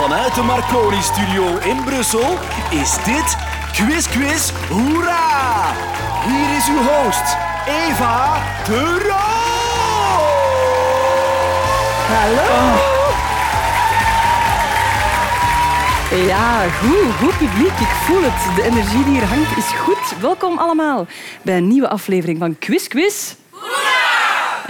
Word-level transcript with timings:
Vanuit 0.00 0.34
de 0.34 0.42
Marconi 0.42 1.02
Studio 1.02 1.58
in 1.58 1.84
Brussel 1.84 2.38
is 2.70 2.96
dit 3.04 3.36
Quiz 3.72 4.06
Quiz 4.08 4.50
Hoera! 4.68 5.74
Hier 6.26 6.56
is 6.56 6.68
uw 6.68 6.82
host, 6.82 7.36
Eva 7.66 8.42
de 8.64 8.80
Roo! 9.06 10.18
Hallo. 12.14 12.96
Ja, 16.26 16.68
goed, 16.68 17.14
goed 17.18 17.38
publiek. 17.38 17.78
Ik 17.78 17.94
voel 18.04 18.22
het. 18.22 18.56
De 18.56 18.62
energie 18.62 19.04
die 19.04 19.12
hier 19.12 19.24
hangt 19.24 19.56
is 19.56 19.66
goed. 19.66 20.20
Welkom 20.20 20.58
allemaal 20.58 21.06
bij 21.42 21.56
een 21.56 21.68
nieuwe 21.68 21.88
aflevering 21.88 22.38
van 22.38 22.58
Quiz 22.58 22.86
Quiz. 22.86 23.34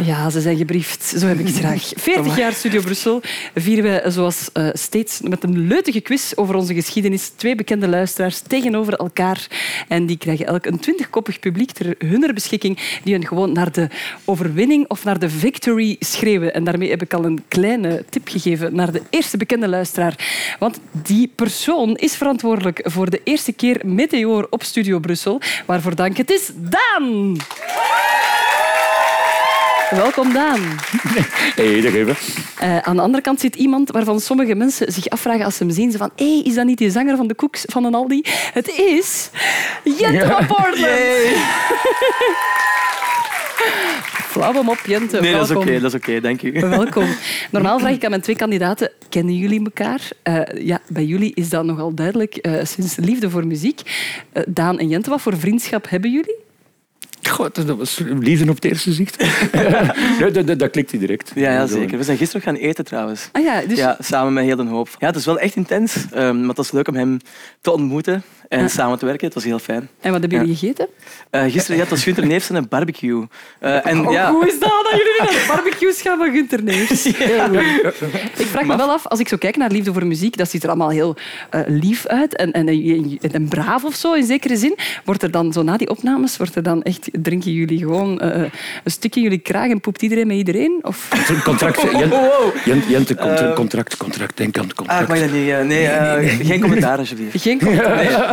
Ja, 0.05 0.31
ze 0.31 0.41
zijn 0.41 0.57
gebriefd. 0.57 1.15
Zo 1.19 1.27
heb 1.27 1.39
ik 1.39 1.47
het 1.47 1.59
graag. 1.59 1.93
40 1.97 2.37
jaar 2.37 2.53
Studio 2.53 2.81
Brussel 2.81 3.23
vieren 3.55 3.85
wij 3.85 4.11
zoals 4.11 4.49
eh, 4.53 4.69
steeds 4.73 5.21
met 5.21 5.45
een 5.45 5.67
leutige 5.67 6.01
quiz 6.01 6.33
over 6.35 6.55
onze 6.55 6.75
geschiedenis. 6.75 7.29
Twee 7.29 7.55
bekende 7.55 7.89
luisteraars 7.89 8.41
tegenover 8.41 8.95
elkaar. 8.95 9.47
En 9.89 10.07
die 10.07 10.19
krijgen 10.19 10.47
elk 10.47 10.67
een 10.67 10.79
twintigkoppig 10.79 11.39
publiek 11.39 11.71
ter 11.71 11.95
hunner 11.99 12.35
beschikking 12.35 13.01
die 13.05 13.15
hun 13.15 13.27
gewoon 13.27 13.53
naar 13.53 13.73
de 13.73 13.89
overwinning 14.25 14.89
of 14.89 15.05
naar 15.05 15.19
de 15.19 15.31
victory 15.31 15.97
schreeuwen. 15.99 16.55
En 16.55 16.65
daarmee 16.65 16.91
heb 16.91 17.03
ik 17.03 17.15
al 17.15 17.25
een 17.25 17.45
kleine 17.49 18.05
tip 18.09 18.29
gegeven 18.29 18.75
naar 18.75 18.93
de 18.93 19.03
eerste 19.11 19.37
bekende 19.37 19.69
luisteraar. 19.69 20.15
Want 20.59 20.81
die 20.93 21.33
persoon 21.35 21.97
is 21.97 22.17
verantwoordelijk 22.17 22.81
voor 22.85 23.11
de 23.11 23.21
eerste 23.25 23.53
keer 23.53 23.81
Meteor 23.85 24.47
op 24.51 24.63
Studio 24.63 24.99
Brussel. 24.99 25.41
Waarvoor 25.67 25.95
dank. 25.95 26.17
Het 26.17 26.31
is 26.31 26.51
Daan! 26.57 27.37
Welkom, 29.91 30.33
Daan. 30.33 30.61
Hey, 31.55 31.81
dag 31.81 31.95
even. 31.95 32.17
Eh, 32.59 32.79
aan 32.79 32.97
de 32.97 33.03
andere 33.03 33.23
kant 33.23 33.41
zit 33.41 33.57
iemand 33.57 33.91
waarvan 33.91 34.21
sommige 34.21 34.55
mensen 34.55 34.93
zich 34.93 35.09
afvragen 35.09 35.45
als 35.45 35.57
ze 35.57 35.65
hem 35.65 35.73
zien. 35.73 35.91
Ze 35.91 35.99
van, 35.99 36.11
hey, 36.17 36.43
is 36.45 36.55
dat 36.55 36.65
niet 36.65 36.79
die 36.79 36.91
zanger 36.91 37.17
van 37.17 37.27
de 37.27 37.35
Koeks 37.35 37.65
van 37.67 37.85
een 37.85 37.95
Aldi? 37.95 38.23
Het 38.53 38.69
is 38.69 39.31
Jente 39.99 40.27
van 40.27 40.47
Portland. 40.47 40.87
Flauw 44.31 44.53
hem 44.53 44.69
op, 44.69 44.79
Jente. 44.87 45.21
Nee, 45.21 45.33
dat 45.33 45.45
is 45.45 45.51
oké, 45.51 45.65
Welkom. 45.65 45.83
dat 45.83 45.95
is 45.95 46.01
oké, 46.01 46.21
dank 46.21 46.43
u. 46.43 46.61
Welkom. 46.69 47.07
Normaal 47.51 47.79
vraag 47.79 47.93
ik 47.93 48.05
aan 48.05 48.11
mijn 48.11 48.23
twee 48.23 48.37
kandidaten, 48.37 48.91
kennen 49.09 49.35
jullie 49.35 49.65
elkaar? 49.65 50.11
Eh, 50.23 50.67
ja, 50.67 50.81
bij 50.89 51.05
jullie 51.05 51.33
is 51.35 51.49
dat 51.49 51.65
nogal 51.65 51.95
duidelijk, 51.95 52.37
eh, 52.37 52.65
sinds 52.65 52.97
liefde 52.97 53.31
voor 53.31 53.47
muziek. 53.47 53.81
Daan 54.49 54.79
en 54.79 54.89
Jente, 54.89 55.11
wat 55.11 55.21
voor 55.21 55.39
vriendschap 55.39 55.89
hebben 55.91 56.11
jullie? 56.11 56.47
God, 57.29 57.67
dat 57.67 57.77
was 57.77 58.01
liefde 58.21 58.49
op 58.51 58.55
het 58.55 58.65
eerste 58.65 58.93
zicht. 58.93 59.25
ja, 60.19 60.29
dat, 60.31 60.47
dat, 60.47 60.59
dat 60.59 60.71
klikt 60.71 60.91
hij 60.91 61.01
direct. 61.01 61.33
Ja, 61.35 61.53
ja, 61.53 61.67
zeker. 61.67 61.99
We 61.99 62.05
zijn 62.05 62.17
gisteren 62.17 62.43
gaan 62.43 62.55
eten 62.55 62.85
trouwens. 62.85 63.29
Ah 63.33 63.43
ja, 63.43 63.61
dus... 63.69 63.79
Ja, 63.79 63.97
samen 64.01 64.33
met 64.33 64.45
heel 64.45 64.57
de 64.57 64.65
hoop. 64.65 64.89
Ja, 64.99 65.07
het 65.07 65.17
is 65.17 65.25
wel 65.25 65.39
echt 65.39 65.57
intens, 65.57 65.97
ehm, 66.13 66.39
maar 66.39 66.49
het 66.49 66.57
was 66.57 66.73
leuk 66.73 66.89
om 66.89 66.95
hem 66.95 67.19
te 67.61 67.73
ontmoeten 67.73 68.23
en 68.49 68.61
Ja. 68.61 68.69
samen 68.69 68.99
te 68.99 69.05
werken. 69.05 69.25
Het 69.27 69.35
was 69.35 69.45
heel 69.45 69.59
fijn. 69.59 69.89
En 70.01 70.13
wat 70.13 70.21
hebben 70.21 70.39
jullie 70.39 70.53
Ja. 70.53 70.59
gegeten? 70.59 70.89
Eh, 71.31 71.43
gisteren 71.43 71.77
ja, 71.77 71.83
het 71.83 71.91
was 71.91 72.03
Gunther 72.03 72.27
Neefs 72.27 72.49
en 72.49 72.55
een 72.55 72.69
barbecue. 72.69 73.27
Eh, 73.61 73.87
en 73.87 74.07
Oh, 74.07 74.13
ja, 74.13 74.31
Hoe 74.33 74.47
is 74.47 74.59
dat 74.61 74.69
dat 74.71 74.91
jullie 74.91 75.15
naar 75.19 75.29
de 75.29 75.45
barbecues 75.49 76.01
gaan 76.01 76.19
van 76.19 76.33
Gunther 76.33 76.63
Neefs? 76.63 77.07
Ik 78.43 78.47
vraag 78.47 78.65
me 78.65 78.77
wel 78.77 78.91
af, 78.91 79.07
als 79.07 79.21
ik 79.21 79.29
zo 79.29 79.37
kijk 79.37 79.57
naar 79.57 79.71
Liefde 79.71 79.93
voor 79.93 80.07
Muziek, 80.07 80.37
dat 80.37 80.51
ziet 80.51 80.63
er 80.63 80.69
allemaal 80.69 80.91
heel 80.91 81.17
eh, 81.51 81.61
lief 81.67 82.07
uit 82.07 82.37
en, 82.37 82.53
en, 82.53 82.69
en, 82.69 83.19
en 83.33 83.49
braaf 83.49 83.85
of 83.85 83.95
zo, 83.95 84.13
in 84.13 84.25
zekere 84.25 84.57
zin. 84.57 84.77
Wordt 85.05 85.23
er 85.23 85.31
dan, 85.31 85.53
zo 85.53 85.63
na 85.63 85.77
die 85.77 85.91
opnames, 85.91 86.37
wordt 86.37 86.55
er 86.55 86.63
dan 86.63 86.83
echt, 86.83 87.09
drinken 87.23 87.53
jullie 87.53 87.79
gewoon 87.79 88.21
eh, 88.21 88.41
een 88.85 88.91
stukje 88.91 89.21
in 89.21 89.27
jullie 89.27 89.43
kraag 89.43 89.71
en 89.71 89.81
poept 89.81 90.03
iedereen 90.03 90.27
met 90.27 90.37
iedereen? 90.37 90.79
Of... 90.83 91.09
Een 91.29 91.43
contract. 91.43 91.83
Jent, 91.83 92.15
Jent, 92.65 92.85
Jente, 92.89 93.15
contra- 93.15 93.53
contract, 93.53 93.97
contract, 93.97 94.37
denk 94.37 94.59
aan 94.59 94.63
het 94.69 94.71
ah, 94.71 94.77
contract. 94.77 95.03
ik 95.03 95.09
mag 95.09 95.19
dat 95.19 95.31
niet. 95.33 95.51
eh, 95.51 95.61
nee, 95.63 95.87
eh, 95.87 96.47
geen 96.47 96.61
commentaar 96.61 96.99
alsjeblieft. 96.99 97.43
Geen 97.49 97.59
commentaar. 97.59 98.31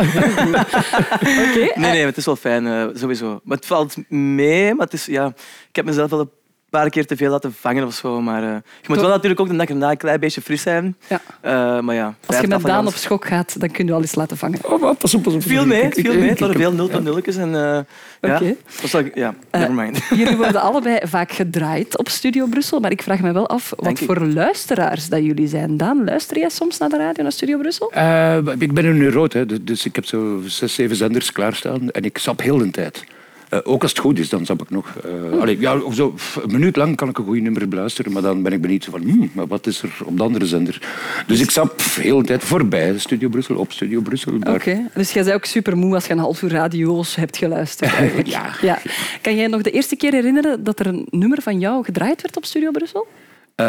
Oké. 1.20 1.70
Nee, 1.74 1.90
nee, 1.90 2.04
het 2.04 2.16
is 2.16 2.24
wel 2.24 2.36
fijn, 2.36 2.66
eh, 2.66 2.86
sowieso. 2.94 3.40
Maar 3.44 3.56
het 3.56 3.66
valt 3.66 3.96
mee, 4.08 4.74
maar 4.74 4.84
het 4.84 4.94
is, 4.94 5.06
ja, 5.06 5.26
ik 5.68 5.76
heb 5.76 5.84
mezelf 5.84 6.10
wel 6.10 6.32
een 6.70 6.78
paar 6.78 6.90
keer 6.90 7.06
te 7.06 7.16
veel 7.16 7.30
laten 7.30 7.54
vangen 7.60 7.86
of 7.86 7.94
zo. 7.94 8.20
Maar 8.20 8.42
eh, 8.42 8.48
je 8.82 8.88
moet 8.88 9.00
wel 9.00 9.08
natuurlijk 9.08 9.40
ook 9.40 9.48
de 9.48 9.56
dag 9.56 9.68
erna 9.68 9.90
een 9.90 9.96
klein 9.96 10.20
beetje 10.20 10.40
fris 10.40 10.62
zijn. 10.62 10.96
Ja. 11.08 11.20
Eh, 11.40 11.80
maar 11.80 11.94
ja, 11.94 12.14
Als 12.26 12.40
je 12.40 12.46
met 12.46 12.62
Daan 12.62 12.86
op 12.86 12.94
schok 12.94 13.26
gaat, 13.26 13.60
dan 13.60 13.70
kun 13.70 13.84
je 13.84 13.90
wel 13.90 14.00
eens 14.00 14.14
laten 14.14 14.36
vangen. 14.36 14.58
Oh, 14.62 14.80
maar 14.80 14.94
pas 14.94 15.14
op, 15.14 15.22
pas 15.22 15.34
op. 15.34 15.42
Viel 15.42 15.66
mee, 15.66 15.82
ik- 15.82 16.14
mee. 16.14 16.28
Het 16.28 16.40
waren 16.40 16.56
veel 16.56 16.72
0 16.72 16.88
tot 16.88 17.02
0 17.02 17.20
en 17.22 17.54
eh 17.54 17.80
ja, 18.20 18.40
ja, 19.14 19.34
never 19.50 19.72
mind. 19.72 20.02
Jullie 20.20 20.36
worden 20.36 20.60
allebei 20.60 20.98
vaak 21.02 21.32
gedraaid 21.32 21.98
op 21.98 22.08
Studio 22.08 22.46
Brussel, 22.46 22.80
maar 22.80 22.90
ik 22.90 23.02
vraag 23.02 23.20
me 23.20 23.32
wel 23.32 23.48
af 23.48 23.72
wat 23.76 23.98
voor 23.98 24.20
luisteraars 24.20 25.08
dat 25.08 25.24
jullie 25.24 25.48
zijn. 25.48 25.76
Daan, 25.76 26.04
luister 26.04 26.38
jij 26.38 26.48
soms 26.48 26.78
naar 26.78 26.88
de 26.88 26.96
radio, 26.96 27.22
naar 27.22 27.32
Studio 27.32 27.58
Brussel? 27.58 27.92
Eh, 27.92 28.36
ik 28.58 28.72
ben 28.74 28.84
een 28.84 28.98
neurot, 28.98 29.32
hè, 29.32 29.46
dus- 29.46 29.58
dus 29.62 29.84
ik 29.84 29.94
heb 29.94 30.04
zo 30.04 30.40
zes, 30.46 30.74
zeven 30.74 30.96
zenders 30.96 31.32
klaarstaan 31.32 31.90
en 31.90 32.02
ik 32.04 32.18
sap 32.18 32.40
heel 32.40 32.58
de 32.58 32.70
tijd. 32.70 33.04
Eh, 33.48 33.58
ook 33.62 33.82
als 33.82 33.90
het 33.90 34.00
goed 34.00 34.18
is, 34.18 34.28
dan 34.28 34.46
sap 34.46 34.62
ik 34.62 34.70
nog. 34.70 34.96
Allee, 35.40 35.60
ja, 35.60 35.78
of 35.78 35.94
zo, 35.94 36.14
een 36.42 36.52
minuut 36.52 36.76
lang 36.76 36.96
kan 36.96 37.08
ik 37.08 37.18
een 37.18 37.24
goede 37.24 37.40
nummer 37.40 37.68
beluisteren, 37.68 38.12
maar 38.12 38.22
dan 38.22 38.42
ben 38.42 38.52
ik 38.52 38.60
benieuwd 38.60 38.84
van, 38.84 39.02
hmm, 39.02 39.30
maar 39.32 39.46
wat 39.46 39.66
is 39.66 39.82
er 39.82 39.90
op 40.04 40.16
de 40.16 40.22
andere 40.22 40.46
zender? 40.46 40.80
Dus 41.26 41.40
ik 41.40 41.50
heel 42.00 42.18
de 42.18 42.26
tijd 42.26 42.44
voorbij 42.44 42.98
Studio 42.98 43.28
Brussel, 43.28 43.56
op 43.56 43.72
Studio 43.72 44.00
Brussel. 44.00 44.32
Oké, 44.34 44.88
dus 44.94 45.12
jij 45.12 45.24
bent 45.24 45.34
ook 45.34 45.44
super 45.44 45.76
moe 45.76 45.94
als 45.94 46.06
je 46.06 46.12
een 46.12 46.18
half 46.18 46.42
uur 46.42 46.50
radio's 46.50 47.14
hebt 47.14 47.36
geluisterd. 47.36 47.94
Ja. 48.26 48.50
ja. 48.60 48.78
Kan 49.22 49.36
jij 49.36 49.46
nog 49.46 49.62
de 49.62 49.70
eerste 49.70 49.96
keer 49.96 50.12
herinneren 50.12 50.64
dat 50.64 50.80
er 50.80 50.86
een 50.86 51.06
nummer 51.10 51.42
van 51.42 51.58
jou 51.58 51.84
gedraaid 51.84 52.22
werd 52.22 52.36
op 52.36 52.44
Studio 52.44 52.70
Brussel? 52.70 53.06
Eh, 53.54 53.66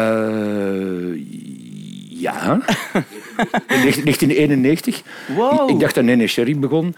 ja. 2.08 2.52
In 3.68 3.80
1991. 3.80 5.02
Wow. 5.36 5.70
Ik 5.70 5.80
dacht 5.80 5.94
dat 5.94 6.04
Nene 6.04 6.26
Sherry 6.26 6.58
begon. 6.58 6.94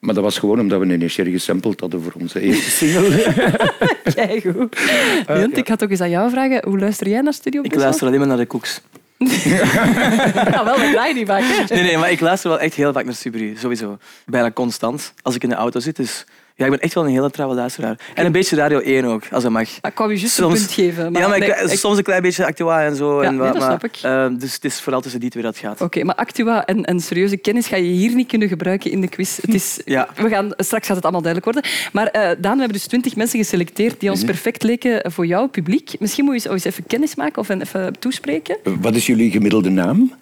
Maar 0.00 0.14
dat 0.14 0.24
was 0.24 0.38
gewoon 0.38 0.60
omdat 0.60 0.78
we 0.78 0.84
Nene 0.86 1.08
Sherry 1.08 1.30
gesampled 1.30 1.80
hadden 1.80 2.02
voor 2.02 2.12
onze 2.20 2.40
eerste 2.40 2.70
single. 2.86 3.32
Kijk 4.14 4.42
goed. 4.56 4.78
Jent, 5.26 5.56
ik 5.56 5.68
had 5.68 5.82
ook 5.82 5.90
eens 5.90 6.00
aan 6.00 6.10
jou 6.10 6.30
vragen, 6.30 6.62
hoe 6.64 6.78
luister 6.78 7.08
jij 7.08 7.20
naar 7.20 7.32
Studio 7.32 7.62
Ik 7.62 7.74
luister 7.74 8.06
alleen 8.06 8.18
maar 8.18 8.28
naar 8.28 8.36
de 8.36 8.46
koeks. 8.46 8.80
Ja, 9.18 10.64
wel, 10.64 10.76
dat 10.78 10.90
draai 10.92 11.08
je 11.08 11.14
niet 11.14 11.26
vaak. 11.26 11.68
Nee, 11.68 11.82
nee, 11.82 11.98
maar 11.98 12.10
ik 12.10 12.20
luister 12.20 12.50
wel 12.50 12.60
echt 12.60 12.74
heel 12.74 12.92
vaak 12.92 13.04
naar 13.04 13.14
Subaru, 13.14 13.56
sowieso. 13.58 13.98
Bijna 14.26 14.50
constant, 14.50 15.12
als 15.22 15.34
ik 15.34 15.42
in 15.42 15.48
de 15.48 15.54
auto 15.54 15.80
zit. 15.80 15.96
Dus 15.96 16.24
ja, 16.60 16.66
ik 16.66 16.70
ben 16.70 16.80
echt 16.80 16.94
wel 16.94 17.04
een 17.04 17.10
hele 17.10 17.30
trouwe 17.30 17.54
luisteraar. 17.54 17.96
En 18.14 18.26
een 18.26 18.32
beetje 18.32 18.56
Radio 18.56 18.78
1 18.78 19.04
ook, 19.04 19.22
als 19.32 19.42
dat 19.42 19.52
mag. 19.52 19.68
Ik 19.82 19.92
wou 19.94 20.12
je 20.12 20.18
juist 20.18 20.38
een 20.38 20.48
punt 20.48 20.70
geven. 20.72 21.12
Maar 21.12 21.22
ja, 21.22 21.28
maar 21.28 21.36
ik- 21.36 21.56
nee, 21.62 21.72
ik- 21.72 21.78
soms 21.78 21.96
een 21.96 22.02
klein 22.02 22.22
beetje 22.22 22.46
Actua 22.46 22.84
en 22.84 22.96
zo. 22.96 23.22
Ja, 23.22 23.28
en 23.28 23.34
nee, 23.36 23.42
wat, 23.44 23.52
dat 23.52 23.62
maar, 23.62 23.70
snap 23.78 23.84
ik. 23.84 23.98
eh, 24.02 24.26
dus 24.40 24.54
het 24.54 24.64
is 24.64 24.80
vooral 24.80 25.00
tussen 25.00 25.20
die 25.20 25.30
twee 25.30 25.42
dat 25.42 25.54
het 25.56 25.64
gaat. 25.64 25.80
Oké, 25.80 26.04
maar 26.04 26.14
Actua 26.14 26.64
en, 26.66 26.84
en 26.84 27.00
serieuze 27.00 27.36
kennis 27.36 27.66
ga 27.66 27.76
je 27.76 27.82
hier 27.82 28.14
niet 28.14 28.28
kunnen 28.28 28.48
gebruiken 28.48 28.90
in 28.90 29.00
de 29.00 29.08
quiz. 29.08 29.36
Het 29.40 29.54
is, 29.54 29.80
Ja. 29.84 30.08
we 30.16 30.28
gaan, 30.28 30.52
straks 30.56 30.86
gaat 30.86 30.96
het 30.96 31.04
allemaal 31.04 31.22
duidelijk 31.22 31.52
worden. 31.54 31.70
Maar 31.92 32.06
eh, 32.06 32.20
Daan, 32.22 32.52
we 32.54 32.58
hebben 32.58 32.72
dus 32.72 32.86
twintig 32.86 33.16
mensen 33.16 33.38
geselecteerd 33.38 34.00
die 34.00 34.10
ons 34.10 34.24
perfect 34.24 34.62
leken 34.62 35.10
voor 35.12 35.26
jouw 35.26 35.46
publiek. 35.48 35.92
Misschien 35.98 36.24
moet 36.24 36.42
je 36.42 36.48
eens- 36.48 36.64
eens 36.64 36.64
even 36.74 36.86
kennis 36.86 37.14
maken 37.14 37.38
of 37.38 37.48
even 37.48 37.98
toespreken. 37.98 38.56
Wat 38.80 38.94
is 38.94 39.06
jullie 39.06 39.30
gemiddelde 39.30 39.70
naam? 39.70 40.12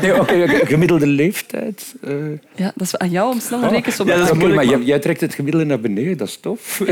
Nee, 0.00 0.20
oké, 0.20 0.42
oké, 0.42 0.66
gemiddelde 0.66 1.06
leeftijd. 1.06 1.94
eh. 2.02 2.12
Ja, 2.54 2.72
dat 2.74 2.86
is 2.86 2.98
aan 2.98 3.10
jou 3.10 3.32
om 3.32 3.40
snel 3.40 3.62
een 3.62 3.68
rekensom 3.70 4.06
Ja, 4.08 4.24
te 4.26 4.34
maken. 4.34 4.54
maar 4.54 4.64
jij, 4.64 4.78
jij 4.78 4.98
trekt 4.98 5.20
het 5.20 5.34
gemiddelde 5.34 5.66
naar 5.66 5.80
beneden, 5.80 6.16
dat 6.16 6.28
is 6.28 6.38
tof. 6.40 6.78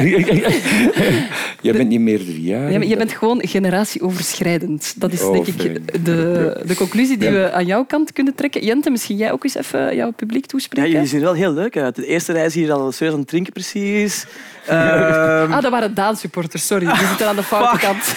jij 1.60 1.72
bent 1.72 1.88
niet 1.88 2.00
meerderjarig. 2.00 2.72
Ja, 2.72 2.78
maar 2.78 2.86
je 2.86 2.96
bent 2.96 3.12
gewoon 3.12 3.40
generatieoverschrijdend. 3.46 4.94
Dat 4.96 5.12
is 5.12 5.22
Oh, 5.22 5.32
denk 5.32 5.46
ik 5.46 6.04
de, 6.04 6.60
de 6.66 6.74
conclusie 6.74 7.16
die 7.16 7.28
Ja. 7.30 7.34
we 7.34 7.52
aan 7.52 7.66
jouw 7.66 7.84
kant 7.84 8.12
kunnen 8.12 8.34
trekken. 8.34 8.64
Jente, 8.64 8.90
misschien 8.90 9.16
jij 9.16 9.32
ook 9.32 9.44
eens 9.44 9.54
even 9.56 9.96
jouw 9.96 10.10
publiek 10.10 10.42
Ja, 10.42 10.48
toespreken? 10.48 10.90
jullie 10.90 11.06
zien 11.06 11.18
er 11.18 11.24
wel 11.24 11.34
heel 11.34 11.52
leuk 11.52 11.76
uit. 11.76 11.96
De 11.96 12.06
eerste 12.06 12.32
rij 12.32 12.44
is 12.46 12.54
hier 12.54 12.72
al 12.72 12.92
serieus 12.92 13.12
aan 13.14 13.20
het 13.20 13.28
drinken, 13.28 13.52
precies. 13.52 14.24
Ehm, 14.68 15.52
Ah, 15.52 15.62
dat 15.62 15.70
waren 15.70 15.94
Daan-supporters, 15.94 16.66
sorry. 16.66 16.86
Die 16.86 17.06
zitten 17.06 17.26
aan 17.28 17.36
de 17.36 17.42
foute 17.42 17.78
kant. 17.78 18.04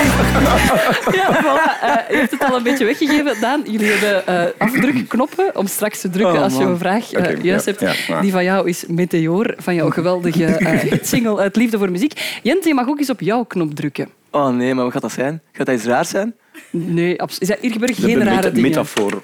ja, 1.18 1.42
voilà. 1.42 1.82
Eh, 1.82 2.10
je 2.10 2.16
hebt 2.16 2.30
het 2.30 2.44
al 2.44 2.56
een 2.56 2.62
beetje 2.62 2.84
weggegeven. 2.84 3.40
Daan, 3.40 3.62
jullie 3.64 3.90
hebben 3.90 4.26
eh, 4.26 4.44
afdrukknoppen 4.58 5.56
om 5.56 5.66
straks 5.66 6.00
te 6.00 6.10
drukken 6.10 6.36
Oh, 6.36 6.42
als 6.42 6.56
je 6.56 6.62
een 6.64 6.78
vraag 6.78 7.12
eh, 7.12 7.42
juist 7.42 7.64
ja, 7.66 7.72
hebt. 7.76 7.98
ja. 8.06 8.20
Die 8.20 8.32
van 8.32 8.44
jou 8.44 8.68
is 8.68 8.84
Meteor, 8.88 9.54
van 9.58 9.74
jouw 9.74 9.90
geweldige 9.90 10.44
eh, 10.44 10.92
single 11.02 11.38
uit 11.38 11.56
Liefde 11.56 11.78
voor 11.78 11.90
Muziek. 11.90 12.38
Jente, 12.42 12.68
je 12.68 12.74
mag 12.74 12.88
ook 12.88 12.98
eens 12.98 13.10
op 13.10 13.20
jouw 13.20 13.44
knop 13.44 13.74
drukken. 13.74 14.08
Oh 14.30 14.48
nee, 14.48 14.74
maar 14.74 14.84
wat 14.84 14.92
gaat 14.92 15.02
dat 15.02 15.12
zijn? 15.12 15.42
Gaat 15.52 15.66
dat 15.66 15.74
iets 15.76 15.84
raars 15.84 16.08
zijn? 16.08 16.34
Nee, 16.70 17.20
abs- 17.22 17.38
is 17.38 17.48
dat- 17.48 17.58
hier 17.60 17.72
gebeuren 17.72 17.96
geen 17.96 18.18
rare 18.18 18.30
meta- 18.36 18.48
dingen. 18.50 18.62
metafoor. 18.68 19.22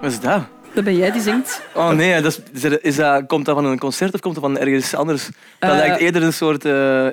Wat 0.00 0.10
is 0.10 0.20
dat? 0.20 0.42
Dat 0.78 0.86
ben 0.86 0.96
jij 0.96 1.10
die 1.12 1.22
zingt. 1.22 1.60
Oh 1.74 1.90
nee, 1.90 2.20
dat 2.22 2.32
is, 2.52 2.60
is 2.82 2.96
dat- 2.96 2.96
dat, 2.96 3.26
komt 3.26 3.44
dat 3.44 3.54
van 3.54 3.64
een 3.64 3.78
concert 3.78 4.14
of 4.14 4.20
komt 4.20 4.34
dat 4.34 4.44
van 4.44 4.58
ergens 4.58 4.94
anders? 4.94 5.24
Dat 5.58 5.70
Eh. 5.70 5.76
lijkt 5.76 5.98
eerder 6.00 6.22
een 6.22 6.32
soort... 6.32 6.64
eh 6.64 7.06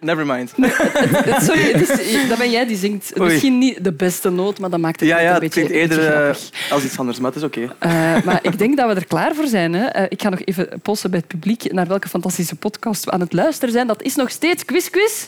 nevermind. 0.00 0.52
Sorry, 1.46 1.72
het 1.72 1.90
is, 2.00 2.28
dat 2.28 2.38
ben 2.38 2.50
jij 2.50 2.66
die 2.66 2.76
zingt. 2.76 3.12
Oei. 3.20 3.30
Misschien 3.30 3.58
niet 3.58 3.84
de 3.84 3.92
beste 3.92 4.30
noot, 4.30 4.58
maar 4.58 4.70
dat 4.70 4.80
maakt 4.80 5.00
het 5.00 5.08
Ja, 5.08 5.18
ja, 5.18 5.26
een 5.26 5.30
het 5.32 5.40
beetje, 5.40 5.64
klinkt 5.66 5.92
eerder 5.92 6.12
eh, 6.28 6.34
als 6.70 6.84
iets 6.84 6.98
anders, 6.98 7.18
maar 7.18 7.30
het 7.32 7.38
is 7.42 7.46
oké. 7.46 7.74
Eh, 7.78 7.90
maar 8.24 8.38
ik 8.42 8.58
denk 8.58 8.76
dat 8.76 8.88
we 8.88 8.94
er 8.94 9.06
klaar 9.06 9.34
voor 9.34 9.46
zijn. 9.46 9.72
Hè. 9.74 9.86
Eh, 9.86 10.06
ik 10.08 10.22
ga 10.22 10.28
nog 10.28 10.40
even 10.44 10.68
posten 10.82 11.10
bij 11.10 11.18
het 11.18 11.28
publiek 11.28 11.72
naar 11.72 11.86
welke 11.86 12.08
fantastische 12.08 12.54
podcast 12.56 13.04
we 13.04 13.10
aan 13.10 13.20
het 13.20 13.32
luisteren 13.32 13.72
zijn. 13.74 13.86
Dat 13.86 14.02
is 14.02 14.14
nog 14.14 14.30
steeds 14.30 14.64
Quiz 14.64 14.88
Quiz. 14.90 15.26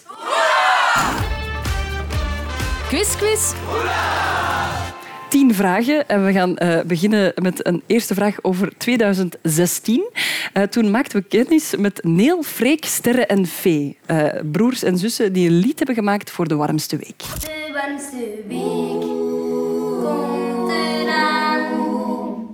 Quiz, 2.89 3.17
quiz. 3.17 3.53
Tien 5.29 5.55
vragen. 5.55 6.09
En 6.09 6.25
we 6.25 6.33
gaan 6.33 6.57
eh, 6.57 6.81
beginnen 6.81 7.33
met 7.35 7.67
een 7.67 7.83
eerste 7.87 8.15
vraag 8.15 8.37
over 8.43 8.73
2016. 8.77 10.11
Eh, 10.53 10.63
toen 10.63 10.91
maakten 10.91 11.21
we 11.21 11.27
kennis 11.29 11.77
met 11.77 12.05
Neel, 12.05 12.43
Freek, 12.43 12.85
Sterre 12.85 13.27
en 13.27 13.47
Fee. 13.47 13.99
Eh, 14.07 14.27
broers 14.53 14.83
en 14.83 14.99
zussen 14.99 15.33
die 15.33 15.49
een 15.49 15.59
lied 15.59 15.79
hebben 15.79 15.97
gemaakt 15.97 16.31
voor 16.31 16.49
de 16.49 16.57
warmste 16.57 16.97
week. 16.97 17.19
De 17.19 17.71
warmste 17.73 18.43
week 18.49 19.01
komt 20.03 20.71
eraan. 20.71 21.61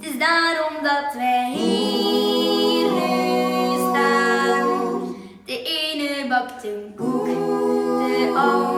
Het 0.00 0.12
is 0.12 0.18
daarom 0.18 0.82
dat 0.82 1.14
wij 1.16 1.52
hier 1.54 2.90
nu 2.92 3.74
staan. 3.90 5.14
De 5.44 5.62
ene 5.62 6.28
bakt 6.28 6.64
een 6.64 6.94
koek, 6.96 7.24
de 7.24 8.32
ander 8.34 8.62
cake. 8.62 8.71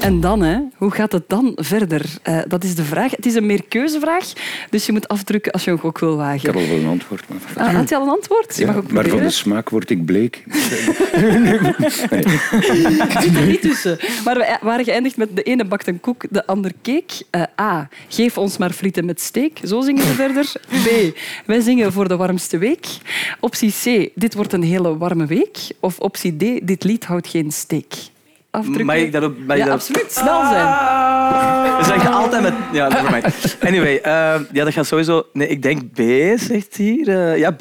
En 0.00 0.20
dan, 0.20 0.42
hè, 0.42 0.58
hoe 0.76 0.90
gaat 0.90 1.12
het 1.12 1.22
dan 1.28 1.52
verder? 1.56 2.04
Eh, 2.22 2.38
dat 2.48 2.64
is 2.64 2.74
de 2.74 2.84
vraag. 2.84 3.10
Het 3.10 3.26
is 3.26 3.34
een 3.34 3.46
meerkeuzevraag, 3.46 4.32
dus 4.70 4.86
je 4.86 4.92
moet 4.92 5.08
afdrukken 5.08 5.52
als 5.52 5.64
je 5.64 5.70
een 5.70 5.78
gok 5.78 5.98
wil 5.98 6.12
Ik 6.12 6.16
wagen. 6.18 6.40
heb 6.46 6.54
al 6.56 6.66
wel 6.68 6.76
een 6.76 6.86
antwoord. 6.86 7.24
Maar, 7.28 7.66
Ah, 7.68 7.74
had 7.74 7.88
je 7.88 7.96
al 7.96 8.02
een 8.02 8.08
antwoord? 8.08 8.56
Je 8.56 8.60
Ja, 8.60 8.66
mag 8.66 8.76
ook 8.76 8.90
maar 8.92 9.08
van 9.08 9.18
de 9.18 9.30
smaak 9.30 9.68
word 9.68 9.90
ik 9.90 10.04
bleek. 10.04 10.42
Ik 13.10 13.16
zit 13.20 13.36
er 13.36 13.46
niet 13.46 13.60
tussen. 13.60 13.98
Maar 14.24 14.36
we 14.38 14.58
waren 14.62 14.84
geëindigd 14.84 15.16
met 15.16 15.36
de 15.36 15.42
ene 15.42 15.64
bakt 15.64 15.86
een 15.86 16.00
koek, 16.00 16.24
de 16.30 16.46
ander 16.46 16.72
cake. 16.82 17.24
Eh, 17.30 17.42
A. 17.60 17.88
Geef 18.08 18.38
ons 18.38 18.56
maar 18.58 18.70
frieten 18.70 19.04
met 19.04 19.20
steak. 19.20 19.58
Zo 19.64 19.80
zingen 19.80 20.02
we 20.06 20.12
verder. 20.14 20.52
B. 20.68 21.18
Wij 21.46 21.60
zingen 21.60 21.92
voor 21.92 22.08
de 22.08 22.16
warmste 22.16 22.58
week. 22.58 22.86
Optie 23.40 23.72
C. 23.82 24.10
Dit 24.14 24.34
wordt 24.34 24.52
een 24.52 24.62
hele 24.62 24.96
warme 24.98 25.26
week. 25.26 25.56
Of 25.80 25.98
optie 25.98 26.36
D. 26.36 26.66
Dit 26.66 26.84
lied 26.84 27.04
houdt 27.04 27.26
geen 27.28 27.50
steek. 27.52 27.94
Afdrukken. 28.50 28.86
Mag 28.86 28.96
ik 28.96 29.12
daarop... 29.12 29.32
mag 29.32 29.40
ik 29.42 29.48
ja, 29.48 29.56
daarop- 29.56 29.74
absoluut. 29.74 30.12
Snel 30.12 30.40
zijn. 30.48 30.66
We 31.78 31.84
zeggen 31.84 32.12
altijd 32.12 32.42
met... 32.42 32.52
Ja, 32.72 32.88
nevermind. 32.88 33.56
Anyway, 33.60 33.96
eh, 33.96 34.12
ja, 34.52 34.64
dat 34.64 34.72
gaat 34.72 34.86
sowieso... 34.86 35.26
Nee, 35.32 35.48
ik 35.48 35.62
denk 35.62 35.80
B, 35.92 36.00
zegt 36.38 36.76
hier. 36.76 37.08
Eh, 37.08 37.38
ja, 37.38 37.50
B. 37.50 37.56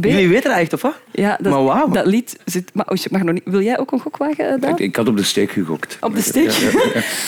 B. 0.00 0.04
Jullie 0.04 0.28
weten 0.28 0.50
dat 0.50 0.58
echt, 0.58 0.72
of 0.72 0.82
wat? 0.82 0.94
Ja, 1.10 1.38
dat, 1.40 1.52
Maar 1.52 1.64
wauw. 1.64 1.88
dat 1.88 2.06
lied 2.06 2.38
zit... 2.44 2.70
Maar, 2.74 2.86
oh, 2.88 2.96
je 2.96 3.08
mag 3.10 3.22
nog 3.22 3.34
niet... 3.34 3.42
Wil 3.44 3.60
jij 3.62 3.78
ook 3.78 3.92
een 3.92 4.00
gok 4.00 4.16
wagen, 4.16 4.48
eh, 4.54 4.60
Daan? 4.60 4.70
Ik, 4.72 4.78
ik 4.78 4.96
had 4.96 5.08
op 5.08 5.16
de 5.16 5.22
steek 5.22 5.50
gegokt. 5.50 5.96
Op 6.00 6.14
de 6.14 6.22
steek? 6.22 6.50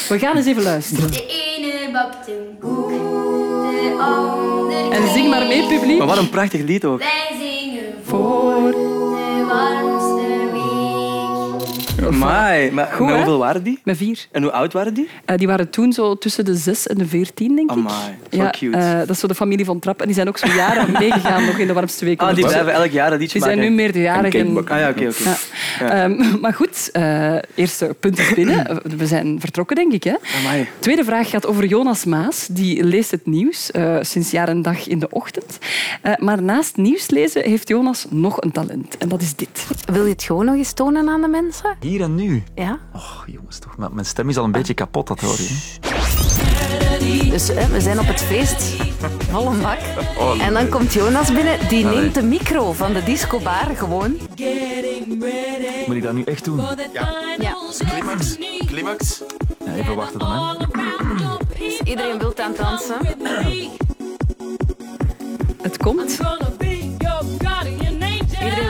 We 0.08 0.18
gaan 0.18 0.36
eens 0.36 0.46
even 0.46 0.62
luisteren. 0.62 1.10
De 1.10 1.26
ene 1.56 1.92
bakt 1.92 2.28
een 2.28 2.58
koek, 2.60 2.88
de 2.88 3.96
ander 4.00 4.92
En 4.92 5.12
zing 5.12 5.28
maar 5.30 5.46
mee, 5.46 5.66
publiek. 5.68 5.98
Maar 5.98 6.06
wat 6.06 6.18
een 6.18 6.30
prachtig 6.30 6.62
lied 6.62 6.84
ook. 6.84 6.98
Wij 6.98 7.30
zingen 7.38 7.82
voor 8.04 8.70
de 8.70 9.44
warmste 9.48 9.84
week. 9.92 9.93
Amai, 12.06 12.70
maar 12.72 12.86
Goed, 12.86 12.98
met 13.06 13.08
hè? 13.08 13.14
hoeveel 13.14 13.38
waren 13.38 13.62
die? 13.62 13.78
Met 13.84 13.96
vier. 13.96 14.26
En 14.32 14.42
hoe 14.42 14.52
oud 14.52 14.72
waren 14.72 14.94
die? 14.94 15.08
Eh, 15.24 15.36
die 15.36 15.46
waren 15.46 15.70
toen 15.70 15.92
zo 15.92 16.14
tussen 16.18 16.44
de 16.44 16.54
zes 16.54 16.86
en 16.86 16.98
de 16.98 17.06
veertien, 17.06 17.54
denk 17.56 17.70
ik. 17.70 17.76
Amai, 17.76 17.94
zo 18.32 18.36
ja, 18.42 18.50
cute. 18.50 18.76
eh, 18.76 18.98
dat 18.98 19.10
is 19.10 19.18
zo 19.18 19.26
de 19.26 19.34
familie 19.34 19.64
van 19.64 19.78
Trapp. 19.78 20.00
En 20.00 20.06
die 20.06 20.14
zijn 20.14 20.28
ook 20.28 20.38
zo 20.38 20.46
jaren 20.46 20.92
meegegaan 20.98 21.44
nog 21.44 21.58
in 21.58 21.66
de 21.66 21.72
warmste 21.72 22.04
week. 22.04 22.20
Ah, 22.20 22.26
die 22.26 22.28
ondertussen. 22.28 22.62
blijven 22.64 22.84
elk 22.84 22.92
jaar 22.92 23.10
dat 23.10 23.18
liedje 23.18 23.38
Die 23.38 23.46
zijn 23.46 23.56
nu 23.58 23.62
maken. 23.62 23.76
meerderjarig. 23.76 24.34
En 24.34 24.40
En, 24.40 24.46
cakebakken. 24.46 24.74
Ah 24.74 24.80
ja, 24.80 24.88
oké, 24.88 25.08
oké. 25.08 25.30
ja. 25.84 26.04
Ehm, 26.04 26.40
maar 26.40 26.54
goed, 26.54 26.88
eh, 26.92 27.34
eerste 27.54 27.96
punt 28.00 28.18
is 28.18 28.34
binnen. 28.34 28.80
We 28.98 29.06
zijn 29.06 29.40
vertrokken, 29.40 29.76
denk 29.76 29.92
ik. 29.92 30.04
Hè? 30.04 30.14
Amai. 30.40 30.68
Tweede 30.78 31.04
vraag 31.04 31.30
gaat 31.30 31.46
over 31.46 31.64
Jonas 31.66 32.04
Maas. 32.04 32.46
Die 32.50 32.84
leest 32.84 33.10
het 33.10 33.26
nieuws 33.26 33.70
eh, 33.70 33.96
sinds 34.00 34.30
jaar 34.30 34.48
en 34.48 34.62
dag 34.62 34.86
in 34.88 34.98
de 34.98 35.08
ochtend. 35.10 35.58
Eh, 36.02 36.12
maar 36.18 36.42
naast 36.42 36.76
nieuws 36.76 37.10
lezen 37.10 37.42
heeft 37.42 37.68
Jonas 37.68 38.06
nog 38.10 38.40
een 38.42 38.52
talent. 38.52 38.98
En 38.98 39.08
dat 39.08 39.22
is 39.22 39.34
dit. 39.34 39.66
Wil 39.92 40.04
je 40.04 40.12
het 40.12 40.22
gewoon 40.22 40.44
nog 40.44 40.54
eens 40.54 40.72
tonen 40.72 41.08
aan 41.08 41.20
de 41.20 41.28
mensen? 41.28 41.76
Hier 41.94 42.02
en 42.02 42.14
nu. 42.14 42.42
Ja. 42.54 42.78
Och, 42.92 43.24
jongens, 43.26 43.58
toch. 43.58 43.76
maar 43.76 43.92
Mijn 43.92 44.06
stem 44.06 44.28
is 44.28 44.36
al 44.36 44.44
een 44.44 44.52
beetje 44.52 44.74
kapot, 44.74 45.06
dat 45.06 45.20
hoor 45.20 45.36
je. 45.36 45.48
Dus 47.30 47.48
hè, 47.48 47.66
we 47.68 47.80
zijn 47.80 47.98
op 47.98 48.06
het 48.06 48.20
feest. 48.20 48.62
Volle 49.30 49.56
bak. 49.56 49.78
En 50.40 50.52
dan 50.52 50.68
komt 50.68 50.92
Jonas 50.92 51.32
binnen. 51.32 51.68
Die 51.68 51.86
Allee. 51.86 52.00
neemt 52.00 52.14
de 52.14 52.22
micro 52.22 52.72
van 52.72 52.92
de 52.92 53.02
discobar 53.02 53.66
gewoon. 53.76 54.16
Moet 55.86 55.96
ik 55.96 56.02
dat 56.02 56.12
nu 56.12 56.22
echt 56.22 56.44
doen? 56.44 56.60
Ja. 57.38 57.56
Climax. 57.88 58.38
Climax. 58.66 59.22
Ja, 59.64 59.74
even 59.74 59.96
wachten 59.96 60.18
dan, 60.18 60.32
hè. 60.32 60.66
Dus 61.58 61.80
iedereen 61.84 62.18
wil 62.18 62.32
aan 62.36 62.52
het 62.52 62.58
dansen. 62.58 62.96
Het 65.62 65.76
komt. 65.76 66.18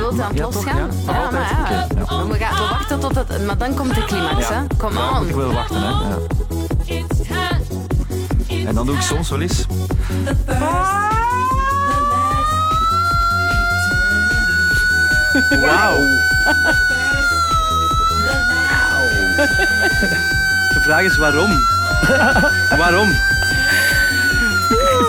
Aan 0.04 0.18
het 0.18 0.38
losgaan. 0.38 0.76
ja. 1.06 1.30
Maar 1.30 1.32
ja. 1.32 1.68
Ja. 1.70 1.86
We, 1.96 2.06
gaan, 2.06 2.28
we 2.28 2.66
wachten 2.70 3.00
tot 3.00 3.14
het... 3.14 3.46
Maar 3.46 3.58
dan 3.58 3.74
komt 3.74 3.94
de 3.94 4.04
climax, 4.04 4.48
hè. 4.48 4.66
Kom 4.76 5.26
ik 5.28 5.34
wel 5.34 5.52
wachten, 5.52 5.82
hè. 5.82 5.88
Ja. 5.88 7.48
En 8.66 8.74
dan 8.74 8.86
doe 8.86 8.94
ik 8.94 9.00
soms 9.02 9.30
wel 9.30 9.40
eens... 9.40 9.66
Wauw. 15.60 15.96
De 20.72 20.80
vraag 20.82 21.02
is 21.02 21.16
waarom? 21.16 21.50
waarom? 22.82 23.08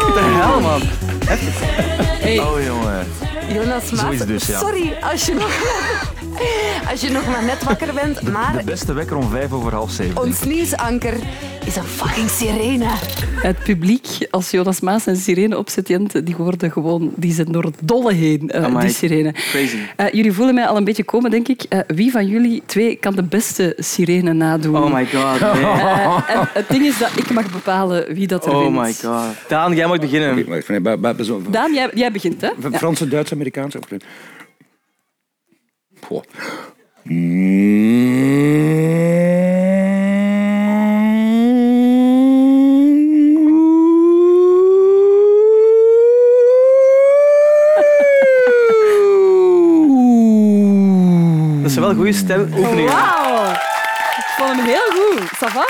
Wat 0.05 0.13
de 0.13 0.21
hel, 0.21 0.61
man? 0.61 0.81
Hey, 1.27 2.39
Oh, 2.39 2.63
jongen. 2.63 3.07
Jonas 3.53 3.91
Maas. 3.91 4.17
dus, 4.17 4.45
ja. 4.45 4.59
Sorry, 4.59 4.97
als 5.11 5.25
je, 5.25 5.33
nog, 5.33 5.49
als 6.91 7.01
je 7.01 7.09
nog 7.09 7.27
maar 7.27 7.43
net 7.43 7.63
wakker 7.63 7.93
bent. 7.93 8.21
Maar 8.21 8.57
De 8.57 8.63
beste 8.63 8.93
wekker 8.93 9.15
om 9.17 9.29
vijf 9.29 9.51
over 9.51 9.73
half 9.73 9.91
zeven. 9.91 10.21
ons 10.21 10.43
nieuwsanker 10.43 11.13
is 11.65 11.75
een 11.75 11.83
fucking 11.83 12.29
sirene. 12.29 12.85
Het 13.35 13.63
publiek, 13.63 14.07
als 14.29 14.51
Jonas 14.51 14.79
Maas 14.79 15.07
en 15.07 15.15
Sirene 15.15 15.57
opzet, 15.57 15.85
die 16.23 16.35
worden 16.37 16.71
gewoon, 16.71 17.11
die 17.15 17.33
zijn 17.33 17.51
door 17.51 17.63
het 17.63 17.75
dolle 17.83 18.13
heen, 18.13 18.49
eh, 18.49 18.63
Amai. 18.63 18.85
die 18.85 18.95
Sirene. 18.95 19.31
Crazy. 19.31 19.77
Eh, 19.95 20.05
jullie 20.11 20.31
voelen 20.31 20.55
mij 20.55 20.67
al 20.67 20.77
een 20.77 20.83
beetje 20.83 21.03
komen, 21.03 21.31
denk 21.31 21.47
ik. 21.47 21.63
Eh, 21.63 21.79
wie 21.87 22.11
van 22.11 22.27
jullie 22.27 22.63
twee 22.65 22.95
kan 22.95 23.15
de 23.15 23.23
beste 23.23 23.73
Sirene 23.77 24.33
nadoen? 24.33 24.75
Oh 24.77 24.93
my 24.93 25.05
god, 25.05 25.39
nee. 25.39 25.63
En 26.35 26.49
het 26.53 26.69
ding 26.69 26.85
is 26.85 26.97
dat 26.97 27.17
ik 27.17 27.29
mag 27.31 27.51
bepalen 27.51 28.13
wie 28.13 28.27
dat 28.27 28.45
er 28.45 28.53
Oh 28.55 28.61
wint. 28.61 28.75
my 28.75 28.93
god. 28.93 29.23
Daan, 29.47 29.75
jij 29.75 29.87
mag 29.87 29.99
beginnen. 29.99 30.45
Daan, 31.49 31.73
jij, 31.73 31.89
jij 31.93 32.11
begint, 32.11 32.41
hè? 32.41 32.49
Ja. 32.69 32.77
Franse, 32.77 33.07
Duits, 33.07 33.31
Amerikaanse. 33.31 33.79
Goh. 36.01 36.21
Dat 37.03 37.13
is 52.15 52.23
wel 52.23 52.39
een 52.39 52.51
goede 52.51 52.57
stemoefening. 52.57 52.89
Wauw! 52.89 53.51
Ik 54.17 54.25
vond 54.37 54.55
hem 54.55 54.65
heel 54.65 54.91
goed. 54.91 55.21
Ça 55.35 55.51
va? 55.53 55.65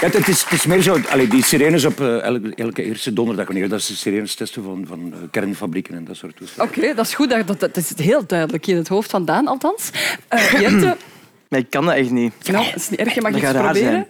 Ja, 0.00 0.08
het, 0.12 0.28
is, 0.28 0.42
het 0.42 0.52
is 0.52 0.66
meer 0.66 0.82
zo, 0.82 0.98
allee, 1.10 1.28
die 1.28 1.44
sirenes 1.44 1.84
op 1.84 2.00
eh, 2.00 2.22
elke, 2.22 2.54
elke 2.54 2.82
eerste 2.84 3.12
donderdag. 3.12 3.46
wanneer- 3.46 3.68
Dat 3.68 3.78
is 3.78 3.86
de 3.86 3.94
sirenes 3.94 4.34
testen 4.34 4.62
van, 4.62 4.84
van 4.88 5.12
eh, 5.12 5.18
kernfabrieken 5.30 5.94
en 5.94 6.04
dat 6.04 6.16
soort 6.16 6.36
toestanden. 6.36 6.76
Oké, 6.76 6.94
dat 6.94 7.06
is 7.06 7.14
goed. 7.14 7.30
Dat, 7.30 7.46
dat, 7.46 7.60
dat 7.60 7.76
is 7.76 7.92
heel 7.96 8.26
duidelijk 8.26 8.66
in 8.66 8.76
het 8.76 8.88
hoofd 8.88 9.10
van 9.10 9.24
Daan, 9.24 9.46
althans. 9.46 9.90
Eh 10.28 10.60
Jente, 10.60 10.96
Nee, 11.48 11.60
ik 11.60 11.70
kan 11.70 11.84
dat 11.84 11.94
echt 11.94 12.10
niet. 12.10 12.32
nou, 12.50 12.64
dat 12.64 12.74
is 12.76 12.88
niet 12.90 13.00
erg. 13.00 13.14
Je 13.14 13.20
mag 13.20 13.32
Dat 13.32 13.40
iets 13.42 13.50
proberen. 13.52 14.06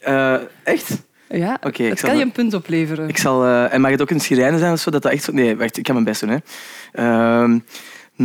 Eh, 0.00 0.34
echt? 0.64 0.90
Ja, 1.28 1.58
Oké, 1.62 1.82
ik 1.82 1.90
het 1.90 1.98
zal 1.98 2.08
kan 2.08 2.18
je 2.18 2.24
dat- 2.24 2.36
een 2.36 2.42
punt 2.42 2.54
opleveren. 2.54 3.08
Ik 3.08 3.18
zal, 3.18 3.44
eh, 3.44 3.72
en 3.74 3.80
mag 3.80 3.90
het 3.90 4.02
ook 4.02 4.10
een 4.10 4.20
sirene 4.20 4.58
zijn 4.58 4.72
of 4.72 4.80
zo? 4.80 4.90
Dat 4.90 5.02
dat 5.02 5.12
echt 5.12 5.24
zo... 5.24 5.32
Nee, 5.32 5.56
wacht, 5.56 5.76
ik 5.76 5.86
ga 5.86 5.92
mijn 5.92 6.04
best 6.04 6.20
doen. 6.20 6.30
Hè. 6.30 6.36
Ehm, 6.92 7.58
En 8.16 8.24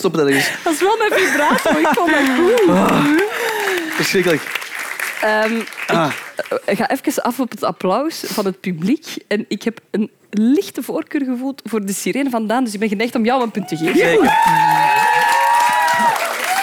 dan 0.00 0.12
dat 0.12 0.26
ergens. 0.26 0.50
Dat 0.64 0.72
is 0.72 0.80
wel 0.80 0.96
mijn 0.96 1.12
vibrato. 1.20 1.70
Ik 1.78 1.88
vond 1.92 2.10
dat 2.10 2.20
goed. 2.36 3.22
Verschrikkelijk. 3.94 4.60
Ehm, 5.20 5.56
ik 5.56 5.68
Ah. 5.86 6.10
eh, 6.64 6.76
ga 6.76 6.88
even 6.90 7.22
af 7.22 7.40
op 7.40 7.50
het 7.50 7.62
applaus 7.62 8.22
van 8.26 8.44
het 8.44 8.60
publiek. 8.60 9.06
En 9.28 9.44
ik 9.48 9.62
heb 9.62 9.80
een 9.90 10.10
lichte 10.30 10.82
voorkeur 10.82 11.24
gevoeld 11.24 11.62
voor 11.64 11.84
de 11.86 11.92
sirene 11.92 12.30
van 12.30 12.46
Daan. 12.46 12.64
Dus 12.64 12.72
ik 12.74 12.80
ben 12.80 12.88
geneigd 12.88 13.14
om 13.14 13.24
jou 13.24 13.42
een 13.42 13.50
punt 13.50 13.68
te 13.68 13.76
geven. 13.76 13.96
Zeker. 13.96 14.24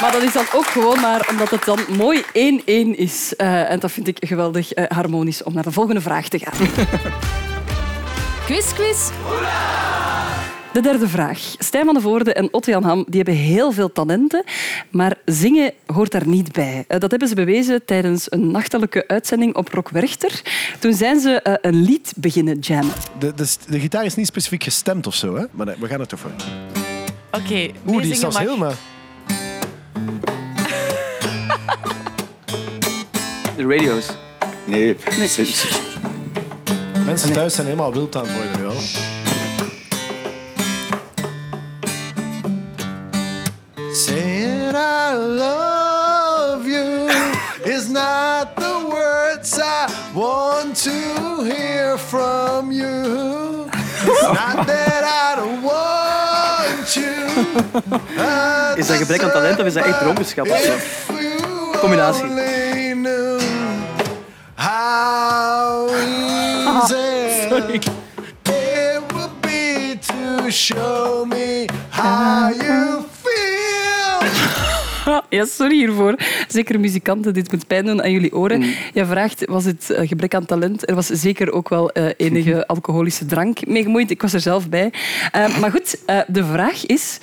Maar 0.02 0.12
dat 0.12 0.22
is 0.24 0.32
dan 0.34 0.46
ook 0.54 0.66
gewoon 0.66 1.00
maar 1.00 1.28
omdat 1.30 1.50
het 1.50 1.64
dan 1.66 1.80
mooi 1.88 2.24
1-1 2.34 2.98
is. 2.98 3.36
Eh, 3.36 3.70
en 3.72 3.80
dat 3.80 3.92
vind 3.92 4.08
ik 4.08 4.18
geweldig 4.20 4.72
eh, 4.74 4.84
harmonisch 4.88 5.44
om 5.44 5.54
naar 5.54 5.64
de 5.64 5.72
volgende 5.72 6.02
vraag 6.02 6.28
te 6.28 6.40
gaan. 6.40 6.68
Quiz, 8.46 8.74
quiz. 8.74 9.10
De 10.74 10.82
derde 10.82 11.08
vraag. 11.08 11.40
Stijn 11.58 11.86
van 11.86 11.94
de 11.94 12.02
Voorde 12.02 12.34
en 12.34 12.54
Otto 12.54 12.72
Jan 12.72 12.84
Ham 12.84 13.06
die 13.08 13.16
hebben 13.24 13.34
heel 13.44 13.72
veel 13.72 13.92
talenten, 13.92 14.44
maar 14.90 15.16
zingen 15.26 15.74
hoort 15.86 16.12
daar 16.12 16.28
niet 16.28 16.52
bij. 16.52 16.86
Eh, 16.88 17.00
Dat 17.00 17.10
hebben 17.10 17.28
ze 17.30 17.36
bewezen 17.36 17.86
tijdens 17.86 18.32
een 18.32 18.52
nachtelijke 18.52 19.08
uitzending 19.08 19.56
op 19.56 19.68
Rock 19.74 19.90
Werchter. 19.90 20.42
Toen 20.80 20.94
zijn 20.94 21.20
ze 21.20 21.42
eh, 21.42 21.54
een 21.62 21.82
lied 21.84 22.14
beginnen 22.16 22.60
jammen. 22.60 22.94
De, 23.20 23.34
de, 23.34 23.56
de 23.70 23.80
gitaar 23.80 24.06
is 24.06 24.16
niet 24.16 24.28
specifiek 24.28 24.64
gestemd 24.64 25.08
of 25.08 25.16
zo, 25.16 25.36
hè? 25.36 25.46
maar 25.52 25.66
nee, 25.66 25.76
we 25.80 25.88
gaan 25.88 26.00
er 26.00 26.08
toch 26.08 26.20
voor. 26.20 26.32
Oké, 27.32 27.70
Oeh, 27.88 28.02
die 28.02 28.12
is 28.12 28.20
zelfs 28.20 28.36
mag. 28.38 28.46
helemaal... 28.46 28.74
De 33.58 33.64
radio's. 33.68 34.06
Nee. 34.66 34.96
Mensen 37.06 37.34
thuis 37.34 37.54
zijn 37.54 37.66
helemaal 37.68 37.94
wild 37.94 38.16
aan 38.16 38.26
het 38.28 38.34
worden. 38.36 38.74
Ja. 38.74 38.80
I 45.10 45.14
love 45.16 46.68
you 46.68 47.10
is 47.66 47.90
not 47.90 48.56
the 48.56 48.88
words 48.94 49.60
I 49.60 49.90
want 50.14 50.76
to 50.86 51.44
hear 51.46 51.98
from 51.98 52.72
you. 52.72 53.66
It's 54.06 54.24
not 54.24 54.68
that 54.68 55.04
I 55.04 55.36
don't 55.36 55.64
want 55.64 56.96
you. 56.96 57.16
Is 58.78 58.88
dat 58.88 58.98
gebrek 58.98 59.24
aan 59.24 59.32
talent 59.32 59.60
of 59.60 59.66
is 59.66 59.74
dat 59.74 59.86
echt 59.86 60.00
dronkenschap? 60.00 60.48
Combinatie. 61.80 62.26
How 64.56 65.90
easy 65.90 67.50
it 68.46 69.02
would 69.14 69.42
be 69.42 69.98
to 69.98 70.52
show 70.52 71.26
me 71.26 71.68
how 71.90 72.50
you. 72.54 72.89
Ja, 75.30 75.46
sorry 75.46 75.76
hiervoor. 75.76 76.16
Zeker 76.48 76.80
muzikanten, 76.80 77.34
dit 77.34 77.52
moet 77.52 77.68
pijn 77.68 77.86
doen 77.86 78.04
aan 78.04 78.12
jullie 78.12 78.36
oren. 78.36 78.60
Mm. 78.60 78.74
Je 78.94 79.06
vraagt, 79.06 79.46
was 79.46 79.66
het 79.66 79.90
eh, 79.90 80.08
gebrek 80.08 80.34
aan 80.34 80.46
talent? 80.46 80.90
Er 80.90 80.96
was 80.96 81.08
zeker 81.08 81.52
ook 81.52 81.70
wel 81.70 81.92
eh, 81.92 82.06
enige 82.18 82.68
alcoholische 82.74 83.26
drank 83.26 83.68
mee 83.68 83.84
gemoeid. 83.84 84.12
Ik 84.12 84.22
was 84.22 84.34
er 84.34 84.40
zelf 84.40 84.70
bij. 84.70 84.92
Eh, 85.32 85.58
maar 85.58 85.72
goed, 85.72 86.00
de 86.28 86.46
vraag 86.46 86.86
is... 86.86 87.18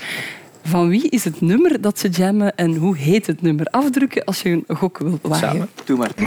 Van 0.68 0.88
wie 0.88 1.08
is 1.08 1.24
het 1.24 1.40
nummer 1.40 1.80
dat 1.80 1.98
ze 1.98 2.08
jammen 2.08 2.54
en 2.56 2.74
hoe 2.76 2.96
heet 2.96 3.26
het 3.26 3.42
nummer? 3.42 3.66
Afdrukken 3.66 4.24
als 4.24 4.42
je 4.42 4.62
een 4.66 4.76
gok 4.76 4.98
wil 4.98 5.18
wagen. 5.22 5.48
Samen. 5.48 5.68
Doe 5.84 5.96
maar. 5.98 6.10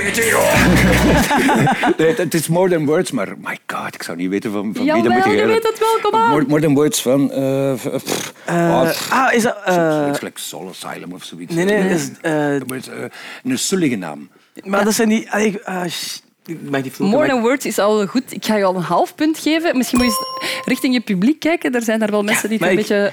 Nee, 1.97 2.13
het 2.15 2.33
is 2.33 2.47
More 2.47 2.69
Than 2.69 2.85
Words, 2.85 3.11
maar 3.11 3.27
my 3.41 3.57
god, 3.67 3.95
ik 3.95 4.03
zou 4.03 4.17
niet 4.17 4.29
weten 4.29 4.51
van, 4.51 4.73
van 4.75 4.83
wie 4.83 5.03
dat 5.03 5.11
moet 5.11 5.23
je 5.23 5.31
je 5.31 5.45
weet 5.45 5.63
het 5.67 5.79
wel, 5.79 5.99
kom 6.01 6.19
aan. 6.19 6.29
More, 6.29 6.45
more 6.47 6.61
Than 6.61 6.73
Words 6.73 7.01
van... 7.01 7.27
pff, 7.75 7.89
pff, 8.03 8.33
Ah, 8.45 9.33
is 9.33 9.43
dat... 9.43 9.57
eh, 9.65 9.99
zoiets 10.01 10.21
like 10.21 10.39
Soul 10.39 10.69
Asylum 10.69 11.13
of 11.13 11.23
zoiets. 11.23 11.53
nee, 11.55 11.65
nee, 11.65 11.75
het 11.75 11.99
is, 11.99 12.09
eh, 12.21 13.03
een 13.43 13.59
sullige 13.59 13.95
naam. 13.95 14.29
maar 14.63 14.83
dat 14.83 14.93
zijn 14.93 15.09
die... 15.09 15.27
ik- 15.37 15.63
sh- 15.89 16.17
ik 16.45 16.57
mag 16.69 16.81
die 16.81 16.91
vloeken, 16.91 17.17
More 17.17 17.29
than 17.31 17.41
words 17.41 17.65
is 17.65 17.79
al 17.79 18.05
goed. 18.07 18.23
Ik 18.29 18.45
ga 18.45 18.55
je 18.55 18.63
al 18.63 18.75
een 18.75 18.81
half 18.81 19.15
punt 19.15 19.37
geven. 19.37 19.77
Misschien 19.77 19.99
moet 19.99 20.07
je 20.07 20.13
eens 20.51 20.63
richting 20.65 20.93
je 20.93 21.01
publiek 21.01 21.39
kijken. 21.39 21.75
Er 21.75 21.81
zijn 21.81 21.99
daar 21.99 22.11
wel 22.11 22.23
mensen 22.23 22.49
die 22.49 22.57
het 22.57 22.67
een 22.67 22.71
ik- 22.73 22.87
beetje... 22.87 23.11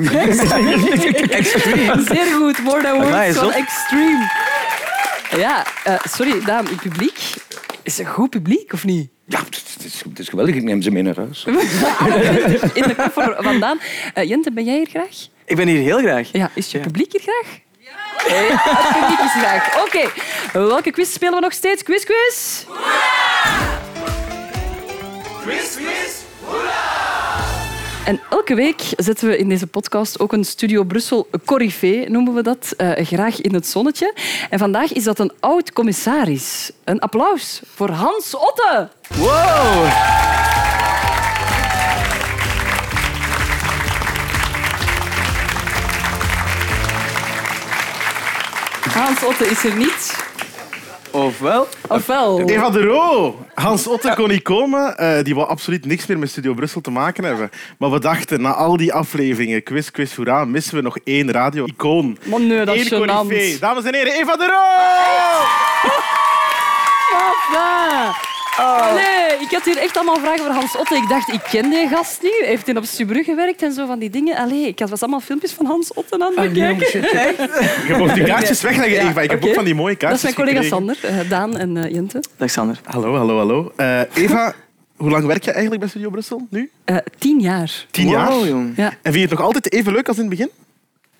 Extreme. 1.30 2.04
Zeer 2.04 2.32
goed. 2.34 2.62
More 2.62 2.82
than 2.82 2.94
words 2.94 3.10
Amai, 3.10 3.32
van 3.32 3.52
extreme. 3.52 4.30
Ja, 5.36 5.64
eh, 5.84 5.94
sorry, 6.04 6.44
Daan, 6.44 6.66
uw 6.68 6.76
publiek. 6.76 7.18
Is 7.82 7.98
een 7.98 8.06
goed 8.06 8.30
publiek, 8.30 8.72
of 8.72 8.84
niet? 8.84 9.10
Ja, 9.26 9.38
het 9.38 9.84
is, 9.84 10.02
het 10.14 10.28
geweldig. 10.28 10.54
Ik 10.54 10.62
neem 10.62 10.82
ze 10.82 10.90
mee 10.90 11.02
naar 11.02 11.16
huis. 11.16 11.44
In 12.80 12.82
de 12.82 12.94
koffer 12.96 13.36
vandaan. 13.38 13.80
Eh, 14.14 14.28
Jente, 14.28 14.52
ben 14.52 14.64
jij 14.64 14.76
hier 14.76 14.88
graag? 14.88 15.28
Ik 15.44 15.56
ben 15.56 15.68
hier 15.68 15.82
heel 15.82 15.98
graag. 15.98 16.28
Ja, 16.32 16.50
is 16.54 16.70
je 16.70 16.78
publiek 16.78 17.12
hier 17.12 17.20
graag? 17.20 17.58
Ja. 17.78 17.90
het 18.70 19.00
publiek 19.00 19.18
is 19.18 19.32
graag. 19.42 19.84
Oké, 19.86 20.10
welke 20.52 20.90
quiz 20.90 21.12
spelen 21.12 21.34
we 21.34 21.40
nog 21.40 21.52
steeds? 21.52 21.82
Quiz, 21.82 22.04
quiz? 22.04 22.64
En 28.04 28.20
elke 28.30 28.54
week 28.54 28.82
zetten 28.96 29.28
we 29.28 29.36
in 29.36 29.48
deze 29.48 29.66
podcast 29.66 30.20
ook 30.20 30.32
een 30.32 30.44
Studio 30.44 30.84
Brussel 30.84 31.28
corifee, 31.44 32.10
noemen 32.10 32.34
we 32.34 32.42
dat, 32.42 32.74
eh, 32.76 33.06
graag 33.06 33.40
in 33.40 33.54
het 33.54 33.66
zonnetje. 33.66 34.14
En 34.50 34.58
vandaag 34.58 34.92
is 34.92 35.04
dat 35.04 35.18
een 35.18 35.32
oud-commissaris. 35.40 36.70
Een 36.84 37.00
applaus 37.00 37.60
voor 37.74 37.90
Hans 37.90 38.34
Otte. 38.34 38.88
Wow! 39.08 39.88
Hans 48.92 49.24
Otte 49.24 49.46
is 49.46 49.64
er 49.64 49.76
niet. 49.76 50.19
Ofwel? 51.10 51.66
Ofwel. 51.88 52.40
Eva 52.48 52.70
de 52.70 52.82
Roo. 52.82 53.46
Hans 53.54 53.86
Otte 53.86 54.12
kon 54.16 54.28
niet 54.28 54.42
komen. 54.42 54.96
Eh, 54.96 55.22
die 55.24 55.34
wou 55.34 55.48
absoluut 55.48 55.84
niks 55.86 56.06
meer 56.06 56.18
met 56.18 56.30
Studio 56.30 56.54
Brussel 56.54 56.80
te 56.80 56.90
maken 56.90 57.24
hebben. 57.24 57.50
Maar 57.78 57.90
we 57.90 58.00
dachten, 58.00 58.40
na 58.40 58.54
al 58.54 58.76
die 58.76 58.92
afleveringen, 58.92 59.62
quiz, 59.62 59.90
quiz, 59.90 60.14
hoera, 60.14 60.44
missen 60.44 60.74
we 60.74 60.82
nog 60.82 60.98
één 61.04 61.30
radio-icoon. 61.30 62.18
Nee, 62.86 63.00
dat 63.30 63.30
is. 63.30 63.60
Dames 63.60 63.84
en 63.84 63.94
heren, 63.94 64.12
Eva 64.12 64.36
de 64.36 64.46
Roo! 64.46 65.46
Papa. 68.64 68.94
Nee, 68.94 69.38
ik 69.40 69.50
had 69.50 69.64
hier 69.64 69.76
echt 69.76 69.96
allemaal 69.96 70.18
vragen 70.18 70.44
voor 70.44 70.54
Hans 70.54 70.76
Otte. 70.76 70.94
Ik 70.96 71.08
dacht, 71.08 71.32
ik 71.32 71.40
ken 71.50 71.70
die 71.70 71.88
gast 71.88 72.22
niet. 72.22 72.42
Heeft 72.44 72.66
hij 72.66 72.76
op 72.76 72.84
Stubru 72.84 73.22
gewerkt 73.22 73.62
en 73.62 73.72
zo 73.72 73.86
van 73.86 73.98
die 73.98 74.10
dingen? 74.10 74.36
Allee, 74.36 74.66
ik 74.66 74.78
had 74.78 74.90
was 74.90 75.00
allemaal 75.02 75.20
filmpjes 75.20 75.52
van 75.52 75.66
Hans 75.66 75.92
Otte 75.94 76.18
aan 76.18 76.32
het 76.36 76.52
bekijken. 76.52 77.00
Je 77.88 77.94
mag 77.98 78.14
die 78.14 78.24
kaartjes 78.24 78.60
wegleggen, 78.62 79.02
Ja, 79.02 79.08
Eva. 79.10 79.20
Ik 79.20 79.30
heb 79.30 79.44
ook 79.44 79.54
van 79.54 79.64
die 79.64 79.74
mooie 79.74 79.96
Dat 79.98 80.12
is 80.12 80.20
kaartjes 80.20 80.36
mijn 80.36 80.62
collega 80.62 80.76
gekregen. 80.76 80.98
Sander, 81.02 81.20
eh, 81.22 81.30
Daan 81.30 81.56
en 81.56 81.76
eh, 81.76 81.92
Jente. 81.94 82.22
Dag 82.36 82.50
Sander. 82.50 82.80
Hallo, 82.84 83.16
hallo, 83.16 83.36
hallo. 83.36 83.72
Eh, 83.76 84.00
Eva, 84.14 84.54
hoe 84.96 85.10
lang 85.10 85.26
werk 85.26 85.44
je 85.44 85.50
eigenlijk 85.50 85.80
bij 85.80 85.88
Studio 85.90 86.10
Brussel 86.10 86.46
nu? 86.50 86.70
Eh, 86.84 86.96
tien 87.18 87.40
jaar. 87.40 87.86
Tien 87.90 88.08
jaar? 88.08 88.28
Wow, 88.30 88.46
jong. 88.46 88.72
Ja. 88.76 88.86
En 88.88 88.96
vind 89.02 89.14
je 89.14 89.20
het 89.20 89.30
nog 89.30 89.40
altijd 89.40 89.72
even 89.72 89.92
leuk 89.92 90.08
als 90.08 90.16
in 90.16 90.22
het 90.22 90.30
begin? 90.30 90.50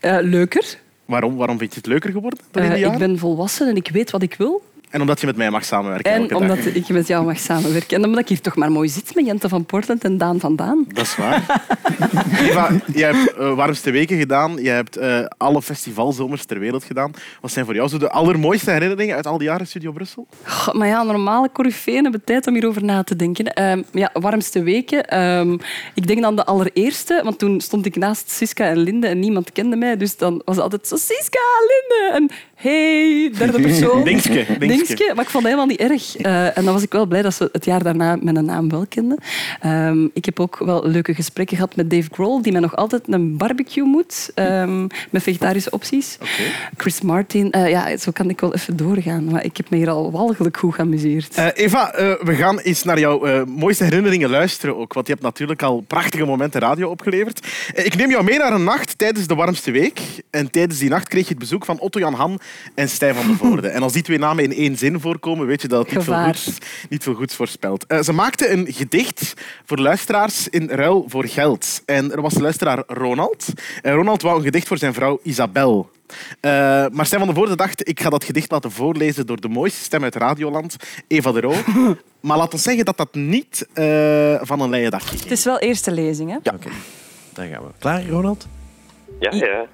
Eh, 0.00 0.16
leuker. 0.20 0.78
Waarom, 1.04 1.37
waarom 1.37 1.59
vind 1.59 1.73
je 1.73 1.78
het 1.78 1.88
leuker 1.88 2.11
geworden 2.11 2.38
dan 2.50 2.62
in 2.62 2.68
die 2.68 2.78
ik 2.78 2.85
jaren? 2.85 2.99
ben 2.99 3.18
volwassen 3.18 3.68
en 3.68 3.76
ik 3.76 3.88
weet 3.92 4.11
wat 4.11 4.23
ik 4.23 4.35
wil. 4.38 4.62
En 4.90 5.00
omdat 5.00 5.20
je 5.20 5.26
met 5.26 5.37
mij 5.37 5.50
mag 5.50 5.64
samenwerken 5.64 6.12
En 6.12 6.26
dag. 6.28 6.38
omdat 6.38 6.59
ik 6.73 6.88
met 6.88 7.06
jou 7.06 7.25
mag 7.25 7.38
samenwerken. 7.38 7.97
En 7.97 8.04
omdat 8.04 8.20
ik 8.20 8.28
hier 8.28 8.40
toch 8.40 8.56
maar 8.56 8.73
mooi 8.73 8.88
zit 8.88 9.14
met 9.14 9.26
Jente 9.26 9.49
van 9.49 9.64
Portland 9.64 10.04
en 10.04 10.18
Daan 10.18 10.40
van 10.40 10.56
Daan. 10.56 10.85
Dat 10.88 11.04
is 11.04 11.16
waar. 11.16 11.61
Eva, 12.49 12.70
jij 12.94 13.12
hebt 13.12 13.35
eh, 13.35 13.54
warmste 13.54 13.90
weken 13.90 14.18
gedaan. 14.18 14.62
Je 14.62 14.68
hebt 14.68 14.97
eh, 14.97 15.25
alle 15.37 15.62
festivalzomers 15.62 16.44
ter 16.44 16.59
wereld 16.59 16.85
gedaan. 16.85 17.11
Wat 17.40 17.50
zijn 17.50 17.64
voor 17.64 17.75
jou 17.75 17.88
zo 17.88 17.99
de 17.99 18.11
allermooiste 18.11 18.70
herinneringen 18.70 19.16
uit 19.16 19.26
al 19.26 19.38
die 19.38 19.47
jaren 19.49 19.66
Studio 19.66 19.92
Brussel? 19.92 20.26
Goh, 20.44 20.75
maar 20.75 20.88
ja, 20.88 21.02
normale 21.02 21.49
coryfeeën 21.52 22.02
hebben 22.02 22.25
tijd 22.25 22.47
om 22.47 22.54
hierover 22.54 22.85
na 22.85 23.02
te 23.02 23.16
denken. 23.16 23.52
Ehm, 23.52 23.82
ja, 23.92 24.11
warmste 24.12 24.62
weken. 24.62 25.04
Ehm, 25.09 25.52
ik 25.94 26.06
denk 26.06 26.23
dan 26.23 26.37
de 26.37 26.44
allereerste, 26.44 27.20
want 27.25 27.38
toen 27.38 27.61
stond 27.61 27.87
ik 27.87 27.97
naast 27.97 28.30
Siska 28.30 28.64
en 28.64 28.78
Linde 28.78 29.06
en 29.06 29.18
niemand 29.18 29.52
kende 29.52 29.76
mij. 29.76 29.97
Dus 29.97 30.16
dan 30.16 30.42
was 30.44 30.54
het 30.54 30.64
altijd 30.64 30.87
zo, 30.87 30.97
Siska, 30.97 31.40
Linde. 31.61 32.11
En 32.14 32.30
hey, 32.54 33.32
derde 33.38 33.61
persoon. 33.68 34.04
Dingske, 34.04 34.47
dingske. 34.59 34.78
Maar 34.89 35.25
ik 35.25 35.31
vond 35.31 35.45
het 35.45 35.53
helemaal 35.53 35.67
niet 35.67 35.81
erg. 35.81 36.17
Eh, 36.17 36.59
en 36.59 36.65
dan 36.65 36.73
was 36.73 36.83
ik 36.83 36.93
wel 36.93 37.07
blij 37.07 37.23
dat 37.23 37.35
ze 37.35 37.49
het 37.53 37.65
jaar 37.65 37.83
daarna 37.83 38.17
mijn 38.21 38.45
naam 38.45 38.71
wel 38.71 38.87
kenden. 38.89 39.19
Ehm, 39.61 40.05
ik 40.13 40.25
heb 40.25 40.41
ook 40.41 40.59
wel 40.59 40.87
leuke 40.87 41.15
gesprekken 41.15 41.57
gehad 41.57 41.77
met 41.77 41.91
Dave 41.91 42.09
Grohl, 42.13 42.43
die 42.43 42.53
mij 42.53 42.61
nog 42.61 42.77
altijd 42.77 43.03
een 43.07 43.37
barbecue 43.37 43.85
moet, 43.85 44.31
ehm, 44.35 44.87
met 45.11 45.23
vegetarische 45.23 45.71
opties. 45.71 46.19
Chris 46.77 47.01
Martin. 47.01 47.51
Eh, 47.51 47.69
ja, 47.69 47.97
zo 47.97 48.11
kan 48.11 48.31
ik 48.31 48.41
wel 48.41 48.55
even 48.55 48.77
doorgaan. 48.77 49.25
Maar 49.25 49.45
ik 49.45 49.57
heb 49.57 49.71
me 49.71 49.77
hier 49.77 49.91
al 49.91 50.11
walgelijk 50.11 50.57
goed 50.57 50.75
geamuseerd. 50.75 51.35
Eh, 51.35 51.47
Eva, 51.55 51.91
we 52.23 52.35
gaan 52.35 52.59
eens 52.59 52.83
naar 52.83 52.99
jouw 52.99 53.45
mooiste 53.45 53.85
herinneringen 53.85 54.31
luisteren 54.31 54.77
ook. 54.77 54.93
Want 54.93 55.07
je 55.07 55.13
hebt 55.13 55.25
natuurlijk 55.25 55.63
al 55.63 55.85
prachtige 55.87 56.25
momenten 56.25 56.61
radio 56.61 56.89
opgeleverd. 56.89 57.47
Ik 57.75 57.97
neem 57.97 58.11
jou 58.11 58.25
mee 58.25 58.39
naar 58.39 58.53
een 58.53 58.65
nacht 58.65 58.99
tijdens 58.99 59.27
de 59.27 59.35
warmste 59.35 59.71
week. 59.71 60.01
En 60.31 60.51
tijdens 60.51 60.79
die 60.79 60.89
nacht 60.89 61.09
kreeg 61.09 61.23
je 61.23 61.29
het 61.29 61.39
bezoek 61.39 61.65
van 61.65 61.79
Otto 61.79 61.99
Jan 61.99 62.15
Han 62.15 62.41
en 62.75 62.89
Stijn 62.89 63.15
van 63.15 63.27
de 63.27 63.37
Voorde. 63.37 63.69
En 63.81 63.83
als 63.83 63.93
die 63.93 64.03
twee 64.03 64.19
namen 64.19 64.45
in 64.45 64.53
één 64.53 64.70
zin 64.77 65.00
voorkomen, 65.00 65.47
weet 65.47 65.62
je 65.62 65.69
dat 65.69 65.87
het 65.87 65.95
niet 65.95 66.05
veel, 66.05 66.25
goeds, 66.25 66.59
niet 66.89 67.03
veel 67.03 67.15
goeds 67.15 67.35
voorspelt. 67.35 67.87
Eh, 67.87 68.00
ze 68.00 68.12
maakten 68.12 68.53
een 68.53 68.67
gedicht 68.73 69.35
voor 69.65 69.79
luisteraars 69.79 70.49
in 70.49 70.69
ruil 70.69 71.05
voor 71.09 71.27
geld. 71.27 71.83
En 71.87 72.12
er 72.12 72.21
was 72.23 72.35
de 72.35 72.43
luisteraar 72.43 72.83
Ronald. 72.87 73.47
En 73.83 73.95
Ronald 73.95 74.23
wou 74.23 74.37
een 74.37 74.43
gedicht 74.45 74.69
voor 74.69 74.79
zijn 74.79 74.95
vrouw 74.95 75.21
Isabel 75.23 75.91
Eh, 76.41 76.50
maar 76.93 77.07
Stijn 77.07 77.21
van 77.21 77.29
de 77.29 77.35
Voorde 77.35 77.57
dacht, 77.57 77.89
ik 77.89 78.00
ga 78.00 78.11
dat 78.11 78.25
gedicht 78.25 78.50
laten 78.50 78.71
voorlezen 78.71 79.27
door 79.27 79.41
de 79.41 79.49
mooiste 79.49 79.83
stem 79.83 80.03
uit 80.03 80.15
Radioland, 80.15 80.77
Eva 81.07 81.33
de 81.33 81.41
Roo. 81.41 81.55
maar 82.21 82.37
laat 82.37 82.53
ons 82.53 82.62
zeggen 82.62 82.85
dat 82.85 82.97
dat 82.97 83.15
niet 83.15 83.67
eh, 83.73 84.35
van 84.43 84.61
een 84.61 84.71
leien 84.71 84.91
dakje 84.91 85.11
Het 85.11 85.19
ging. 85.21 85.31
is 85.33 85.45
wel 85.45 85.59
eerste 85.59 85.91
lezing, 85.93 86.31
hè? 86.31 86.37
Ja, 86.43 86.53
oké. 86.55 86.69
Daar 87.33 87.47
gaan 87.47 87.62
we. 87.62 87.69
Klaar, 87.79 88.07
Ronald? 88.09 88.47
Ja, 89.21 89.33
ja. 89.33 89.67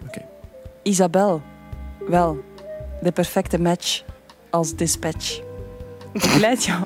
Isabel. 0.82 1.42
Wel, 2.08 2.44
de 3.00 3.12
perfecte 3.12 3.60
match 3.60 4.02
als 4.50 4.74
dispatch. 4.74 5.40
Ik 6.12 6.34
leid 6.38 6.64
jou, 6.64 6.82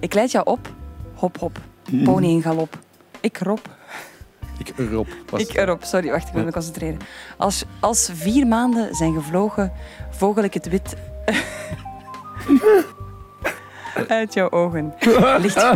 ik 0.00 0.14
leid 0.14 0.30
jou 0.30 0.46
op. 0.46 0.72
Hop, 1.14 1.38
hop. 1.38 1.58
Pony 2.04 2.26
in 2.26 2.42
galop. 2.42 2.78
Ik 3.20 3.38
Rob. 3.38 3.58
Ik 4.58 4.72
Rob. 4.90 5.06
Was 5.30 5.40
Ik 5.40 5.56
erop. 5.56 5.84
Sorry, 5.84 6.10
wacht, 6.10 6.28
ik 6.28 6.34
moet 6.34 6.44
me 6.44 6.52
concentreren. 6.52 6.98
Als, 7.36 7.64
als 7.80 8.10
vier 8.12 8.46
maanden 8.46 8.94
zijn 8.94 9.14
gevlogen, 9.14 9.72
vogel 10.10 10.42
ik 10.42 10.54
het 10.54 10.68
wit 10.68 10.96
uit 14.08 14.34
jouw 14.34 14.50
ogen. 14.50 14.94
Licht 15.42 15.66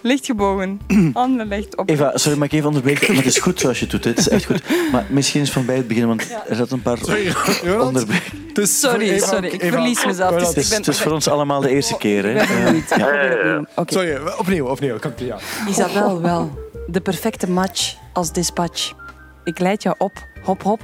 Licht 0.00 0.26
gebogen. 0.26 0.80
Handen 1.14 1.46
licht 1.48 1.76
op. 1.76 1.88
Eva, 1.90 2.12
sorry, 2.14 2.38
mag 2.38 2.46
ik 2.46 2.52
even 2.52 2.66
onderbreken? 2.66 3.06
Maar 3.14 3.16
het 3.24 3.32
is 3.34 3.38
goed 3.38 3.60
zoals 3.60 3.78
je 3.78 3.82
het 3.86 3.92
doet. 3.92 4.04
hè. 4.04 4.10
Het 4.10 4.18
is 4.18 4.28
echt 4.28 4.44
goed. 4.44 4.62
Maar 4.92 5.04
misschien 5.08 5.40
eens 5.40 5.50
van 5.50 5.66
bij 5.66 5.76
het 5.76 5.88
begin, 5.88 6.06
want 6.06 6.30
er 6.48 6.56
zat 6.56 6.70
een 6.70 6.82
paar 6.82 6.98
is 8.58 8.80
Sorry, 8.80 9.10
Eva- 9.10 9.26
sorry. 9.26 9.46
Ik 9.48 9.62
Eva- 9.62 9.76
verlies 9.76 10.04
mezelf. 10.04 10.38
Dus 10.38 10.48
Het 10.48 10.56
is, 10.56 10.68
ben, 10.68 10.78
het 10.78 10.88
is 10.88 11.00
voor 11.00 11.12
ons 11.12 11.28
allemaal 11.28 11.60
de 11.60 11.68
eerste 11.68 11.96
keer. 11.96 12.24
Hè? 12.24 12.30
Ik 12.30 12.36
ben 12.36 12.46
vermoeid. 12.46 12.90
Ik 12.90 12.96
probeer 12.96 13.38
opnieuw. 13.38 13.64
Oké. 13.74 13.92
Sorry, 13.92 14.16
opnieuw, 14.38 14.66
opnieuw. 14.66 14.98
Kan 14.98 15.12
ja. 15.16 15.38
Isabel, 15.68 16.20
wel. 16.20 16.58
De 16.86 17.00
perfecte 17.00 17.50
match 17.50 17.94
als 18.12 18.32
dispatch. 18.32 18.92
Ik 19.44 19.58
leid 19.58 19.82
jou 19.82 19.94
op. 19.98 20.12
Hop, 20.42 20.62
hop. 20.62 20.80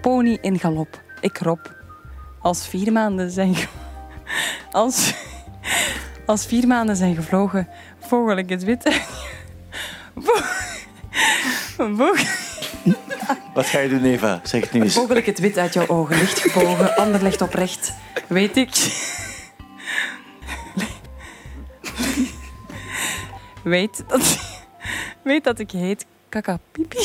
Pony 0.00 0.38
in 0.40 0.58
galop. 0.58 1.00
Ik 1.20 1.38
Rob. 1.38 1.58
Als 2.40 2.66
vier 2.68 2.92
maanden 2.92 3.30
zijn... 3.30 3.54
Als... 4.70 5.14
Als 6.26 6.46
vier 6.46 6.66
maanden 6.66 6.96
zijn 6.96 7.14
gevlogen, 7.14 7.68
vogel 8.08 8.36
ik 8.36 8.48
het 8.48 8.64
wit 8.64 8.84
uit 8.84 8.94
je- 8.94 9.26
Vo- 10.22 10.42
Vogel... 11.96 12.24
Wat 13.54 13.66
ga 13.66 13.78
je 13.78 13.88
doen, 13.88 14.04
Eva? 14.04 14.40
Zeg 14.42 14.60
het 14.60 14.72
nu 14.72 14.82
eens. 14.82 14.94
Vogel 14.94 15.16
ik 15.16 15.26
het 15.26 15.38
wit 15.38 15.58
uit 15.58 15.72
jouw 15.72 15.86
ogen, 15.86 16.16
licht 16.18 16.38
gebogen, 16.40 16.96
ander 16.96 17.22
licht 17.22 17.40
oprecht. 17.42 17.92
Weet 18.26 18.56
ik. 18.56 18.70
Weet 23.62 24.04
dat, 24.08 24.38
weet 25.22 25.44
dat 25.44 25.58
ik 25.58 25.70
heet 25.70 26.06
Kaka 26.28 26.58
Pipi. 26.72 26.98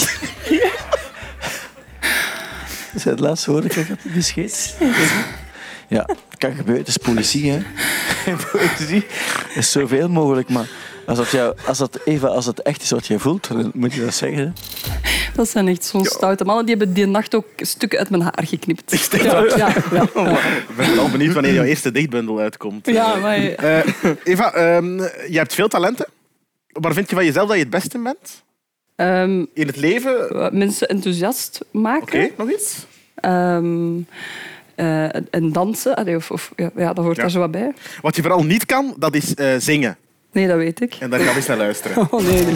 Is 2.93 3.03
het 3.03 3.19
laatste 3.19 3.51
woord 3.51 3.75
heb 3.75 3.87
bescheid? 4.03 4.75
Ja, 5.87 6.05
kan 6.37 6.53
gebeuren. 6.55 6.77
Het 6.83 6.87
is 6.87 6.97
poëzie, 6.97 7.51
hè. 7.51 7.61
poëzie 8.51 9.05
is 9.55 9.71
zoveel 9.71 10.09
mogelijk, 10.09 10.49
maar 10.49 10.67
als 11.05 11.17
dat, 11.17 11.29
jou, 11.29 11.55
als 11.67 11.77
dat, 11.77 11.99
Eva, 12.05 12.27
als 12.27 12.45
het 12.45 12.61
echt 12.61 12.81
is 12.81 12.89
wat 12.89 13.07
jij 13.07 13.17
voelt, 13.19 13.47
dan 13.47 13.71
moet 13.73 13.93
je 13.93 14.01
dat 14.01 14.13
zeggen. 14.13 14.37
hè. 14.39 14.51
Dat 15.35 15.49
zijn 15.49 15.67
echt 15.67 15.85
zo'n 15.85 16.05
stoute 16.05 16.43
mannen. 16.43 16.65
Die 16.65 16.75
hebben 16.75 16.93
die 16.93 17.05
nacht 17.05 17.35
ook 17.35 17.45
stukken 17.57 17.99
uit 17.99 18.09
mijn 18.09 18.21
haar 18.21 18.43
geknipt. 18.45 19.09
Ja, 19.11 19.23
ja, 19.23 19.45
ja, 19.57 19.67
ja. 19.91 20.03
Ik 20.69 20.75
ben 20.75 20.95
wel 20.95 21.09
benieuwd 21.09 21.33
wanneer 21.33 21.53
jouw 21.53 21.63
eerste 21.63 21.91
dichtbundel 21.91 22.39
uitkomt. 22.39 22.85
Ja, 22.87 23.15
maar... 23.15 23.37
Eh, 23.37 23.79
Eva, 24.23 24.53
ehm, 24.53 24.97
je 25.29 25.37
hebt 25.37 25.53
veel 25.53 25.67
talenten. 25.67 26.05
Waar 26.67 26.93
vind 26.93 27.09
je 27.09 27.15
van 27.15 27.25
jezelf 27.25 27.47
dat 27.47 27.55
je 27.57 27.61
het 27.61 27.71
beste 27.71 27.97
in 27.97 28.03
bent? 28.03 28.43
ehm, 28.95 29.45
In 29.53 29.67
het 29.67 29.77
leven? 29.77 30.29
Oké, 30.29 30.49
mensen 30.51 30.87
enthousiast 30.87 31.59
maken. 31.71 32.29
nog 32.37 32.51
iets? 32.51 32.85
Ehm, 33.15 33.91
eh, 34.75 35.15
en 35.15 35.51
dansen. 35.51 35.95
Allee, 35.95 36.15
of, 36.15 36.31
of, 36.31 36.51
ja, 36.55 36.69
ja, 36.75 36.93
dat 36.93 37.03
hoort 37.03 37.15
Ja. 37.15 37.21
daar 37.21 37.31
zo 37.31 37.39
wat 37.39 37.51
bij. 37.51 37.73
Wat 38.01 38.15
je 38.15 38.21
vooral 38.21 38.43
niet 38.43 38.65
kan, 38.65 38.93
dat 38.97 39.15
is 39.15 39.33
eh, 39.33 39.53
zingen. 39.57 39.97
Nee, 40.33 40.47
dat 40.47 40.57
weet 40.57 40.81
ik. 40.81 40.95
En 40.99 41.09
daar 41.09 41.19
gaan 41.19 41.29
we 41.29 41.35
eens 41.35 41.47
naar 41.47 41.57
luisteren. 41.57 42.07
Oh 42.11 42.21
nee, 42.21 42.45
nee. 42.45 42.55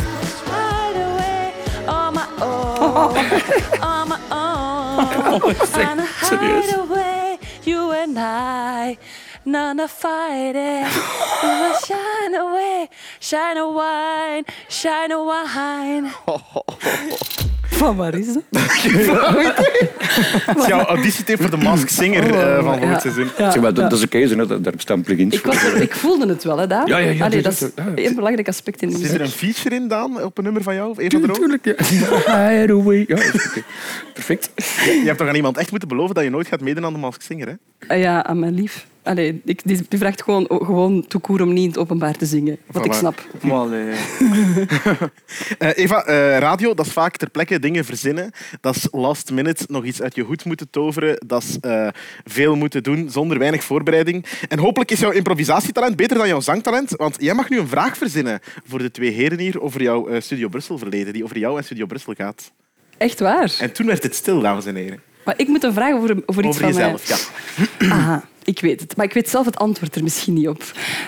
on 1.87 2.13
my 2.13 2.43
own, 2.43 3.17
on 3.81 4.07
my 4.07 4.17
own. 4.29 5.55
Trying 5.71 5.97
to 5.97 6.35
hide 6.35 6.75
away, 6.79 7.37
you 7.63 7.95
and 7.95 8.17
I. 8.17 8.97
None 9.43 9.83
of 9.83 9.91
fighting. 9.91 10.87
We 11.41 11.47
will 11.47 11.75
shine 11.85 12.35
away, 12.35 12.89
shine 13.19 13.57
a 13.57 13.67
wine, 13.71 14.45
shine 14.67 15.13
a 15.13 15.23
wine. 15.23 16.11
Van 17.77 17.95
waar 17.95 18.13
is 18.13 18.33
dat? 18.33 18.43
Dat 20.45 20.57
is 20.57 20.65
jouw 20.67 20.79
auditietape 20.85 21.41
voor 21.41 21.49
de 21.51 21.57
Mask 21.57 21.89
Singer 21.89 22.23
eh, 22.33 22.53
van 22.55 22.63
volgend 22.63 22.83
Ja. 22.83 22.99
seizoen. 22.99 23.27
Ja, 23.37 23.51
Zeg 23.51 23.61
maar, 23.61 23.73
dat, 23.73 23.91
is 23.91 24.01
een 24.01 24.07
keuze, 24.09 24.35
hè. 24.35 24.45
Dat- 24.47 24.63
daar 24.63 24.73
bestaan 24.73 25.01
plugins 25.01 25.35
Ik, 25.35 25.41
voor. 25.41 25.53
was 25.53 25.63
er- 25.63 25.81
ik 25.81 25.93
voelde 25.95 26.27
het 26.27 26.43
wel, 26.43 26.57
hè, 26.57 26.67
Daan? 26.67 26.87
Ja, 26.87 26.97
ja, 26.97 27.09
ja, 27.11 27.25
Allee, 27.25 27.41
dat 27.41 27.51
is 27.53 27.61
is 27.61 27.69
ja. 27.75 27.83
een 27.95 28.15
belangrijk 28.15 28.47
aspect 28.47 28.81
in 28.81 28.89
de 28.89 28.97
Zit 28.97 29.11
er 29.13 29.19
muziek. 29.19 29.25
een 29.41 29.53
feature 29.53 29.75
in, 29.75 29.87
Daan, 29.87 30.23
op 30.23 30.37
een 30.37 30.43
nummer 30.43 30.63
van 30.63 30.75
jou? 30.75 30.89
Of 30.89 30.97
de? 30.97 31.07
Tuurlijk, 31.31 31.65
ja. 31.65 31.73
Hide 32.59 32.73
away. 32.81 33.03
Ja, 33.07 33.15
oké. 33.15 33.63
Perfect. 34.13 34.49
Je 34.85 35.01
hebt 35.05 35.17
toch 35.17 35.27
aan 35.27 35.35
iemand 35.35 35.57
echt 35.57 35.69
moeten 35.71 35.87
beloven 35.87 36.15
dat 36.15 36.23
je 36.23 36.29
nooit 36.29 36.47
gaat 36.47 36.61
meedoen 36.61 36.85
aan 36.85 36.93
de 36.93 36.99
Mask 36.99 37.21
Singer, 37.21 37.47
hè? 37.47 37.53
Ah 37.87 37.99
ja, 37.99 38.23
aan 38.25 38.39
mijn 38.39 38.53
lief. 38.53 38.85
Allee, 39.07 39.41
ik, 39.45 39.61
die, 39.63 39.85
die 39.89 39.99
vraagt 39.99 40.23
gewoon, 40.23 40.45
gewoon 40.47 41.07
toekoer 41.07 41.41
om 41.41 41.53
niet 41.53 41.63
in 41.63 41.69
het 41.69 41.77
openbaar 41.77 42.15
te 42.15 42.25
zingen. 42.25 42.57
Wat 42.71 42.85
ik 42.85 42.93
snap. 42.93 43.27
Allee. 43.49 43.93
Eh, 45.57 45.69
Eva, 45.75 46.03
eh, 46.03 46.37
radio, 46.37 46.73
dat 46.73 46.85
is 46.85 46.91
vaak 46.91 47.17
ter 47.17 47.29
plekke 47.29 47.59
dingen 47.59 47.85
verzinnen. 47.85 48.31
Dat 48.61 48.75
is 48.75 48.87
last 48.91 49.31
minute 49.31 49.65
nog 49.67 49.85
iets 49.85 50.01
uit 50.01 50.15
je 50.15 50.23
hoed 50.23 50.45
moeten 50.45 50.69
toveren. 50.69 51.23
Dat 51.25 51.43
is 51.43 51.59
eh, 51.59 51.87
veel 52.23 52.55
moeten 52.55 52.83
doen 52.83 53.09
zonder 53.09 53.39
weinig 53.39 53.63
voorbereiding. 53.63 54.25
En 54.47 54.59
hopelijk 54.59 54.91
is 54.91 54.99
jouw 54.99 55.11
improvisatietalent 55.11 55.95
beter 55.95 56.17
dan 56.17 56.27
jouw 56.27 56.39
zangtalent. 56.39 56.91
Want 56.95 57.15
jij 57.19 57.33
mag 57.33 57.49
nu 57.49 57.59
een 57.59 57.67
vraag 57.67 57.97
verzinnen 57.97 58.39
voor 58.65 58.79
de 58.79 58.91
twee 58.91 59.11
heren 59.11 59.39
hier 59.39 59.61
over 59.61 59.81
jouw 59.81 60.19
Studio 60.19 60.47
Brussel 60.47 60.77
verleden, 60.77 61.13
die 61.13 61.23
over 61.23 61.37
jou 61.37 61.57
en 61.57 61.63
Studio 61.63 61.85
Brussel 61.85 62.13
gaat. 62.13 62.51
Echt 62.97 63.19
waar? 63.19 63.55
En 63.59 63.71
toen 63.71 63.85
werd 63.85 64.03
het 64.03 64.15
stil, 64.15 64.41
dames 64.41 64.65
en 64.65 64.75
heren. 64.75 65.01
Maar 65.27 65.39
ik 65.39 65.47
moet 65.47 65.63
een 65.63 65.73
vraag 65.73 65.93
over, 65.93 66.15
over 66.25 66.45
iets 66.45 66.57
Over 66.57 66.73
van 66.73 66.81
mij. 66.81 66.91
jezelf, 66.91 67.29
ja. 67.79 67.89
Aha, 67.89 68.23
ik 68.43 68.59
weet 68.59 68.79
het. 68.81 68.95
Maar 68.97 69.05
ik 69.05 69.13
weet 69.13 69.29
zelf 69.29 69.45
het 69.45 69.57
antwoord 69.57 69.95
er 69.95 70.03
misschien 70.03 70.33
niet 70.33 70.47
op. 70.47 70.63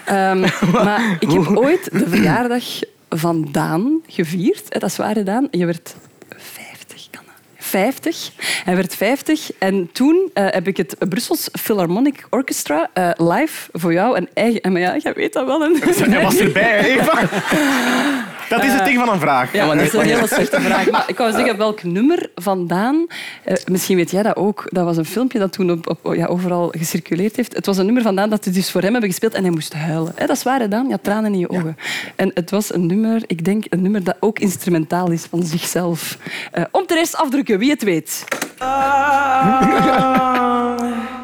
Ehm, 0.05 0.39
maar 0.85 1.17
ik 1.19 1.31
heb 1.31 1.57
ooit 1.57 1.89
de 1.91 2.09
verjaardag 2.09 2.63
van 3.09 3.47
Daan 3.51 4.01
gevierd. 4.07 4.69
Eh, 4.69 4.79
Dat 4.79 4.89
is 4.89 4.97
waar, 4.97 5.23
Daan. 5.23 5.47
Je 5.51 5.65
werd 5.65 5.95
50, 6.37 7.07
kan 7.11 7.21
dat? 7.25 7.65
50. 7.65 8.31
Hij 8.63 8.75
werd 8.75 8.95
50. 8.95 9.51
En 9.59 9.89
toen 9.91 10.29
eh, 10.33 10.45
heb 10.49 10.67
ik 10.67 10.77
het 10.77 10.95
Brussels 11.09 11.49
Philharmonic 11.51 12.25
Orchestra 12.29 12.89
eh, 12.93 13.09
live 13.15 13.69
voor 13.71 13.93
jou 13.93 14.17
een 14.17 14.29
eigen... 14.33 14.61
En 14.61 14.71
maar 14.71 14.81
ja, 14.81 14.97
jij 14.97 15.13
weet 15.13 15.33
dat 15.33 15.45
wel. 15.45 15.71
Jij 16.09 16.21
was 16.23 16.37
erbij, 16.37 16.79
Eva. 16.83 17.19
Dat 18.49 18.63
is 18.63 18.73
het 18.73 18.85
ding 18.85 18.97
van 18.97 19.09
een 19.09 19.19
vraag. 19.19 19.53
Ja, 19.53 19.65
dat 19.65 19.75
is 19.75 19.93
een 19.93 20.01
hele 20.15 20.27
slechte 20.27 20.61
vraag. 20.61 20.89
Maar 20.89 21.03
ik 21.07 21.17
wou 21.17 21.31
zeggen, 21.31 21.57
welk 21.57 21.83
nummer 21.83 22.29
vandaan... 22.35 23.07
Eh, 23.43 23.55
misschien 23.65 23.95
weet 23.95 24.11
jij 24.11 24.23
dat 24.23 24.35
ook. 24.35 24.67
Dat 24.69 24.85
was 24.85 24.97
een 24.97 25.05
filmpje 25.05 25.39
dat 25.39 25.51
toen 25.51 25.71
op, 25.71 25.97
op, 26.03 26.15
ja, 26.15 26.25
overal 26.25 26.73
gecirculeerd 26.77 27.35
heeft. 27.35 27.55
Het 27.55 27.65
was 27.65 27.77
een 27.77 27.85
nummer 27.85 28.03
vandaan 28.03 28.29
dat 28.29 28.43
ze 28.43 28.49
dus 28.49 28.71
voor 28.71 28.81
hem 28.81 28.91
hebben 28.91 29.09
gespeeld 29.09 29.33
en 29.33 29.41
hij 29.41 29.51
moest 29.51 29.73
huilen. 29.73 30.11
Hè, 30.15 30.25
dat 30.25 30.35
is 30.35 30.43
waar, 30.43 30.59
hè, 30.59 30.67
Daan? 30.67 30.85
Je 30.85 30.91
had 30.91 31.03
tranen 31.03 31.33
in 31.33 31.39
je 31.39 31.49
ogen. 31.49 31.77
En 32.15 32.31
het 32.33 32.51
was 32.51 32.73
een 32.73 32.85
nummer, 32.85 33.21
ik 33.27 33.45
denk, 33.45 33.65
een 33.69 33.81
nummer 33.81 34.03
dat 34.03 34.15
ook 34.19 34.39
instrumentaal 34.39 35.11
is 35.11 35.23
van 35.29 35.43
zichzelf. 35.43 36.17
Eh, 36.51 36.63
om 36.71 36.85
te 36.85 36.93
rest 36.93 37.15
afdrukken, 37.15 37.59
wie 37.59 37.69
het 37.69 37.83
weet. 37.83 38.23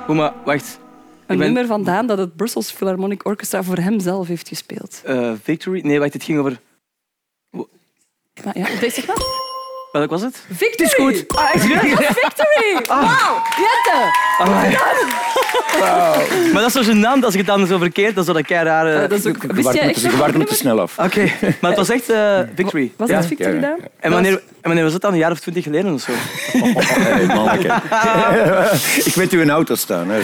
Hoe 0.05 0.15
maar, 0.15 0.33
wacht. 0.45 0.79
Een 1.25 1.37
ben- 1.37 1.45
nummer 1.45 1.65
vandaan 1.65 2.07
dat 2.07 2.17
het 2.17 2.35
Brussels 2.35 2.71
Philharmonic 2.71 3.25
Orchestra 3.25 3.63
voor 3.63 3.77
hem 3.77 3.99
zelf 3.99 4.27
heeft 4.27 4.47
gespeeld. 4.47 5.01
Eh, 5.05 5.31
Victory? 5.43 5.81
Nee, 5.83 5.99
wacht, 5.99 6.13
het 6.13 6.23
ging 6.23 6.39
over... 6.39 6.59
Ja, 8.43 8.89
zeg 8.89 9.07
maar. 9.07 9.44
Welk 9.95 10.09
was 10.09 10.21
het? 10.21 10.35
Victory! 10.55 10.89
is 10.89 10.93
goed. 10.93 11.37
Ah, 11.37 11.53
echt? 11.53 11.63
Victory! 11.63 12.85
Wauw! 12.87 13.41
Jette! 13.57 14.11
Maar 16.53 16.61
dat 16.61 16.75
is 16.75 16.85
zo 16.85 16.93
gênant 16.93 17.23
als 17.23 17.33
ik 17.33 17.37
het 17.39 17.45
dan 17.47 17.67
zo 17.67 17.77
verkeerd, 17.77 18.15
dan 18.15 18.23
zou 18.23 18.37
dat 18.37 18.45
kei 18.45 18.63
raar... 18.63 18.87
eh, 18.87 18.93
Ah, 19.03 19.09
dat 19.09 19.11
is 19.19 19.25
ook... 19.25 19.43
Wist 19.43 19.73
jij 19.73 19.89
echt 19.89 20.01
je 20.01 20.43
te 20.45 20.55
snel 20.55 20.79
af. 20.79 20.97
Oké, 20.99 21.21
maar 21.61 21.69
het 21.69 21.75
was 21.77 21.89
echt 21.89 22.09
eh, 22.09 22.39
Victory. 22.55 22.91
Was 22.97 23.09
ja. 23.09 23.15
dat 23.17 23.25
Victory, 23.25 23.49
ja, 23.49 23.55
ja. 23.55 23.61
Daan? 23.61 23.77
En 23.99 24.11
wanneer, 24.11 24.31
en 24.33 24.41
wanneer 24.61 24.83
was 24.83 24.91
dat 24.91 25.01
dan? 25.01 25.11
Een 25.11 25.17
jaar 25.17 25.31
of 25.31 25.39
twintig 25.39 25.63
geleden 25.63 25.93
of 25.93 26.01
zo? 26.01 26.11
Hey, 27.05 27.25
manneke. 27.25 27.73
Ik 29.09 29.13
weet 29.13 29.31
uw 29.31 29.49
auto 29.49 29.75
staan. 29.75 30.07
Hè. 30.09 30.21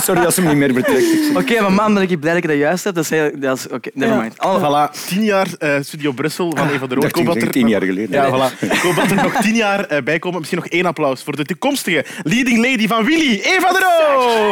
Sorry 0.00 0.24
als 0.24 0.34
ze 0.34 0.40
hem 0.40 0.48
niet 0.48 0.58
meer 0.58 0.72
betrekt. 0.72 1.06
Oké, 1.36 1.60
maar 1.60 1.72
man, 1.72 1.94
ben 1.94 2.02
ik 2.02 2.20
blij 2.20 2.34
dat 2.34 2.42
ik 2.42 2.48
dat 2.48 2.58
juist 2.58 2.84
heb. 2.84 2.94
Dat 2.94 3.04
is, 3.04 3.10
heel- 3.10 3.30
dat 3.34 3.56
is 3.58 3.68
oké, 3.68 3.90
nevermind. 3.94 4.38
Allemaal- 4.38 4.88
Voilà, 4.90 5.06
tien 5.08 5.22
jaar 5.24 5.46
eh, 5.58 5.74
Studio 5.80 6.12
Brussel 6.12 6.52
van 6.56 6.68
Eva 6.68 6.86
de 6.86 6.94
Roo. 6.94 7.00
dacht, 7.02 7.16
Ik 7.18 7.26
hoop 7.26 7.34
ik 7.34 7.40
dat 7.40 7.40
denk 7.40 7.52
tien 7.52 7.68
jaar 7.72 7.82
geleden. 7.82 8.10
Ja, 8.10 8.28
voilà. 8.30 8.58
Ik 8.76 8.80
hoop 8.80 8.94
dat 8.94 9.10
er 9.10 9.22
nog 9.22 9.36
tien 9.40 9.54
jaar 9.54 9.84
eh, 9.84 10.02
bij 10.02 10.18
komen. 10.18 10.38
Misschien 10.38 10.60
nog 10.60 10.68
één 10.68 10.86
applaus 10.86 11.22
voor 11.22 11.36
de 11.36 11.44
toekomstige 11.44 12.04
leading 12.22 12.58
lady 12.58 12.86
van 12.86 13.04
Willy, 13.04 13.40
Eva 13.42 13.72
de 13.72 13.78
Roo. 13.78 14.50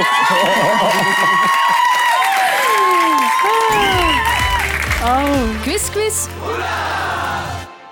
Oh. 5.05 5.63
Quiz, 5.63 5.91
quiz. 5.91 6.27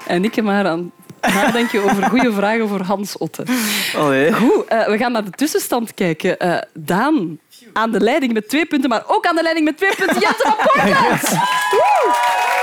En 0.07 0.25
ik 0.25 0.43
maar 0.43 0.67
aan 0.67 0.93
nadenken 1.21 1.83
over 1.83 2.03
goede 2.05 2.33
vragen 2.33 2.69
voor 2.69 2.81
Hans 2.81 3.17
Otte. 3.17 3.45
Allee. 3.97 4.33
Goed, 4.33 4.65
eh, 4.65 4.87
we 4.87 4.99
gaan 4.99 5.13
naar 5.13 5.25
de 5.25 5.31
tussenstand 5.31 5.95
kijken. 5.95 6.39
Eh, 6.39 6.59
Daan 6.75 7.39
aan 7.73 7.91
de 7.91 8.01
leiding 8.01 8.33
met 8.33 8.49
twee 8.49 8.67
punten, 8.67 8.89
maar 8.89 9.03
ook 9.07 9.27
aan 9.27 9.37
de 9.37 9.43
leiding 9.43 9.67
met 9.67 9.77
twee 9.77 9.95
punten. 9.95 10.21
Jette 10.21 10.43
van 10.43 10.57
Portland! 10.57 11.23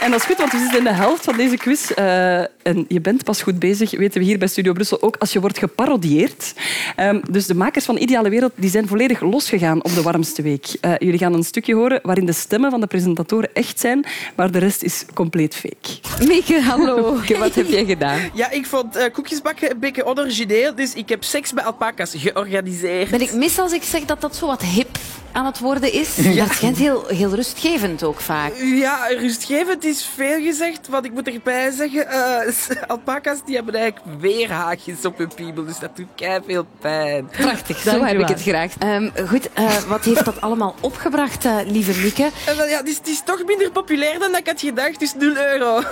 En 0.00 0.10
dat 0.10 0.20
is 0.20 0.26
goed, 0.26 0.36
want 0.36 0.52
we 0.52 0.58
zitten 0.58 0.78
in 0.78 0.84
de 0.84 0.92
helft 0.92 1.24
van 1.24 1.36
deze 1.36 1.56
quiz. 1.56 1.90
Eh, 1.90 2.38
en 2.38 2.84
je 2.88 3.00
bent 3.00 3.24
pas 3.24 3.42
goed 3.42 3.58
bezig, 3.58 3.90
weten 3.90 4.20
we 4.20 4.26
hier 4.26 4.38
bij 4.38 4.48
Studio 4.48 4.72
Brussel 4.72 5.02
ook, 5.02 5.16
als 5.16 5.32
je 5.32 5.40
wordt 5.40 5.58
geparodieerd. 5.58 6.54
Ehm, 6.96 7.20
dus 7.30 7.46
de 7.46 7.54
makers 7.54 7.84
van 7.84 7.96
Ideale 7.96 8.28
Wereld 8.28 8.52
die 8.54 8.70
zijn 8.70 8.88
volledig 8.88 9.20
losgegaan 9.20 9.84
op 9.84 9.94
de 9.94 10.02
warmste 10.02 10.42
week. 10.42 10.66
Eh, 10.80 10.92
jullie 10.98 11.18
gaan 11.18 11.34
een 11.34 11.44
stukje 11.44 11.74
horen 11.74 12.00
waarin 12.02 12.26
de 12.26 12.32
stemmen 12.32 12.70
van 12.70 12.80
de 12.80 12.86
presentatoren 12.86 13.50
echt 13.52 13.80
zijn, 13.80 14.06
maar 14.36 14.50
de 14.50 14.58
rest 14.58 14.82
is 14.82 15.04
compleet 15.14 15.54
fake. 15.54 16.24
Mieke, 16.26 16.60
hallo. 16.60 17.16
Wat 17.38 17.54
heb 17.54 17.68
jij 17.68 17.84
gedaan? 17.84 18.20
Ja, 18.34 18.50
ik 18.50 18.66
vond 18.66 18.96
eh, 18.96 19.12
koekjes 19.12 19.42
bakken 19.42 19.70
een 19.70 19.78
beetje 19.78 20.06
origineel, 20.06 20.74
dus 20.74 20.94
ik 20.94 21.08
heb 21.08 21.24
seks 21.24 21.52
bij 21.52 21.64
alpaca's 21.64 22.14
georganiseerd. 22.16 23.10
Ben 23.10 23.20
ik 23.20 23.32
mis 23.32 23.58
als 23.58 23.72
ik 23.72 23.82
zeg 23.82 24.04
dat 24.04 24.20
dat 24.20 24.36
zo 24.36 24.46
wat 24.46 24.62
hip 24.62 24.98
aan 25.32 25.46
het 25.46 25.58
worden 25.58 25.92
is? 25.92 26.16
Ja. 26.16 26.44
Dat 26.44 26.54
schijnt 26.54 26.76
heel, 26.76 27.04
heel 27.06 27.34
rustgevend 27.34 28.02
ook 28.02 28.20
vaak. 28.20 28.52
Ja, 28.56 28.99
rustgevend 29.08 29.84
is 29.84 30.10
veel 30.14 30.40
gezegd. 30.42 30.88
Wat 30.88 31.04
ik 31.04 31.12
moet 31.12 31.28
erbij 31.28 31.70
zeggen, 31.70 32.08
eh, 32.08 32.86
alpaca's 32.86 33.38
die 33.44 33.54
hebben 33.54 33.74
eigenlijk 33.74 34.20
weerhaagjes 34.20 35.04
op 35.04 35.18
hun 35.18 35.30
piemel, 35.34 35.64
dus 35.64 35.78
dat 35.78 35.96
doet 35.96 36.06
kei 36.14 36.40
veel 36.46 36.66
pijn. 36.80 37.26
Prachtig, 37.26 37.78
zo 37.78 38.04
heb 38.04 38.18
ik 38.18 38.28
het 38.28 38.42
graag. 38.42 38.72
Ehm, 38.78 39.08
goed, 39.26 39.52
eh, 39.52 39.76
wat 39.88 40.04
heeft 40.04 40.24
dat 40.24 40.40
allemaal 40.40 40.74
opgebracht, 40.80 41.44
eh, 41.44 41.56
lieve 41.66 42.00
Mieke? 42.00 42.30
Ja, 42.46 42.76
het, 42.76 42.88
is, 42.88 42.96
het 42.96 43.08
is 43.08 43.22
toch 43.24 43.44
minder 43.46 43.70
populair 43.70 44.18
dan 44.18 44.36
ik 44.36 44.46
had 44.46 44.60
gedacht, 44.60 44.98
dus 44.98 45.14
0 45.14 45.36
euro. 45.36 45.82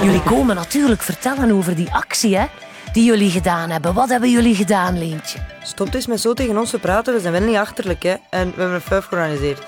Jullie 0.04 0.22
komen 0.22 0.56
natuurlijk 0.56 1.02
vertellen 1.02 1.52
over 1.52 1.76
die 1.76 1.92
actie, 1.92 2.36
hè? 2.36 2.44
Die 2.92 3.04
jullie 3.04 3.30
gedaan 3.30 3.70
hebben. 3.70 3.94
Wat 3.94 4.08
hebben 4.08 4.30
jullie 4.30 4.54
gedaan, 4.54 4.98
Leentje? 4.98 5.38
Stop 5.62 5.94
eens 5.94 6.06
met 6.06 6.20
zo 6.20 6.34
tegen 6.34 6.58
ons 6.58 6.70
te 6.70 6.78
praten, 6.78 7.14
we 7.14 7.20
zijn 7.20 7.32
wel 7.32 7.42
niet 7.42 7.56
achterlijk. 7.56 8.02
Hè? 8.02 8.14
En 8.30 8.52
we 8.54 8.60
hebben 8.60 8.74
een 8.74 8.80
fuif 8.80 9.04
georganiseerd. 9.04 9.62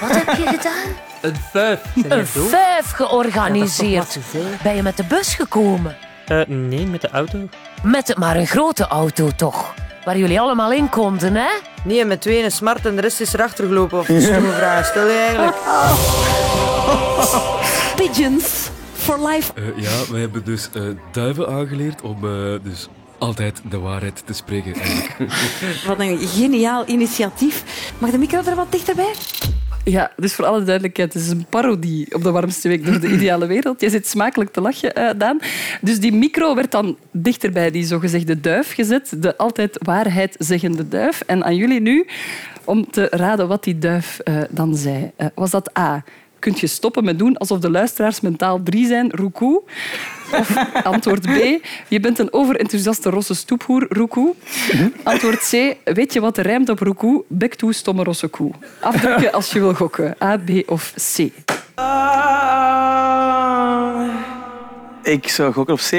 Wat 0.00 0.10
heb 0.10 0.36
je 0.36 0.46
gedaan? 0.46 1.10
Een 1.20 1.36
fuif. 1.50 1.80
Een 2.08 2.26
vijf 2.26 2.90
georganiseerd. 2.90 4.18
Ben 4.62 4.76
je 4.76 4.82
met 4.82 4.96
de 4.96 5.04
bus 5.04 5.34
gekomen? 5.34 5.96
nee, 6.46 6.86
met 6.86 7.00
de 7.00 7.10
auto. 7.10 7.38
Met 7.82 8.08
het 8.08 8.18
maar 8.18 8.36
een 8.36 8.46
grote 8.46 8.86
auto 8.86 9.30
toch? 9.36 9.74
Waar 10.04 10.18
jullie 10.18 10.40
allemaal 10.40 10.72
in 10.72 10.88
konden, 10.88 11.34
hè? 11.34 11.48
Nee, 11.84 12.04
met 12.04 12.20
twee 12.20 12.44
een 12.44 12.50
smart 12.50 12.86
en 12.86 12.94
de 12.94 13.00
rest 13.00 13.20
is 13.20 13.32
erachter 13.32 13.66
gelopen. 13.66 13.98
Of 13.98 14.04
stomme 14.04 14.52
vraag 14.52 14.86
stel 14.86 15.06
je 15.06 15.18
eigenlijk? 15.18 15.56
Pigeons 17.96 18.70
for 18.92 19.28
life. 19.28 19.52
Eh, 19.54 19.82
ja, 19.82 20.10
wij 20.10 20.20
hebben 20.20 20.44
dus 20.44 20.68
eh, 20.74 20.82
duiven 21.12 21.48
aangeleerd 21.48 22.02
om 22.02 22.24
eh, 22.24 22.54
dus 22.62 22.88
altijd 23.22 23.62
de 23.70 23.78
waarheid 23.78 24.22
te 24.26 24.32
spreken. 24.32 24.74
eigenlijk. 24.74 25.32
Wat 25.86 26.00
een 26.00 26.18
geniaal 26.18 26.88
initiatief. 26.88 27.64
Mag 27.98 28.10
de 28.10 28.18
micro 28.18 28.42
er 28.46 28.54
wat 28.54 28.72
dichterbij? 28.72 29.12
Ja, 29.84 30.12
dus 30.16 30.34
voor 30.34 30.44
alle 30.44 30.62
duidelijkheid, 30.62 31.12
het 31.12 31.22
is 31.22 31.28
een 31.28 31.46
parodie 31.48 32.14
op 32.14 32.22
de 32.22 32.30
warmste 32.30 32.68
week 32.68 32.84
door 32.84 33.00
de 33.00 33.08
ideale 33.16 33.46
wereld. 33.46 33.80
Jij 33.80 33.90
zit 33.90 34.06
smakelijk 34.06 34.52
te 34.52 34.60
lachen, 34.60 34.94
eh, 34.94 35.10
Daan. 35.18 35.40
Dus 35.80 36.00
die 36.00 36.12
micro 36.12 36.54
werd 36.54 36.70
dan 36.70 36.96
dichter 37.10 37.52
bij 37.52 37.70
die 37.70 37.84
zogezegde 37.84 38.40
duif 38.40 38.74
gezet. 38.74 39.22
De 39.22 39.36
altijd 39.36 39.78
waarheid 39.82 40.34
zeggende 40.38 40.88
duif. 40.88 41.20
En 41.20 41.44
aan 41.44 41.56
jullie 41.56 41.80
nu 41.80 42.06
om 42.64 42.90
te 42.90 43.08
raden 43.10 43.48
wat 43.48 43.64
die 43.64 43.78
duif 43.78 44.18
eh, 44.18 44.34
dan 44.50 44.76
zei. 44.76 45.10
Eh, 45.16 45.26
was 45.34 45.50
dat 45.50 45.78
A? 45.78 46.04
Kunt 46.42 46.60
je 46.60 46.66
stoppen 46.66 47.04
met 47.04 47.18
doen 47.18 47.36
alsof 47.36 47.58
de 47.58 47.70
luisteraars 47.70 48.20
mentaal 48.20 48.62
drie 48.62 48.86
zijn, 48.86 49.10
roekoe? 49.10 49.62
Of 50.32 50.56
antwoord 50.82 51.20
B, 51.22 51.64
je 51.88 52.00
bent 52.00 52.18
een 52.18 52.32
overenthousiaste 52.32 53.10
rosse 53.10 53.34
stoephoer, 53.34 53.86
roekoe. 53.88 54.34
Antwoord 55.02 55.48
C, 55.50 55.76
weet 55.84 56.12
je 56.12 56.20
wat 56.20 56.36
er 56.38 56.46
rijmt 56.46 56.68
op 56.68 56.78
roekoe? 56.78 57.24
Bek 57.28 57.54
toe, 57.54 57.72
stomme 57.72 58.02
rosse 58.02 58.28
koe. 58.28 58.50
Afdrukken 58.80 59.32
als 59.32 59.52
je 59.52 59.58
wil 59.60 59.74
gokken. 59.74 60.14
A, 60.22 60.36
B 60.38 60.50
of 60.66 60.92
C. 61.16 61.18
Ik 65.02 65.28
zou 65.28 65.52
gokken 65.52 65.74
op 65.74 65.80
C. 65.80 65.90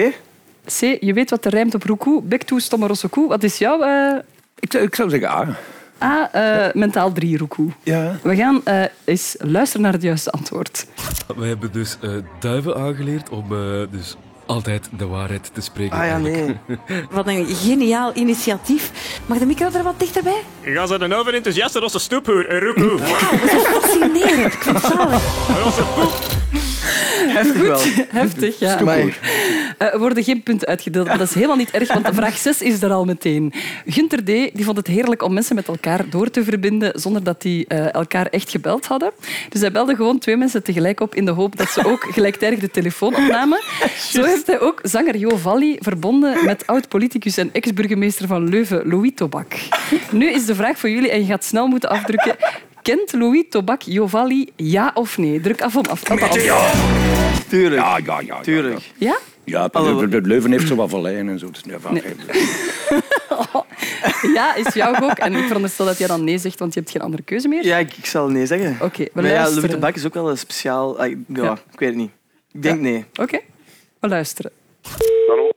C, 0.66 0.80
je 1.00 1.14
weet 1.14 1.30
wat 1.30 1.46
er 1.46 1.52
rijmt 1.52 1.74
op 1.76 1.84
roekoe? 1.84 2.22
Bek 2.24 2.44
toe, 2.44 2.62
stomme 2.62 2.88
rosse 2.88 3.08
koe. 3.08 3.28
Wat 3.28 3.44
is 3.44 3.58
jouw... 3.58 3.82
eh, 3.82 4.16
Ik 4.60 4.72
zou, 4.72 4.84
ik 4.84 4.96
zou 4.96 5.10
zeggen 5.10 5.30
A. 5.30 5.58
A, 6.04 6.30
eh, 6.32 6.74
mentaal 6.74 7.12
drie, 7.12 7.38
roekoe. 7.38 7.70
Ja. 7.84 8.16
We 8.24 8.36
gaan 8.36 8.62
eh, 8.64 8.84
eens 9.06 9.36
luisteren 9.40 9.82
naar 9.82 9.94
het 9.94 10.02
juiste 10.02 10.32
antwoord. 10.32 10.86
wij 11.36 11.48
hebben 11.48 11.72
dus 11.72 11.98
eh, 12.02 12.10
duiven 12.40 12.76
aangeleerd 12.76 13.30
om 13.30 13.44
eh, 13.52 13.58
dus 13.92 14.16
altijd 14.46 14.90
de 14.98 15.08
waarheid 15.08 15.50
te 15.54 15.62
spreken. 15.62 15.98
Ah 15.98 16.06
ja, 16.06 16.12
eigenlijk. 16.12 16.58
Wat 17.12 17.28
een 17.28 17.46
geniaal 17.46 18.12
initiatief. 18.14 18.92
Mag 19.26 19.38
de 19.38 19.46
micro 19.46 19.70
er 19.74 19.84
wat 19.84 20.00
dichterbij? 20.00 20.42
Ga 20.62 20.86
ze 20.86 20.94
een 21.00 21.14
overenthousiaste 21.14 21.80
rosse 21.80 22.00
stoephoer, 22.00 22.54
een 22.54 22.60
roekoe. 22.60 23.00
Fascinerend. 23.00 24.54
Ik 24.54 24.62
vind 24.62 24.82
het 24.82 24.94
zalig. 24.94 26.33
Heftig 27.28 27.62
wel. 27.62 27.80
Heftig, 28.22 28.60
ja. 28.60 28.80
Eh, 28.82 29.94
Er 29.94 30.00
worden 30.00 30.24
geen 30.24 30.44
punten 30.44 30.68
uitgedeeld, 30.68 31.08
maar 31.08 31.18
dat 31.18 31.28
is 31.28 31.34
helemaal 31.36 31.56
niet 31.56 31.72
erg, 31.72 31.94
want 31.94 32.06
de 32.06 32.14
vraag 32.14 32.38
6 32.38 32.62
is 32.62 32.82
er 32.82 32.92
al 32.92 33.06
meteen. 33.06 33.54
Gunter 33.86 34.24
D. 34.24 34.26
die 34.26 34.64
vond 34.64 34.78
het 34.78 34.88
heerlijk 34.88 35.24
om 35.24 35.34
mensen 35.34 35.56
met 35.56 35.68
elkaar 35.68 36.10
door 36.10 36.30
te 36.30 36.44
verbinden 36.44 37.00
zonder 37.00 37.24
dat 37.24 37.42
die 37.42 37.68
eh, 37.68 37.94
elkaar 37.94 38.26
echt 38.26 38.50
gebeld 38.50 38.86
hadden. 38.86 39.12
Dus 39.50 39.62
hij 39.62 39.72
belde 39.72 39.96
gewoon 39.96 40.20
twee 40.20 40.38
mensen 40.38 40.64
tegelijk 40.64 41.00
op 41.00 41.16
in 41.16 41.26
de 41.26 41.32
hoop 41.32 41.58
dat 41.58 41.70
ze 41.70 41.86
ook 41.86 42.04
gelijktijdig 42.12 42.60
de 42.60 42.72
telefoon 42.72 43.16
opnamen. 43.16 43.60
Zo 44.12 44.24
heeft 44.24 44.48
hij 44.48 44.60
ook 44.60 44.80
zanger 44.84 45.18
Jo 45.18 45.38
Valli 45.38 45.78
verbonden 45.80 46.46
met 46.46 46.68
oud-politicus 46.68 47.38
en 47.38 47.50
ex-burgemeester 47.54 48.28
van 48.28 48.50
Leuven, 48.50 48.88
Louis 48.88 49.12
Tobak. 49.16 49.54
Nu 50.12 50.30
is 50.32 50.46
de 50.46 50.56
vraag 50.56 50.78
voor 50.78 50.90
jullie, 50.90 51.10
en 51.12 51.20
je 51.20 51.26
gaat 51.26 51.44
snel 51.44 51.68
moeten 51.68 51.90
afdrukken. 51.90 52.36
Kent 52.84 53.14
Louis 53.14 53.44
Tobak 53.50 53.82
Jo 53.82 54.08
Valli, 54.08 54.52
ja 54.56 54.92
of 54.94 55.18
nee? 55.18 55.40
Druk 55.40 55.62
af 55.62 55.76
om 55.76 55.86
af. 55.90 56.04
af. 56.10 56.30
Tuurlijk. 57.50 57.82
Ja, 57.82 57.98
ja, 58.06 58.20
ja. 58.20 58.42
Tuurlijk. 58.42 58.92
Ja? 58.98 59.18
Ja, 59.44 59.68
de, 59.68 60.08
de 60.10 60.22
Leuven 60.22 60.52
heeft 60.52 60.68
zo 60.68 60.76
wat 60.76 60.90
valleien 60.90 61.30
en 61.30 61.40
zo. 61.40 61.50
Dus, 61.52 61.62
ja, 61.66 61.80
van- 61.80 62.02
Ja, 64.34 64.56
is 64.56 64.74
jouw 64.74 64.94
gok. 64.94 65.18
En 65.18 65.34
ik 65.34 65.46
veronderstel 65.46 65.86
dat 65.86 65.98
jij 65.98 66.08
dan 66.08 66.24
nee 66.24 66.38
zegt, 66.38 66.60
want 66.60 66.74
je 66.74 66.80
hebt 66.80 66.92
geen 66.92 67.02
andere 67.02 67.24
keuze 67.24 67.48
meer. 67.48 67.66
Ja, 67.66 67.78
ik, 67.78 67.98
ik 67.98 68.06
zal 68.06 68.28
nee 68.28 68.46
zeggen. 68.46 68.78
Oké, 68.82 69.04
we 69.04 69.10
Maar 69.14 69.24
ja, 69.26 69.30
luisteren. 69.32 69.56
Louis 69.62 69.72
de 69.74 69.80
Bak 69.80 69.96
is 69.96 70.06
ook 70.06 70.14
wel 70.14 70.30
een 70.30 70.38
speciaal... 70.38 71.00
ah, 71.00 71.10
Ja, 71.28 71.44
Ja. 71.44 71.52
ik 71.72 71.80
weet 71.80 71.90
het 71.90 71.98
niet. 71.98 72.12
Ik 72.52 72.62
denk 72.64 72.80
nee. 72.80 73.06
Oké, 73.16 73.40
we 74.00 74.08
luisteren. 74.08 74.52
Hallo? 75.28 75.50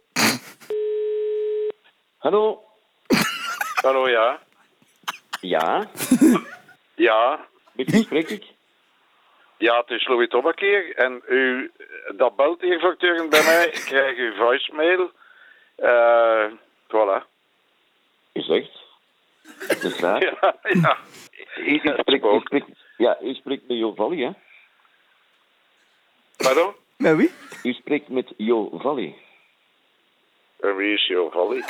Hallo? 2.19 2.63
Hallo, 3.75 4.09
ja. 4.09 4.39
Ja? 5.41 5.87
Ja. 6.97 7.47
Met 7.73 7.91
wie 7.91 8.03
spreek 8.03 8.29
ik? 8.29 8.45
Ja, 9.59 9.77
het 9.81 9.91
is 9.91 10.07
Louis 10.07 10.29
Tobak 10.29 10.61
hier. 10.61 10.95
En 10.97 11.23
u, 11.29 11.71
dat 12.17 12.37
belt 12.37 12.61
hier 12.61 12.81
voortdurend 12.81 13.31
bij 13.31 13.45
mij. 13.45 13.67
Ik 13.67 13.83
krijg 13.85 14.17
uw 14.17 14.35
voicemail. 14.35 15.11
Eh 15.77 16.47
voilà. 16.87 17.25
Is 18.33 18.49
echt? 18.49 18.85
Dat 19.69 19.83
is 19.83 20.01
waar. 20.01 20.23
Ja, 20.41 20.57
ja. 20.63 20.99
Spreekt, 21.99 22.25
u 22.25 22.41
spreekt, 22.41 22.67
ja, 22.97 23.19
u 23.23 23.35
spreekt 23.35 23.69
met 23.69 23.79
Jo 23.79 23.95
Valli, 23.95 24.25
hè? 24.25 24.31
Pardon? 26.37 26.75
Met 26.97 27.17
wie? 27.17 27.33
U 27.63 27.73
spreekt 27.73 28.09
met 28.09 28.33
Jo 28.37 28.71
Valli. 28.73 29.15
En 30.61 30.77
wie 30.77 30.95
is 30.95 31.07
Jo 31.07 31.31
Valli? 31.31 31.61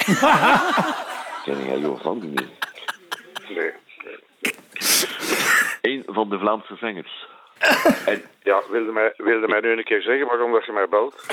Ken 1.45 1.65
jij 1.65 1.79
Jo 1.79 1.97
Valli 1.97 2.27
niet? 2.27 2.51
Nee. 3.49 3.73
Een 5.87 6.03
van 6.07 6.29
de 6.29 6.39
Vlaamse 6.39 6.77
zangers. 6.77 7.27
En, 8.07 8.23
ja, 8.43 8.63
wilde 8.71 8.93
mij, 8.93 9.15
wilde 9.17 9.49
mij 9.49 9.61
nu 9.61 9.71
een 9.71 9.85
keer 9.85 10.03
zeggen 10.03 10.27
waarom 10.27 10.53
dat 10.53 10.65
je 10.65 10.73
mij 10.73 10.89
belt? 10.89 11.15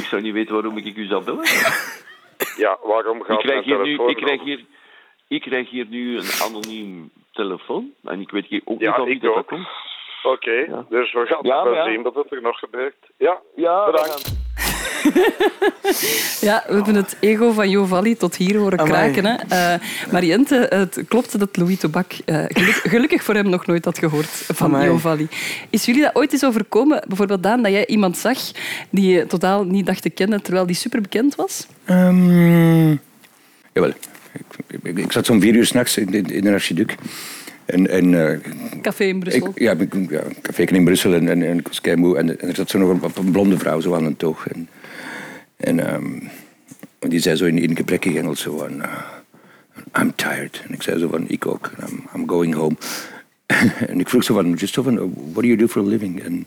Ik 0.00 0.04
zou 0.08 0.22
niet 0.22 0.32
weten 0.32 0.54
waarom 0.54 0.76
ik 0.76 0.96
u 0.96 1.06
zou 1.06 1.24
bellen. 1.24 1.44
Ja, 2.56 2.78
waarom 2.82 3.18
Ik 3.18 3.24
gaat 3.24 3.38
krijg, 3.38 3.66
mijn 3.66 3.82
hier 3.84 3.98
nu, 3.98 4.08
ik, 4.10 4.16
krijg 4.16 4.42
hier, 4.42 4.64
ik 5.28 5.40
krijg 5.40 5.70
hier 5.70 5.86
nu 5.86 6.16
een 6.16 6.30
anoniem 6.42 7.10
telefoon. 7.32 7.92
En 8.04 8.20
ik 8.20 8.30
weet 8.30 8.46
hier 8.46 8.60
ook 8.64 8.78
niet 8.78 8.88
Ja, 8.88 8.94
van 8.94 9.04
wie 9.04 9.14
ik 9.14 9.20
dat 9.22 9.46
komt. 9.46 9.68
Oké, 10.22 10.84
dus 10.88 11.12
we 11.12 11.26
gaan 11.26 11.38
Ja, 11.42 11.64
wel 11.64 11.84
zien 11.84 12.02
wat 12.02 12.16
er 12.30 12.42
nog 12.42 12.58
gebeurt. 12.58 12.96
Ja, 13.16 13.40
Ja, 13.54 13.84
bedankt. 13.84 14.41
Ja, 16.40 16.64
we 16.66 16.74
hebben 16.74 16.94
het 16.94 17.16
ego 17.20 17.52
van 17.52 17.70
Jo 17.70 17.84
Valli 17.84 18.16
tot 18.16 18.36
hier 18.36 18.56
horen 18.56 18.78
Amai. 18.78 19.12
kraken. 19.12 19.24
Hè. 19.48 19.72
Eh, 19.74 19.80
Mariente, 20.12 20.66
het 20.68 21.00
klopt 21.08 21.38
dat 21.38 21.56
Louis 21.56 21.78
Tobak 21.78 22.12
geluk- 22.24 22.80
gelukkig 22.94 23.22
voor 23.22 23.34
hem 23.34 23.48
nog 23.48 23.66
nooit 23.66 23.84
had 23.84 23.98
gehoord 23.98 24.26
van 24.28 24.66
Amai. 24.66 24.86
Jo 24.86 24.96
Valli. 24.98 25.28
Is 25.70 25.84
jullie 25.84 26.02
dat 26.02 26.14
ooit 26.14 26.32
eens 26.32 26.44
overkomen? 26.44 27.02
Bijvoorbeeld, 27.08 27.42
Daan, 27.42 27.62
dat 27.62 27.72
jij 27.72 27.86
iemand 27.86 28.16
zag 28.18 28.38
die 28.90 29.14
je 29.14 29.26
totaal 29.26 29.64
niet 29.64 29.86
dacht 29.86 30.02
te 30.02 30.10
kennen, 30.10 30.42
terwijl 30.42 30.66
die 30.66 30.76
superbekend 30.76 31.34
was? 31.34 31.66
Ehm, 31.84 32.88
jawel. 33.72 33.92
Ik, 34.32 34.78
ik, 34.82 34.98
ik 34.98 35.12
zat 35.12 35.26
zo'n 35.26 35.40
vier 35.40 35.54
uur 35.54 35.66
s'nachts 35.66 35.96
in, 35.96 36.14
in, 36.14 36.26
in 36.26 36.46
een 36.46 36.52
archiduc. 36.52 36.94
En, 37.64 37.88
en, 37.88 38.28
eh, 38.28 38.38
Café 38.82 39.04
in 39.04 39.18
Brussel. 39.18 39.48
ik, 39.48 39.58
ja, 39.58 39.76
café 40.42 40.62
in 40.62 40.84
Brussel 40.84 41.14
en, 41.14 41.28
en, 41.28 41.42
en 41.42 41.58
ik 41.58 41.68
was. 41.68 41.80
En, 41.80 42.40
en 42.40 42.48
er 42.48 42.54
zat 42.54 42.70
zo 42.70 42.78
nog 42.78 42.88
een, 42.88 43.24
een 43.24 43.32
blonde 43.32 43.58
vrouw 43.58 43.80
zo 43.80 43.94
aan 43.94 44.04
een 44.04 44.16
toog. 44.16 44.46
En, 44.48 44.68
en 45.56 45.88
ehm, 45.88 46.18
die 46.98 47.20
zei 47.20 47.36
zo 47.36 47.44
in, 47.44 47.58
in 47.58 47.76
gebrekkig 47.76 48.14
Engels 48.14 48.40
zo 48.40 48.58
van... 48.58 48.82
eh, 48.82 50.00
I'm 50.00 50.14
tired. 50.14 50.62
En 50.66 50.74
ik 50.74 50.82
zei 50.82 50.98
zo 50.98 51.08
van, 51.08 51.24
ik 51.28 51.46
ook. 51.46 51.70
I'm, 51.88 52.04
I'm 52.14 52.28
going 52.28 52.54
home. 52.54 52.76
en 53.90 54.00
ik 54.00 54.08
vroeg 54.08 54.24
zo 54.24 54.34
van, 54.34 54.52
just 54.52 54.74
zo 54.74 54.82
van, 54.82 54.96
what 55.32 55.42
do 55.42 55.46
you 55.46 55.56
do 55.56 55.66
for 55.66 55.82
a 55.82 55.86
living? 55.86 56.22
En 56.22 56.46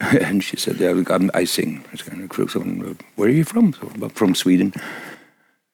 and 0.28 0.42
she 0.42 0.56
said, 0.56 0.78
yeah, 0.78 0.92
I'm, 1.10 1.30
I 1.34 1.44
sing. 1.44 1.82
En 2.10 2.22
ik 2.22 2.34
vroeg 2.34 2.50
zo 2.50 2.60
van, 2.60 2.96
where 3.14 3.30
are 3.30 3.32
you 3.32 3.44
from? 3.44 3.72
So, 3.72 4.08
from 4.14 4.34
Sweden. 4.34 4.72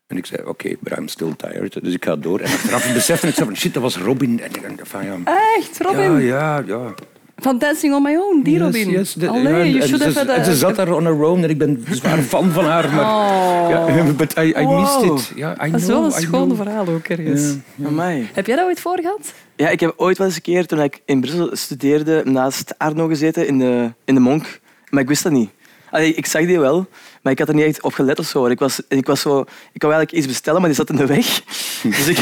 En 0.06 0.16
ik 0.16 0.26
zei, 0.26 0.42
oké, 0.46 0.74
but 0.80 0.98
I'm 0.98 1.08
still 1.08 1.32
tired. 1.36 1.78
Dus 1.82 1.94
ik 1.94 2.04
ga 2.04 2.16
door. 2.16 2.40
En 2.40 2.44
achteraf 2.52 2.92
besefte 2.92 3.26
ik 3.28 3.34
zo 3.34 3.44
van, 3.44 3.56
shit, 3.56 3.74
dat 3.74 3.82
was 3.82 3.96
Robin. 3.98 4.40
En 4.40 4.46
ik 4.54 4.76
dacht 4.76 4.88
van, 4.90 5.04
ja, 5.04 5.16
Echt, 5.58 5.78
Robin? 5.80 6.10
Ja, 6.12 6.18
ja, 6.20 6.62
ja. 6.66 6.94
Van 7.36 7.58
Dancing 7.58 7.94
on 7.94 8.02
My 8.02 8.16
Own, 8.16 8.42
die 8.42 8.58
Robin. 8.58 8.88
Yes, 8.88 8.96
yes. 8.98 9.12
De- 9.12 9.28
Allee, 9.28 9.42
ja, 9.42 9.50
you 9.64 9.80
en 9.80 9.86
should 9.88 10.02
ze, 10.02 10.18
have 10.18 10.18
had 10.32 10.38
a- 10.38 10.42
ze 10.44 10.54
zat 10.56 10.76
daar 10.76 10.92
on 10.92 11.04
her 11.04 11.22
own 11.22 11.42
en 11.42 11.50
ik 11.50 11.58
ben 11.58 11.84
zwaar 11.90 12.18
fan 12.18 12.50
van 12.50 12.64
haar. 12.64 12.92
Maar, 12.94 13.04
Oh. 13.04 13.66
ja, 13.88 14.02
but 14.16 14.38
I, 14.38 14.54
I 14.58 14.66
missed 14.66 15.02
it. 15.02 15.32
Ja, 15.36 15.52
I 15.66 15.70
Dat 15.70 15.80
is 15.80 15.86
know, 15.86 15.96
wel 15.98 16.04
een 16.04 16.22
schoon 16.22 16.44
know. 16.48 16.56
verhaal 16.62 16.88
ook 16.88 17.06
ergens. 17.06 17.54
Ja. 17.74 17.86
Amai. 17.86 18.28
Heb 18.32 18.46
jij 18.46 18.56
dat 18.56 18.64
ooit 18.64 18.80
voor 18.80 18.98
gehad? 19.00 19.32
Ja, 19.56 19.68
ik 19.68 19.80
heb 19.80 19.92
ooit 19.96 20.18
wel 20.18 20.26
eens 20.26 20.36
een 20.36 20.42
keer, 20.42 20.66
toen 20.66 20.80
ik 20.80 21.00
in 21.04 21.20
Brussel 21.20 21.56
studeerde, 21.56 22.22
naast 22.24 22.74
Arno 22.78 23.06
gezeten 23.06 23.46
in 23.46 23.58
de, 23.58 23.92
in 24.04 24.14
de 24.14 24.20
Monk. 24.20 24.60
Maar 24.90 25.02
ik 25.02 25.08
wist 25.08 25.22
dat 25.22 25.32
niet. 25.32 25.50
Allee, 25.90 26.14
ik 26.14 26.26
zag 26.26 26.46
die 26.46 26.60
wel, 26.60 26.86
maar 27.22 27.32
ik 27.32 27.38
had 27.38 27.48
er 27.48 27.54
niet 27.54 27.64
echt 27.64 27.82
op 27.82 27.92
gelet 27.94 28.18
of 28.18 28.26
zo. 28.26 28.46
Ik, 28.46 28.58
was, 28.58 28.80
ik, 28.88 29.06
was 29.06 29.20
zo, 29.20 29.40
ik 29.72 29.82
wou 29.82 29.94
eigenlijk 29.94 30.12
iets 30.12 30.26
bestellen, 30.26 30.60
maar 30.60 30.68
die 30.68 30.78
zat 30.78 30.90
in 30.90 30.96
de 30.96 31.06
weg. 31.06 31.26
Dus 31.82 32.08
ik, 32.08 32.18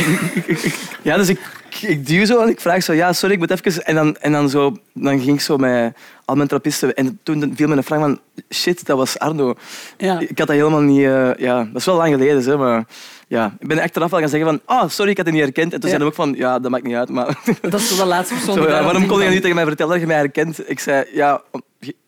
ja, 1.03 1.17
dus 1.17 1.29
ik, 1.29 1.39
ik 1.81 2.07
duw 2.07 2.25
zo 2.25 2.41
en 2.41 2.49
ik 2.49 2.61
vraag 2.61 2.83
zo, 2.83 2.93
ja, 2.93 3.13
sorry, 3.13 3.35
ik 3.35 3.41
moet 3.41 3.51
even... 3.51 3.85
En 3.85 3.95
dan, 3.95 4.17
en 4.17 4.33
dan, 4.33 4.49
zo, 4.49 4.77
dan 4.93 5.21
ging 5.21 5.35
ik 5.37 5.41
zo 5.41 5.57
met 5.57 5.95
al 6.25 6.35
mijn 6.35 6.49
trappisten... 6.49 6.95
En 6.95 7.19
toen 7.23 7.53
viel 7.57 7.69
me 7.69 7.77
een 7.77 7.83
vraag 7.83 8.01
van, 8.01 8.21
shit, 8.55 8.87
dat 8.87 8.97
was 8.97 9.19
Arno. 9.19 9.55
Ja. 9.97 10.19
Ik 10.21 10.39
had 10.39 10.47
dat 10.47 10.57
helemaal 10.57 10.81
niet... 10.81 11.05
eh, 11.05 11.31
ja, 11.37 11.65
dat 11.65 11.75
is 11.81 11.85
wel 11.85 11.97
lang 11.97 12.13
geleden, 12.15 12.43
zeg, 12.43 12.57
maar... 12.57 12.85
Ja, 13.29 13.57
ik 13.59 13.69
ben 13.69 13.79
achteraf 13.79 14.11
wel 14.11 14.21
gaan 14.21 14.29
zeggen 14.29 14.49
van, 14.49 14.61
ah, 14.65 14.89
sorry, 14.89 15.11
ik 15.11 15.17
had 15.17 15.27
het 15.27 15.35
niet 15.35 15.45
herkend. 15.45 15.73
En 15.73 15.81
toen 15.81 15.91
Ja. 15.91 15.97
zei 15.97 15.99
hij 15.99 16.07
ook 16.07 16.15
van, 16.15 16.35
ja, 16.37 16.59
dat 16.59 16.71
maakt 16.71 16.85
niet 16.85 16.95
uit, 16.97 17.09
maar... 17.09 17.39
Dat 17.61 17.81
is 17.81 17.97
de 17.97 18.05
laatste 18.05 18.35
persoon 18.45 18.55
Zo, 18.55 18.69
ja, 18.69 18.83
waarom 18.85 19.07
kon 19.07 19.23
je 19.23 19.29
niet 19.29 19.41
tegen 19.41 19.57
mij 19.57 19.65
vertellen 19.65 19.93
dat 19.93 20.01
je 20.01 20.07
mij 20.07 20.17
herkent? 20.17 20.71
Ik 20.71 20.81
zei, 20.81 21.05
ja, 21.13 21.43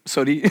sorry. 0.05 0.45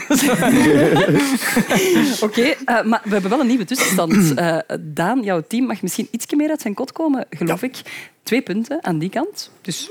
Oké, 2.26 2.42
eh, 2.42 2.82
maar 2.82 3.00
we 3.04 3.12
hebben 3.12 3.30
wel 3.30 3.40
een 3.40 3.46
nieuwe 3.46 3.64
tussenstand. 3.64 4.14
Eh, 4.36 4.58
Daan, 4.80 5.22
jouw 5.22 5.42
team 5.48 5.66
mag 5.66 5.82
misschien 5.82 6.08
iets 6.10 6.34
meer 6.34 6.50
uit 6.50 6.60
zijn 6.60 6.74
kot 6.74 6.92
komen, 6.92 7.26
geloof 7.30 7.62
ik. 7.62 7.76
Twee 8.22 8.42
punten 8.42 8.84
aan 8.84 8.98
die 8.98 9.10
kant. 9.10 9.50
Dus... 9.60 9.88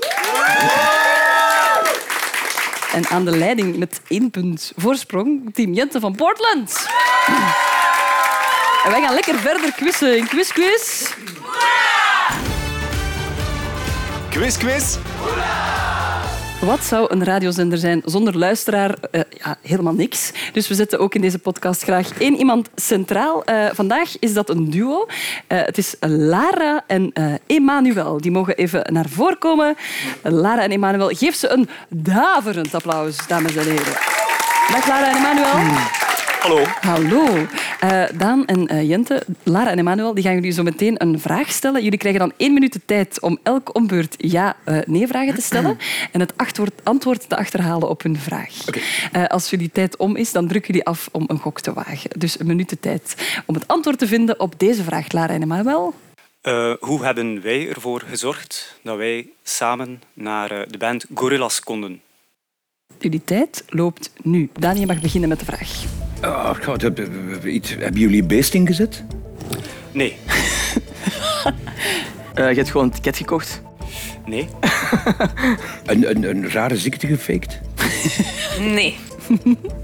En 2.92 3.06
aan 3.08 3.24
de 3.24 3.36
leiding 3.36 3.76
met 3.76 4.00
één 4.08 4.30
punt 4.30 4.72
voorsprong, 4.76 5.54
team 5.54 5.72
Jente 5.72 6.00
van 6.00 6.14
Portland. 6.14 6.86
En 8.84 8.90
wij 8.90 9.00
gaan 9.00 9.14
lekker 9.14 9.38
verder 9.38 9.72
quizzen 9.72 10.16
in 10.16 10.26
Quiz 10.26 10.52
Quiz. 10.52 11.12
Quiz, 14.30 14.56
quiz. 14.56 14.96
Wat 16.66 16.84
zou 16.84 17.12
een 17.12 17.24
radiozender 17.24 17.78
zijn 17.78 18.02
zonder 18.04 18.38
luisteraar? 18.38 18.94
Eh, 19.10 19.20
ja, 19.30 19.56
helemaal 19.62 19.92
niks. 19.92 20.32
Dus 20.52 20.68
we 20.68 20.74
zetten 20.74 20.98
ook 20.98 21.14
in 21.14 21.20
deze 21.20 21.38
podcast 21.38 21.82
graag 21.82 22.18
één 22.18 22.36
iemand 22.36 22.68
centraal. 22.74 23.44
Eh, 23.44 23.66
vandaag 23.72 24.18
is 24.18 24.32
dat 24.32 24.50
een 24.50 24.70
duo. 24.70 25.06
Eh, 25.46 25.58
het 25.62 25.78
is 25.78 25.96
Lara 26.00 26.84
en 26.86 27.12
Emmanuel. 27.46 28.20
Die 28.20 28.30
mogen 28.30 28.56
even 28.56 28.92
naar 28.92 29.08
voren 29.08 29.38
komen. 29.38 29.76
Lara 30.22 30.62
en 30.62 30.70
Emmanuel, 30.70 31.08
geef 31.08 31.34
ze 31.34 31.48
een 31.48 31.68
daverend 31.88 32.74
applaus, 32.74 33.26
dames 33.26 33.56
en 33.56 33.64
heren. 33.64 33.94
Dag 34.72 34.88
Lara 34.88 35.10
en 35.10 35.16
Emmanuel. 35.16 36.05
Hallo. 36.46 36.64
Hallo. 36.80 37.46
Eh, 37.80 38.04
Daan 38.18 38.46
en 38.46 38.66
eh, 38.66 38.88
Jente, 38.88 39.22
Lara 39.42 39.70
en 39.70 39.78
Emmanuel, 39.78 40.14
die 40.14 40.24
gaan 40.24 40.34
jullie 40.34 40.50
zo 40.50 40.62
meteen 40.62 41.02
een 41.02 41.20
vraag 41.20 41.50
stellen. 41.50 41.82
Jullie 41.82 41.98
krijgen 41.98 42.20
dan 42.20 42.32
één 42.36 42.52
minuut 42.52 42.72
de 42.72 42.80
tijd 42.84 43.20
om 43.20 43.38
elk 43.42 43.74
ombeurt 43.74 44.14
ja-nee-vragen 44.18 45.34
te 45.34 45.40
stellen 45.40 45.78
en 46.12 46.20
het 46.20 46.32
antwoord, 46.36 46.80
antwoord 46.82 47.28
te 47.28 47.36
achterhalen 47.36 47.88
op 47.88 48.02
hun 48.02 48.18
vraag. 48.18 48.54
Eh, 49.12 49.24
als 49.24 49.50
jullie 49.50 49.70
tijd 49.70 49.96
om 49.96 50.16
is, 50.16 50.32
dan 50.32 50.48
drukken 50.48 50.72
jullie 50.72 50.86
af 50.86 51.08
om 51.12 51.24
een 51.26 51.38
gok 51.38 51.60
te 51.60 51.72
wagen. 51.72 52.10
Dus 52.18 52.40
een 52.40 52.46
minuut 52.46 52.68
de 52.68 52.80
tijd 52.80 53.40
om 53.46 53.54
het 53.54 53.68
antwoord 53.68 53.98
te 53.98 54.06
vinden 54.06 54.40
op 54.40 54.58
deze 54.58 54.82
vraag, 54.82 55.12
Lara 55.12 55.32
en 55.32 55.42
Emmanuel. 55.42 55.94
Eh, 56.40 56.72
hoe 56.80 57.04
hebben 57.04 57.42
wij 57.42 57.68
ervoor 57.68 58.02
gezorgd 58.08 58.78
dat 58.82 58.96
wij 58.96 59.28
samen 59.42 60.02
naar 60.12 60.50
eh, 60.50 60.68
de 60.68 60.78
band 60.78 61.06
Gorillaz 61.14 61.60
konden? 61.60 62.00
Jullie 62.98 63.24
tijd 63.24 63.64
loopt 63.68 64.12
nu. 64.22 64.50
Daan, 64.52 64.78
je 64.78 64.86
mag 64.86 65.00
beginnen 65.00 65.28
met 65.28 65.38
de 65.38 65.44
vraag. 65.44 65.95
Oh, 66.24 66.50
God, 66.62 66.82
hebben 66.82 68.00
jullie 68.00 68.24
beest 68.24 68.54
ingezet? 68.54 69.04
Nee. 69.92 70.16
Eh, 72.34 72.48
je 72.50 72.56
hebt 72.56 72.70
gewoon 72.70 72.86
een 72.86 72.92
ticket 72.92 73.16
gekocht? 73.16 73.62
Nee. 74.26 74.48
Een, 75.86 76.10
een, 76.10 76.22
een 76.22 76.50
rare 76.50 76.76
ziekte 76.76 77.06
gefaked? 77.06 77.60
Nee. 78.74 78.96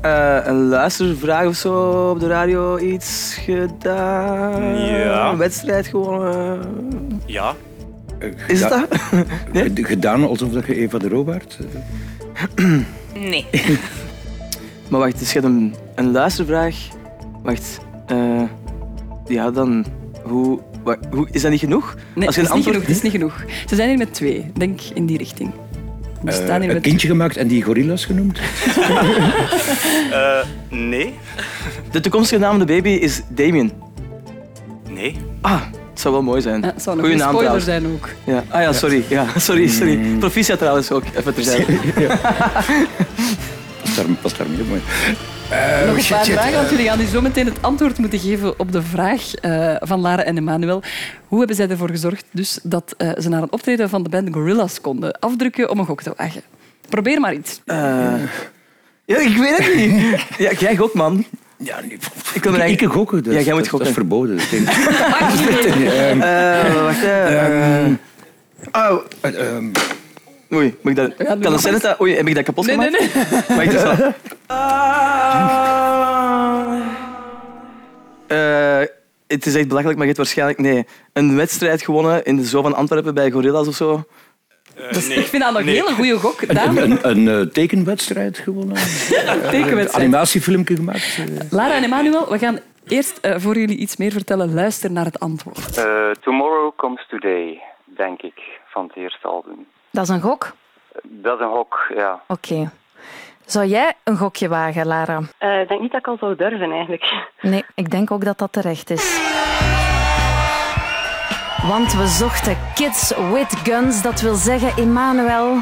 Eh, 0.01 0.39
een 0.45 0.69
luistervraag 0.69 1.47
of 1.47 1.55
zo 1.57 2.11
op 2.11 2.21
de 2.21 2.27
radio 2.27 2.79
iets 2.79 3.37
gedaan? 3.41 4.77
Ja. 4.77 5.31
Een 5.31 5.39
wedstrijd 5.39 5.87
gewonnen? 5.87 6.61
Ja. 7.27 7.55
Is 8.49 8.61
het 8.61 8.69
dat? 8.69 8.89
Nee? 9.53 9.71
Gedaan 9.75 10.25
alsof 10.25 10.53
dat 10.53 10.67
je 10.67 10.77
Eva 10.77 10.99
de 10.99 11.09
Roo 11.09 11.25
waart? 11.25 11.59
Nee. 13.15 13.47
Maar 14.89 15.01
wacht, 15.01 15.19
dus 15.19 15.33
je 15.33 15.41
hebt 15.41 15.53
een, 15.53 15.75
een 15.95 16.11
luistervraag. 16.11 16.77
Wacht. 17.43 17.79
eh, 18.07 18.43
ja, 19.27 19.51
dan... 19.51 19.85
Hoe, 20.23 20.59
wa- 20.85 20.97
hoe... 21.11 21.29
Is 21.31 21.43
dat 21.43 21.51
niet 21.51 21.61
genoeg? 21.61 21.95
Nee, 22.15 22.27
Als 22.27 22.35
je 22.37 22.41
het 22.43 22.51
een 22.51 22.57
is, 22.59 22.65
niet 22.67 22.75
antwoord... 22.75 22.75
genoeg, 22.75 22.87
het 22.87 22.97
is 22.97 23.03
niet 23.03 23.13
genoeg. 23.13 23.45
Ze 23.69 23.75
zijn 23.75 23.89
hier 23.89 23.99
met 23.99 24.15
twee. 24.15 24.51
Denk 24.55 24.81
in 24.95 25.07
die 25.07 25.19
richting. 25.19 25.51
We 26.23 26.33
staan 26.33 26.47
Eh, 26.49 26.57
hier 26.61 26.69
een 26.69 26.75
met 26.75 26.83
kindje 26.83 27.09
gemaakt 27.09 27.37
en 27.37 27.47
die 27.49 27.63
gorillas 27.63 28.05
genoemd? 28.05 28.39
Eh, 30.13 30.39
nee. 30.69 31.15
De 31.91 32.01
toekomstige 32.01 32.41
naam 32.41 32.51
van 32.51 32.59
de 32.67 32.73
baby 32.73 32.89
is 32.89 33.23
Damien. 33.29 33.73
Nee. 34.91 35.17
Ah, 35.41 35.61
het 35.91 36.01
zou 36.01 36.15
wel 36.15 36.23
mooi 36.23 36.41
zijn. 36.41 36.61
Ja, 36.61 36.67
het 36.67 36.83
zou 36.83 36.97
een 36.99 37.03
naam 37.03 37.19
spoiler 37.19 37.39
trouwens. 37.39 37.65
zijn 37.65 37.87
ook. 37.87 38.09
Ja. 38.25 38.45
Ah 38.49 38.61
ja, 38.63 38.73
sorry. 38.73 39.05
Ja, 39.09 39.27
sorry, 39.49 39.69
sorry. 39.69 39.97
Mm. 39.97 40.19
Proficiat 40.19 40.59
trouwens 40.59 40.91
ook, 40.91 41.03
even 41.17 41.35
terzijde. 41.35 41.73
Pas 43.83 43.95
daar, 43.97 44.05
pas 44.23 44.37
daar 44.37 44.47
mooi. 45.53 45.87
Nog 45.87 45.97
een 45.97 46.09
paar 46.17 46.25
vragen, 46.25 46.53
want 46.53 46.71
jullie 46.71 46.87
gaan 46.89 46.99
nu 46.99 47.05
zo 47.07 47.21
meteen 47.21 47.45
het 47.47 47.63
antwoord 47.63 47.99
moeten 47.99 48.19
geven 48.19 48.59
op 48.59 48.73
de 48.73 48.83
vraag 48.83 49.35
eh, 49.35 49.75
van 49.79 50.01
Lara 50.01 50.23
en 50.25 50.37
Emmanuel. 50.37 50.83
Hoe 51.29 51.39
hebben 51.39 51.57
zij 51.57 51.69
ervoor 51.69 51.91
gezorgd 51.91 52.25
dus, 52.31 52.59
dat 52.63 52.95
eh, 52.97 53.11
ze 53.19 53.29
naar 53.29 53.43
een 53.43 53.53
optreden 53.53 53.89
van 53.89 54.03
de 54.03 54.09
band 54.09 54.29
Gorillaz 54.33 54.79
konden 54.81 55.19
afdrukken 55.19 55.71
om 55.71 55.79
een 55.79 55.87
gok 55.87 56.03
te 56.03 56.13
wagen? 56.17 56.43
Probeer 56.89 57.21
maar 57.21 57.35
iets. 57.35 57.61
Eh, 57.65 57.77
ja, 59.05 59.19
ik 59.19 59.37
weet 59.37 59.59
het 59.59 59.75
niet. 59.75 60.21
Ja, 60.47 60.51
jij 60.59 60.77
gokt, 60.77 60.95
man. 60.95 61.25
Ja, 61.57 61.81
nee, 61.81 61.99
Ik 62.35 62.43
wil 62.43 62.53
eigenlijk- 62.53 62.81
ik 62.81 62.89
gokken, 62.89 63.23
dus 63.23 63.35
Ja, 63.35 63.41
jij 63.41 63.55
moet 63.55 63.69
gokken. 63.69 63.79
dat 63.79 63.89
is 63.89 63.95
verboden. 63.95 64.37
Dat 64.37 64.51
denk 64.51 64.69
ik. 64.69 65.93
Eh, 65.93 66.83
wacht. 66.83 67.05
Ehm, 67.05 67.93
Eh, 68.73 68.91
oh, 68.93 68.99
eh, 69.21 69.49
ehm, 69.57 69.65
oei. 70.53 70.77
Moet 70.81 70.99
ik 70.99 71.17
dat... 71.17 71.41
kan 71.41 71.53
het 71.53 71.61
zijn 71.61 71.73
dat 71.73 71.83
dat... 71.83 72.01
Oei, 72.01 72.17
heb 72.17 72.27
ik 72.29 72.35
dat 72.35 72.45
kapot 72.45 72.67
Nee, 72.67 72.77
nee, 72.77 72.91
gemaakt? 72.91 73.49
nee. 73.49 73.57
Wacht, 73.57 73.71
dus 73.71 73.83
wel. 73.83 74.13
Eh, 78.27 78.87
het 79.27 79.47
is 79.47 79.55
echt 79.55 79.69
belachelijk, 79.69 79.99
maar 79.99 80.07
je 80.07 80.13
hebt 80.15 80.17
waarschijnlijk... 80.17 80.59
Nee, 80.59 80.87
een 81.13 81.37
wedstrijd 81.37 81.83
gewonnen 81.83 82.25
in 82.25 82.37
de 82.37 82.45
Zoo 82.45 82.63
van 82.63 82.75
Antwerpen 82.75 83.15
bij 83.15 83.31
Gorillas 83.31 83.69
of 83.69 83.75
zo. 83.75 84.05
Eh, 84.77 84.91
nee. 85.09 85.19
Ik 85.19 85.27
vind 85.27 85.43
dat 85.43 85.53
nog 85.53 85.61
een 85.61 85.67
Nee. 85.67 85.75
hele 85.75 85.93
goede 85.95 86.17
gok. 86.19 86.41
een, 86.43 86.55
Daan, 86.55 86.77
een, 86.77 86.99
een, 87.09 87.29
eh, 87.29 87.41
tekenwedstrijd 87.53 88.39
gewonnen. 88.39 88.77
Een 89.27 89.41
tekenwedstrijd. 89.51 89.93
animatiefilmpje 89.95 90.77
gemaakt. 90.77 91.19
Lara 91.51 91.75
en 91.75 91.83
Emmanuel, 91.83 92.31
we 92.31 92.39
gaan 92.39 92.59
eerst 92.89 93.21
voor 93.37 93.57
jullie 93.59 93.77
iets 93.77 93.97
meer 93.97 94.11
vertellen. 94.13 94.55
Luister 94.55 94.91
naar 94.91 95.05
het 95.05 95.19
antwoord. 95.21 95.77
Eh, 95.79 96.11
Tomorrow 96.21 96.73
Comes 96.77 97.07
Today, 97.09 97.63
denk 97.97 98.23
ik, 98.23 98.41
van 98.69 98.87
het 98.87 98.97
eerste 98.97 99.29
album. 99.29 99.67
Dat 99.93 100.03
is 100.05 100.09
een 100.09 100.21
gok? 100.21 100.53
Dat 101.03 101.39
is 101.39 101.45
een 101.45 101.51
hok, 101.53 101.93
ja. 101.95 102.21
Oké. 102.27 102.71
Zou 103.45 103.67
jij 103.67 103.93
een 104.05 104.17
gokje 104.17 104.49
wagen, 104.49 104.87
Lara? 104.87 105.21
Eh, 105.39 105.61
ik 105.61 105.69
denk 105.69 105.81
niet 105.81 105.91
dat 105.93 106.01
ik 106.01 106.07
al 106.07 106.17
zou 106.21 106.37
durven, 106.37 106.71
eigenlijk. 106.71 107.13
Nee, 107.41 107.65
ik 107.75 107.91
denk 107.91 108.11
ook 108.11 108.25
dat 108.25 108.39
dat 108.39 108.53
terecht 108.53 108.91
is. 108.91 109.21
Want 111.69 111.93
we 111.95 112.07
zochten 112.07 112.57
kids 112.75 113.15
with 113.33 113.55
guns. 113.65 114.03
Dat 114.03 114.21
wil 114.21 114.35
zeggen, 114.35 114.83
Emmanuel, 114.83 115.57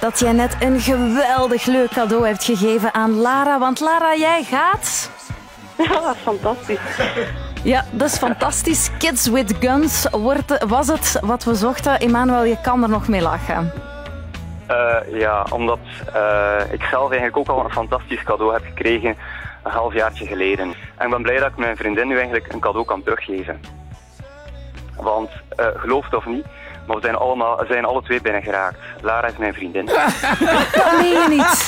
dat 0.00 0.18
jij 0.18 0.32
net 0.32 0.56
een 0.60 0.80
geweldig 0.80 1.64
leuk 1.66 1.90
cadeau 1.90 2.26
hebt 2.26 2.44
gegeven 2.44 2.94
aan 2.94 3.14
Lara. 3.14 3.58
Want 3.58 3.80
Lara, 3.80 4.14
jij 4.14 4.42
gaat... 4.42 5.10
Ja, 5.76 6.00
dat 6.00 6.14
is 6.14 6.20
fantastisch. 6.20 6.98
Ja, 7.64 7.84
dat 7.90 8.08
is 8.08 8.16
fantastisch. 8.16 8.90
Kids 8.98 9.28
with 9.28 9.54
guns 9.60 10.06
wordt, 10.10 10.64
was 10.66 10.86
het 10.86 11.18
wat 11.20 11.44
we 11.44 11.54
zochten. 11.54 12.00
Emmanuel, 12.00 12.44
je 12.44 12.60
kan 12.62 12.82
er 12.82 12.88
nog 12.88 13.08
mee 13.08 13.20
lachen. 13.20 13.72
Eh, 14.66 14.96
ja, 15.12 15.46
omdat 15.50 15.78
eh, 16.14 16.60
ik 16.70 16.82
zelf 16.82 17.10
eigenlijk 17.10 17.36
ook 17.36 17.48
al 17.48 17.64
een 17.64 17.70
fantastisch 17.70 18.22
cadeau 18.22 18.52
heb 18.52 18.64
gekregen 18.64 19.16
een 19.62 19.70
halfjaartje 19.70 20.26
geleden. 20.26 20.74
En 20.96 21.04
ik 21.06 21.10
ben 21.10 21.22
blij 21.22 21.38
dat 21.38 21.50
ik 21.50 21.56
mijn 21.56 21.76
vriendin 21.76 22.06
nu 22.06 22.14
eigenlijk 22.14 22.52
een 22.52 22.60
cadeau 22.60 22.86
kan 22.86 23.02
teruggeven. 23.02 23.60
Want 24.96 25.30
eh 25.48 25.66
geloof 25.76 26.04
het 26.04 26.14
of 26.14 26.26
niet, 26.26 26.46
maar 26.86 26.96
we 26.96 27.02
zijn, 27.02 27.16
allemaal, 27.16 27.64
zijn 27.68 27.84
alle 27.84 28.02
twee 28.02 28.20
binnengeraakt. 28.20 28.76
Lara 29.00 29.26
is 29.26 29.36
mijn 29.36 29.54
vriendin. 29.54 29.84
Dat 29.86 29.94
meen 31.00 31.08
je 31.08 31.26
niet. 31.28 31.64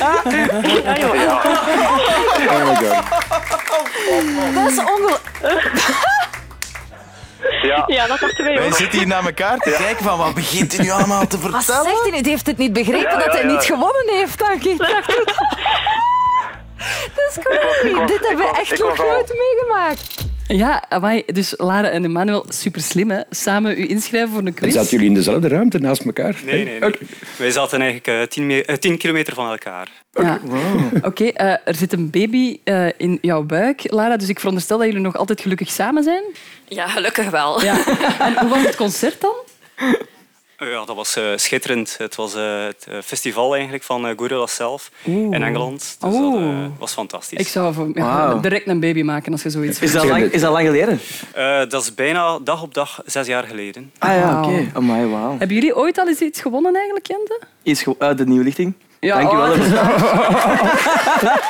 Ja, 0.84 0.96
joh. 0.98 1.14
Ja. 1.14 1.40
Oh 2.48 2.64
my 2.64 2.74
god. 2.74 3.04
Dat 4.54 4.70
is 4.70 4.78
ongelooflijk. 4.78 6.04
Ja. 7.62 7.84
ja, 7.86 8.06
dat 8.06 8.18
dachten 8.20 8.44
wij 8.44 8.54
Wij 8.58 8.72
zitten 8.72 8.98
hier 8.98 9.06
naar 9.06 9.24
elkaar 9.24 9.58
te 9.58 9.74
kijken 9.78 10.04
van 10.04 10.18
wat 10.18 10.34
begint 10.34 10.76
hij 10.76 10.84
nu 10.84 10.90
allemaal 10.90 11.26
te 11.26 11.38
Wat 11.40 11.50
vertellen? 11.50 11.84
zegt 11.84 12.02
hij 12.02 12.10
nu? 12.10 12.20
Die 12.20 12.30
heeft 12.30 12.46
het 12.46 12.56
niet 12.56 12.72
begrepen 12.72 13.10
Ja, 13.10 13.24
dat 13.24 13.32
hij 13.32 13.44
niet 13.44 13.64
gewonnen 13.64 14.06
heeft, 14.08 14.38
dank 14.38 14.64
ik. 14.64 14.78
Dat 17.14 17.30
is 17.30 17.38
cool. 17.42 18.06
Dit 18.06 18.26
hebben 18.28 18.46
we 18.46 18.58
echt 18.58 18.72
ik 18.72 18.78
nog 18.78 18.96
nooit 18.98 19.34
meegemaakt. 19.34 20.24
Ja, 20.48 20.84
amai, 20.88 21.22
dus 21.32 21.54
Lara 21.56 21.88
en 21.88 22.04
Emmanuel, 22.04 22.44
super 22.48 22.80
slim 22.82 23.10
hè. 23.10 23.20
Samen 23.30 23.78
u 23.78 23.88
inschrijven 23.88 24.28
voor 24.30 24.38
een 24.40 24.46
En 24.46 24.54
quiz. 24.54 24.74
zaten 24.74 24.90
jullie 24.90 25.06
in 25.06 25.14
dezelfde 25.14 25.48
ruimte 25.48 25.78
naast 25.78 26.02
elkaar? 26.04 26.36
Nee, 26.44 26.64
nee, 26.64 26.80
nee. 26.80 26.94
Wij 27.38 27.50
zaten 27.50 27.80
eigenlijk 27.80 28.20
eh, 28.20 28.26
tien, 28.28 28.50
eh, 28.64 28.76
tien 28.76 28.98
kilometer 28.98 29.34
van 29.34 29.50
elkaar. 29.50 29.88
Ja. 30.12 30.40
Oké, 31.02 31.24
eh, 31.24 31.50
er 31.64 31.74
zit 31.74 31.92
een 31.92 32.10
baby 32.10 32.58
eh, 32.64 32.86
in 32.96 33.18
jouw 33.20 33.42
buik, 33.42 33.92
Lara, 33.92 34.16
dus 34.16 34.28
ik 34.28 34.38
veronderstel 34.38 34.78
dat 34.78 34.86
jullie 34.86 35.02
nog 35.02 35.16
altijd 35.16 35.40
gelukkig 35.40 35.70
samen 35.70 36.02
zijn. 36.02 36.22
Ja, 36.68 36.86
gelukkig 36.88 37.30
wel. 37.30 37.62
Ja. 37.64 37.76
En 38.18 38.38
hoe 38.40 38.48
was 38.48 38.62
het 38.62 38.76
concert 38.76 39.20
dan? 39.20 39.34
Eh, 40.56 40.70
ja, 40.70 40.84
dat 40.84 40.96
was 40.96 41.16
eh, 41.16 41.24
schitterend. 41.36 41.94
Het 41.98 42.14
was 42.14 42.34
eh, 42.34 42.64
het 42.64 42.86
eh, 42.90 42.96
festival 43.04 43.52
eigenlijk 43.54 43.84
van 43.84 44.12
Gorillaz 44.16 44.54
zelf 44.54 44.90
Oeh. 45.08 45.34
in 45.34 45.42
Engeland. 45.42 45.96
Dus 46.00 46.14
Oeh. 46.14 46.60
dat 46.62 46.70
was 46.78 46.92
fantastisch. 46.92 47.38
Ik 47.38 47.48
zou 47.48 47.90
ja, 47.94 48.34
direct 48.34 48.66
een 48.68 48.80
baby 48.80 49.02
maken 49.02 49.32
als 49.32 49.42
je 49.42 49.50
zoiets 49.50 49.80
Is 49.80 49.92
dat, 49.92 50.02
vindt. 50.02 50.18
lang, 50.18 50.32
is 50.32 50.40
dat 50.40 50.52
lang 50.52 50.66
geleden? 50.66 51.00
Eh, 51.34 51.58
dat 51.68 51.82
is 51.82 51.94
bijna 51.94 52.38
dag 52.38 52.62
op 52.62 52.74
dag 52.74 53.00
zes 53.06 53.26
jaar 53.26 53.44
geleden. 53.44 53.92
Ah 53.98 54.10
ja, 54.14 54.38
oké. 54.44 54.50
Wauw. 54.54 54.64
Amai, 54.72 55.06
wauw. 55.06 55.38
Hebben 55.38 55.56
jullie 55.56 55.76
ooit 55.76 55.98
al 55.98 56.08
eens 56.08 56.20
iets 56.20 56.40
gewonnen 56.40 56.74
eigenlijk, 56.74 57.06
Jente? 57.06 57.40
Iets 57.62 57.82
ge- 57.82 57.94
uit 57.98 58.18
de 58.18 58.26
nieuwe 58.26 58.44
lichting. 58.44 58.74
Ja, 59.00 59.16
Dank 59.18 59.30
je 59.30 59.36
wel. 59.36 59.50
oh. 59.52 59.56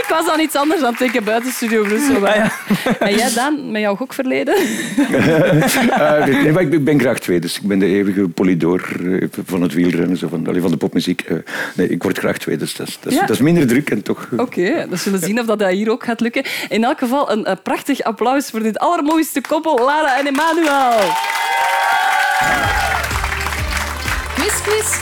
Ik 0.00 0.06
was 0.08 0.28
aan 0.28 0.40
iets 0.40 0.54
anders 0.56 0.80
aan 0.82 0.88
het 0.90 0.98
denken 0.98 1.24
buiten 1.24 1.52
Studio 1.52 1.82
Brussel. 1.82 2.20
maar- 2.20 2.60
En 2.98 3.14
jij, 3.16 3.32
Daan, 3.34 3.70
met 3.70 3.80
jouw 3.80 3.96
gokverleden? 3.96 4.54
Eh, 5.90 6.24
nee, 6.24 6.52
maar 6.52 6.62
ik 6.62 6.84
ben- 6.84 7.00
graag 7.00 7.18
twee, 7.18 7.38
dus 7.40 7.56
ik 7.56 7.62
ben 7.62 7.78
de 7.78 7.86
eeuwige 7.86 8.28
polidoor 8.28 8.80
eh, 9.04 9.28
van 9.46 9.62
het 9.62 9.74
wielrennen, 9.74 10.16
zo 10.16 10.28
van, 10.28 10.46
van 10.60 10.70
de 10.70 10.76
popmuziek. 10.76 11.20
Eh, 11.20 11.36
nee, 11.74 11.88
ik 11.88 12.02
word 12.02 12.18
graag 12.18 12.38
twee, 12.38 12.56
dus 12.56 12.74
dat 12.74 12.88
is, 12.88 12.98
dat 13.00 13.12
is, 13.12 13.18
Ja. 13.18 13.26
dat 13.26 13.30
is 13.36 13.40
minder 13.42 13.66
druk 13.66 13.90
en 13.90 14.02
toch... 14.02 14.26
Oké, 14.36 14.86
we 14.90 14.96
zullen 14.96 15.18
zien 15.20 15.40
of 15.40 15.46
dat 15.46 15.66
hier 15.68 15.90
ook 15.90 16.04
gaat 16.04 16.20
lukken. 16.20 16.44
In 16.68 16.84
elk 16.84 16.98
geval 16.98 17.30
een, 17.32 17.46
prachtig 17.62 18.02
applaus 18.02 18.50
voor 18.50 18.62
dit 18.62 18.78
allermooiste 18.78 19.40
koppel, 19.48 19.78
Lara 19.84 20.18
en 20.18 20.26
Emmanuel. 20.26 20.98
Quiz, 24.34 24.60
quiz. 24.62 24.96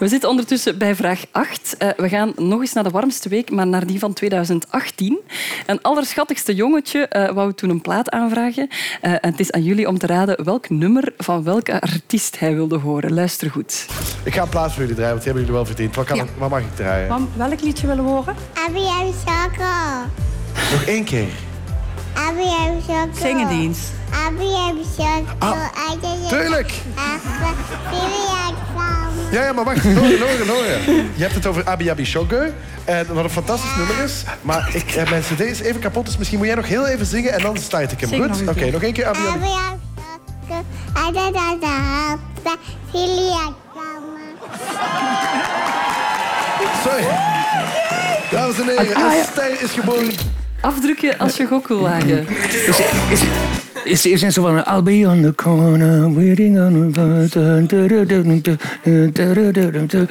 We 0.00 0.08
zitten 0.08 0.28
ondertussen 0.28 0.78
bij 0.78 0.94
vraag 0.94 1.24
8. 1.30 1.76
Eh, 1.76 1.88
we 1.96 2.08
gaan 2.08 2.32
nog 2.36 2.60
eens 2.60 2.72
naar 2.72 2.84
de 2.84 2.90
warmste 2.90 3.28
week, 3.28 3.50
maar 3.50 3.66
naar 3.66 3.86
die 3.86 3.98
van 3.98 4.12
2018. 4.12 5.18
Een 5.66 5.82
allerschattigste 5.82 6.54
jongetje 6.54 7.08
eh, 7.08 7.32
wou 7.32 7.52
toen 7.52 7.70
een 7.70 7.80
plaat 7.80 8.10
aanvragen. 8.10 8.68
Eh, 9.00 9.12
en 9.12 9.30
het 9.30 9.40
is 9.40 9.52
aan 9.52 9.62
jullie 9.62 9.88
om 9.88 9.98
te 9.98 10.06
raden 10.06 10.44
welk 10.44 10.68
nummer 10.68 11.12
van 11.16 11.42
welke 11.42 11.80
artiest 11.80 12.38
hij 12.38 12.54
wilde 12.54 12.78
horen. 12.78 13.14
Luister 13.14 13.50
goed. 13.50 13.86
Ik 14.22 14.34
ga 14.34 14.42
een 14.42 14.48
plaats 14.48 14.72
voor 14.72 14.80
jullie 14.82 14.96
draaien, 14.96 15.12
want 15.12 15.24
die 15.24 15.32
hebben 15.32 15.42
jullie 15.42 15.52
wel 15.52 15.66
verdiend. 15.66 15.94
Wat, 15.96 16.06
kan, 16.06 16.16
Ja. 16.16 16.24
wat 16.38 16.50
mag 16.50 16.60
ik 16.60 16.76
draaien? 16.76 17.08
Mam, 17.08 17.28
welk 17.36 17.60
liedje 17.60 17.86
willen 17.86 18.04
we 18.04 18.10
horen? 18.10 18.34
Abby 18.66 18.78
en 18.78 19.12
Choco. 19.24 19.72
Nog 20.72 20.82
één 20.86 21.04
keer. 21.04 21.28
Abby 22.14 22.40
en 22.40 22.82
Choco. 22.86 23.20
Zing 23.20 23.40
het 23.40 23.50
eens. 23.50 23.78
Abby 24.26 24.42
en 24.42 24.84
Choco. 24.96 25.34
Ah, 25.38 26.28
tuurlijk. 26.28 26.72
Vivian 27.90 28.54
Ja, 29.30 29.44
ja, 29.44 29.52
maar 29.52 29.64
wacht. 29.64 29.84
Loren, 29.84 30.18
Loren, 30.18 30.46
Loren. 30.46 30.80
Je 31.14 31.22
hebt 31.22 31.34
het 31.34 31.46
over 31.46 31.64
Abi 31.68 31.90
Abi 31.90 32.04
Shogo. 32.04 32.42
En 32.84 33.14
wat 33.14 33.24
een 33.24 33.30
fantastisch 33.30 33.76
nummer 33.76 34.04
is. 34.04 34.22
Maar 34.42 34.70
ik, 34.72 34.90
eh, 34.94 35.10
mijn 35.10 35.22
cd 35.22 35.40
is 35.40 35.60
even 35.60 35.80
kapot, 35.80 36.06
dus 36.06 36.16
misschien 36.16 36.38
moet 36.38 36.46
jij 36.46 36.56
nog 36.56 36.68
heel 36.68 36.86
even 36.86 37.06
zingen 37.06 37.32
en 37.32 37.42
dan 37.42 37.56
start 37.56 37.92
ik 37.92 38.00
hem. 38.00 38.08
Zing 38.08 38.20
Goed? 38.22 38.30
nog 38.30 38.40
een 38.40 38.48
Oké, 38.48 38.58
keer. 38.58 38.72
nog 38.72 38.82
één 38.82 38.92
keer 38.92 39.06
Abi 39.06 39.18
Abi. 39.26 39.46
Sorry. 46.84 47.04
Dames 48.30 48.58
en 48.60 48.68
heren, 48.68 48.96
Ah, 48.96 49.12
ster 49.32 49.62
is 49.62 49.70
geboren. 49.70 50.12
Afdrukken 50.60 51.18
als 51.18 51.36
je 51.36 51.46
gok 51.46 51.68
wil 51.68 51.80
wagen. 51.80 52.26
Is 53.84 54.06
is 54.06 54.22
er 54.22 54.30
zo 54.30 54.42
van 54.42 54.56
I'll 54.56 54.82
be 54.82 55.08
on 55.08 55.22
the 55.22 55.34
corner 55.34 56.14
waiting 56.14 56.58
on 56.58 56.92
the 56.92 57.26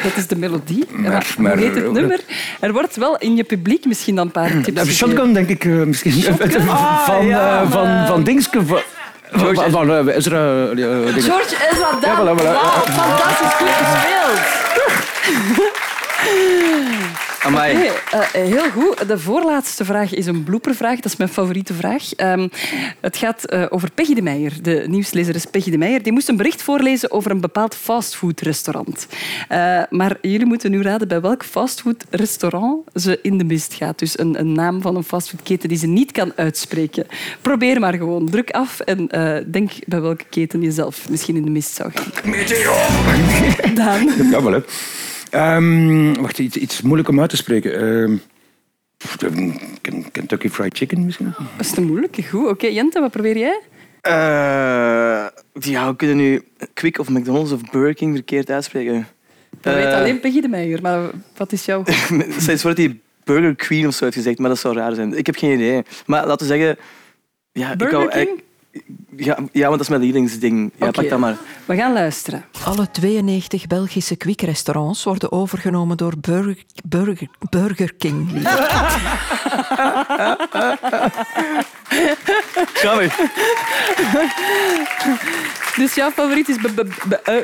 Dat 0.03 0.15
is 0.15 0.27
de 0.27 0.35
melodie. 0.35 0.85
Maar- 0.89 1.35
maar, 1.37 1.57
hoe 1.57 1.63
heet 1.65 1.75
het 1.75 1.91
nummer? 1.91 2.19
Er 2.59 2.71
wordt 2.73 2.95
wel 2.95 3.17
in 3.17 3.35
je 3.35 3.43
publiek 3.43 3.85
misschien 3.85 4.15
dan 4.15 4.25
een 4.25 4.31
paar 4.31 4.61
tips. 4.61 4.95
Shotgun 4.97 5.33
denk 5.33 5.47
ik 5.49 5.65
eh, 5.65 5.71
misschien. 5.71 6.11
Shotgun? 6.11 6.67
Ah, 6.69 6.99
van, 7.05 7.25
ja. 7.25 7.61
eh, 7.61 7.71
van, 7.71 8.07
van 8.07 8.23
Dingske. 8.23 8.65
Van, 8.65 9.55
van, 9.55 9.71
van 9.71 9.91
eh, 10.07 10.15
Ezra. 10.15 10.63
eh, 10.69 10.75
dingen. 10.75 11.21
George 11.21 11.55
Ezra 11.71 11.99
Daan. 12.01 12.25
Ja, 12.25 12.33
voilà, 12.35 12.39
voilà. 12.39 12.43
Wauw, 12.43 12.83
fantastisch 12.85 13.53
goed 13.53 13.67
gespeeld. 13.67 14.39
Amai. 17.43 17.75
Eh, 18.11 18.19
heel 18.31 18.69
goed. 18.69 19.07
De 19.07 19.19
voorlaatste 19.19 19.85
vraag 19.85 20.13
is 20.13 20.25
een 20.25 20.43
bloopervraag. 20.43 20.95
Dat 20.95 21.11
is 21.11 21.17
mijn 21.17 21.29
favoriete 21.29 21.73
vraag. 21.73 22.13
Ehm, 22.13 22.47
het 22.99 23.17
gaat 23.17 23.45
eh, 23.45 23.65
over 23.69 23.91
Peggy 23.91 24.13
de 24.13 24.21
Meijer. 24.21 24.53
De 24.61 24.83
nieuwslezeres 24.87 25.45
Peggy 25.45 25.71
de 25.71 25.77
Meijer. 25.77 26.03
Die 26.03 26.11
moest 26.11 26.29
een 26.29 26.37
bericht 26.37 26.61
voorlezen 26.61 27.11
over 27.11 27.31
een 27.31 27.41
bepaald 27.41 27.75
fastfoodrestaurant. 27.75 29.07
Eh, 29.47 29.81
maar 29.89 30.17
jullie 30.21 30.45
moeten 30.45 30.71
nu 30.71 30.81
raden 30.81 31.07
bij 31.07 31.21
welk 31.21 31.45
fastfoodrestaurant 31.45 32.87
ze 32.93 33.19
in 33.21 33.37
de 33.37 33.43
mist 33.43 33.73
gaat. 33.73 33.99
Dus 33.99 34.19
een, 34.19 34.39
een 34.39 34.53
naam 34.53 34.81
van 34.81 34.95
een 34.95 35.03
fastfoodketen 35.03 35.69
die 35.69 35.77
ze 35.77 35.87
niet 35.87 36.11
kan 36.11 36.31
uitspreken. 36.35 37.05
Probeer 37.41 37.79
maar 37.79 37.93
gewoon. 37.93 38.29
Druk 38.29 38.51
af 38.51 38.79
en 38.79 39.09
eh, 39.09 39.37
denk 39.47 39.71
bij 39.85 40.01
welke 40.01 40.25
keten 40.29 40.61
je 40.61 40.71
zelf 40.71 41.09
misschien 41.09 41.35
in 41.35 41.43
de 41.43 41.51
mist 41.51 41.75
zou 41.75 41.91
gaan. 41.93 42.33
Daan. 43.75 44.09
Ja, 44.31 44.43
wel, 44.43 44.51
hè. 44.51 44.61
Ehm, 45.29 46.13
wacht, 46.13 46.39
iets, 46.39 46.57
iets 46.57 46.81
moeilijk 46.81 47.09
om 47.09 47.19
uit 47.19 47.29
te 47.29 47.37
spreken. 47.37 47.73
Ehm, 47.79 48.17
Kentucky 50.11 50.49
Fried 50.49 50.77
Chicken 50.77 51.05
misschien? 51.05 51.33
Dat 51.37 51.65
is 51.65 51.71
te 51.71 51.81
moeilijk. 51.81 52.17
Goed. 52.29 52.47
Oké, 52.47 52.67
Jente, 52.67 52.99
wat 52.99 53.11
probeer 53.11 53.37
jij? 53.37 53.59
Eh, 54.01 54.11
ja, 55.53 55.89
we 55.89 55.95
kunnen 55.95 56.17
nu 56.17 56.43
Quick 56.73 56.99
of 56.99 57.09
McDonald's 57.09 57.51
of 57.51 57.61
Burger 57.71 57.93
King 57.93 58.13
verkeerd 58.13 58.49
uitspreken. 58.49 59.07
Dat 59.61 59.73
weet 59.73 59.85
Eh, 59.85 59.95
alleen 59.95 60.19
Peggy 60.19 60.41
de 60.41 60.47
Meijer. 60.47 60.81
Maar 60.81 61.09
wat 61.37 61.51
is 61.51 61.65
jouw... 61.65 61.83
Steeds 62.37 62.63
wordt 62.63 62.77
die 62.77 63.01
Burger 63.23 63.55
Queen 63.55 63.87
of 63.87 63.93
zo 63.93 64.03
uitgezegd, 64.05 64.39
maar 64.39 64.49
dat 64.49 64.59
zou 64.59 64.75
raar 64.75 64.95
zijn. 64.95 65.17
Ik 65.17 65.25
heb 65.25 65.35
geen 65.35 65.53
idee. 65.53 65.83
Maar 66.05 66.27
laten 66.27 66.47
we 66.47 66.53
zeggen... 66.53 66.77
Ja, 67.51 67.71
ik 67.71 67.77
Burger 67.77 67.97
wou 67.97 68.09
King? 68.09 68.41
Ja, 69.15 69.37
ja, 69.51 69.61
want 69.67 69.71
dat 69.71 69.79
is 69.79 69.89
mijn 69.89 70.01
lievelingsding. 70.01 70.71
Ja, 70.75 70.87
Oké. 70.87 71.01
pak 71.01 71.09
dat 71.09 71.19
maar. 71.19 71.37
We 71.65 71.75
gaan 71.75 71.93
luisteren. 71.93 72.45
Alle 72.63 72.91
92 72.91 73.67
Belgische 73.67 74.15
Quick-restaurants 74.15 75.03
worden 75.03 75.31
overgenomen 75.31 75.97
door 75.97 76.13
Burger, 76.21 76.63
Burger, 76.87 77.27
Burger 77.49 77.93
King. 77.93 78.31
Mee. 78.31 78.43
Dus 85.75 85.95
jouw 85.95 86.11
favoriet 86.11 86.49
is 86.49 86.55
eh, 87.23 87.35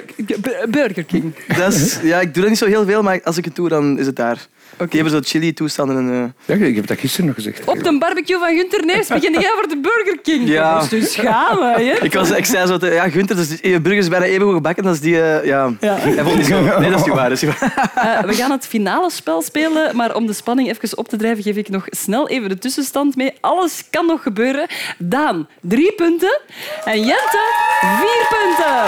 Burger 0.69 1.03
King. 1.03 1.35
Dat 1.57 1.73
is, 1.73 1.99
ja, 2.01 2.19
ik 2.19 2.33
doe 2.33 2.41
dat 2.41 2.49
niet 2.49 2.59
zo 2.59 2.65
heel 2.65 2.85
veel, 2.85 3.01
maar 3.01 3.21
als 3.23 3.37
ik 3.37 3.45
het 3.45 3.55
doe, 3.55 3.69
dan 3.69 3.99
is 3.99 4.05
het 4.05 4.15
daar. 4.15 4.47
Die 4.77 4.87
hebben 5.01 5.11
zo 5.11 5.19
chili-toestanden. 5.23 5.97
En, 5.97 6.33
eh, 6.47 6.57
Ja, 6.59 6.65
ik 6.65 6.75
heb 6.75 6.87
dat 6.87 6.99
gisteren 6.99 7.25
nog 7.25 7.35
gezegd. 7.35 7.65
Op 7.65 7.83
de 7.83 7.97
barbecue 7.97 8.39
van 8.39 8.55
Gunter 8.55 8.85
Neefs 8.85 9.07
begin 9.07 9.31
jij 9.33 9.51
voor 9.59 9.67
de 9.67 9.77
Burger 9.81 10.19
King. 10.23 10.47
Ja. 10.47 10.79
Dus 10.79 10.89
dus 10.89 11.11
schamen, 11.11 11.73
hè? 11.73 11.79
Ik, 12.01 12.13
was, 12.13 12.29
ik 12.31 12.45
zei 12.45 12.67
zo, 12.67 12.77
te- 12.77 12.87
ja, 12.91 13.09
Gunther, 13.09 13.35
dus 13.35 13.49
je 13.61 13.79
burger 13.81 14.01
is 14.01 14.07
bijna 14.07 14.25
even 14.25 14.41
goed 14.45 14.53
gebakken 14.53 14.85
als 14.85 14.99
die... 14.99 15.21
eh, 15.21 15.45
ja. 15.45 15.71
Hij 15.79 15.99
vond 16.13 16.27
het 16.27 16.35
niet 16.35 16.45
zo. 16.45 16.61
Nee, 16.79 16.89
dat 16.91 16.99
is 16.99 17.05
niet 17.05 17.15
waar. 17.15 17.29
Dat 17.29 17.41
is 17.41 17.41
niet 17.41 17.59
waar. 17.59 17.91
Eh, 17.95 18.23
we 18.29 18.33
gaan 18.33 18.51
het 18.51 18.67
finale 18.67 19.09
spel 19.11 19.41
spelen, 19.41 19.95
maar 19.95 20.15
om 20.15 20.25
de 20.27 20.33
spanning 20.33 20.69
even 20.69 20.97
op 20.97 21.07
te 21.07 21.17
drijven, 21.17 21.43
geef 21.43 21.55
ik 21.55 21.69
nog 21.69 21.83
snel 21.89 22.29
even 22.29 22.49
de 22.49 22.57
tussenstand 22.57 23.15
mee. 23.15 23.33
Alles 23.41 23.83
kan 23.89 24.05
nog 24.05 24.21
gebeuren. 24.23 24.67
Daan, 24.97 25.47
drie 25.61 25.91
punten. 25.93 26.39
En 26.85 26.99
Jente, 26.99 27.39
vier 27.79 28.27
punten. 28.29 28.83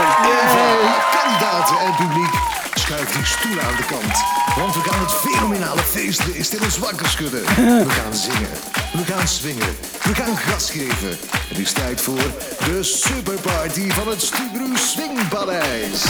Kandidaten 1.22 1.78
en 1.86 1.92
publiek, 1.96 2.34
schuif 2.88 3.12
die 3.12 3.26
stoelen 3.26 3.64
aan 3.64 3.76
de 3.76 3.86
kant. 3.86 4.16
Want 4.58 4.74
we 4.74 4.90
gaan 4.90 5.00
het 5.00 5.12
fenomenale 5.12 5.82
feestbeest 5.82 6.54
in 6.54 6.62
ons 6.62 6.78
wakker 6.78 7.08
schudden. 7.08 7.42
We 7.86 7.90
gaan 7.90 8.14
zingen, 8.14 8.50
we 8.92 9.14
gaan 9.14 9.28
swingen, 9.28 9.76
we 10.04 10.16
gaan 10.16 10.38
gas 10.38 10.72
geven. 10.72 11.18
Het 11.48 11.58
is 11.58 11.72
tijd 11.72 12.02
voor 12.02 12.32
de 12.66 12.84
superparty 12.84 13.90
van 13.90 14.08
het 14.08 14.22
Stubru 14.22 14.78
Swingpaleis. 14.78 16.06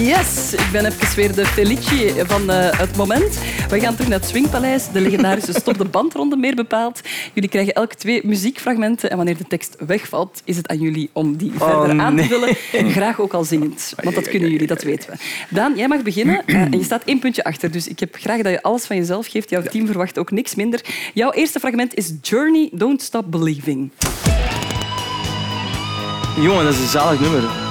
Yes, 0.00 0.54
ik 0.54 0.68
ben 0.72 0.84
even 0.86 1.16
weer 1.16 1.34
de 1.34 1.46
Felici 1.46 2.12
van 2.26 2.50
eh, 2.50 2.78
het 2.78 2.96
moment. 2.96 3.38
We 3.68 3.80
gaan 3.80 3.92
terug 3.92 4.08
naar 4.08 4.18
het 4.18 4.28
Swingpaleis. 4.28 4.90
De 4.92 5.00
legendarische 5.00 5.52
Stop 5.52 5.78
de 5.78 5.84
Bandronde 5.84 6.36
meer 6.36 6.54
bepaald. 6.54 7.00
Jullie 7.32 7.48
krijgen 7.48 7.74
elk 7.74 7.94
twee 7.94 8.20
muziekfragmenten 8.24 9.10
en 9.10 9.16
wanneer 9.16 9.36
de 9.36 9.44
tekst 9.48 9.76
wegvalt, 9.86 10.42
is 10.44 10.56
het 10.56 10.68
aan 10.68 10.78
jullie 10.78 11.10
om 11.12 11.36
die 11.36 11.52
Oh, 11.58 11.78
verder 11.78 12.00
aan 12.00 12.16
te 12.16 12.20
nee. 12.22 12.28
vullen. 12.28 12.92
Graag 12.92 13.20
ook 13.20 13.32
al 13.32 13.44
zingend, 13.44 13.92
want 14.02 14.14
dat 14.14 14.28
kunnen 14.28 14.50
jullie, 14.50 14.66
dat 14.66 14.82
weten 14.82 15.10
we. 15.10 15.16
Daan, 15.54 15.76
jij 15.76 15.88
mag 15.88 16.02
beginnen 16.02 16.46
eh, 16.46 16.60
en 16.60 16.78
je 16.78 16.84
staat 16.84 17.02
één 17.04 17.18
puntje 17.18 17.44
achter. 17.44 17.70
Dus 17.70 17.88
ik 17.88 18.00
heb 18.00 18.16
graag 18.20 18.42
dat 18.42 18.52
je 18.52 18.62
alles 18.62 18.84
van 18.84 18.96
jezelf 18.96 19.26
geeft. 19.26 19.50
Jouw 19.50 19.62
team 19.62 19.86
verwacht 19.86 20.18
ook 20.18 20.30
niks 20.30 20.54
minder. 20.54 20.80
Jouw 21.14 21.32
eerste 21.32 21.58
fragment 21.58 21.94
is 21.94 22.12
Journey, 22.22 22.68
Don't 22.72 23.02
Stop 23.02 23.30
Believing. 23.30 23.90
Jongen, 26.40 26.64
dat 26.64 26.74
is 26.74 26.80
een 26.80 26.86
zalig 26.86 27.20
nummer. 27.20 27.69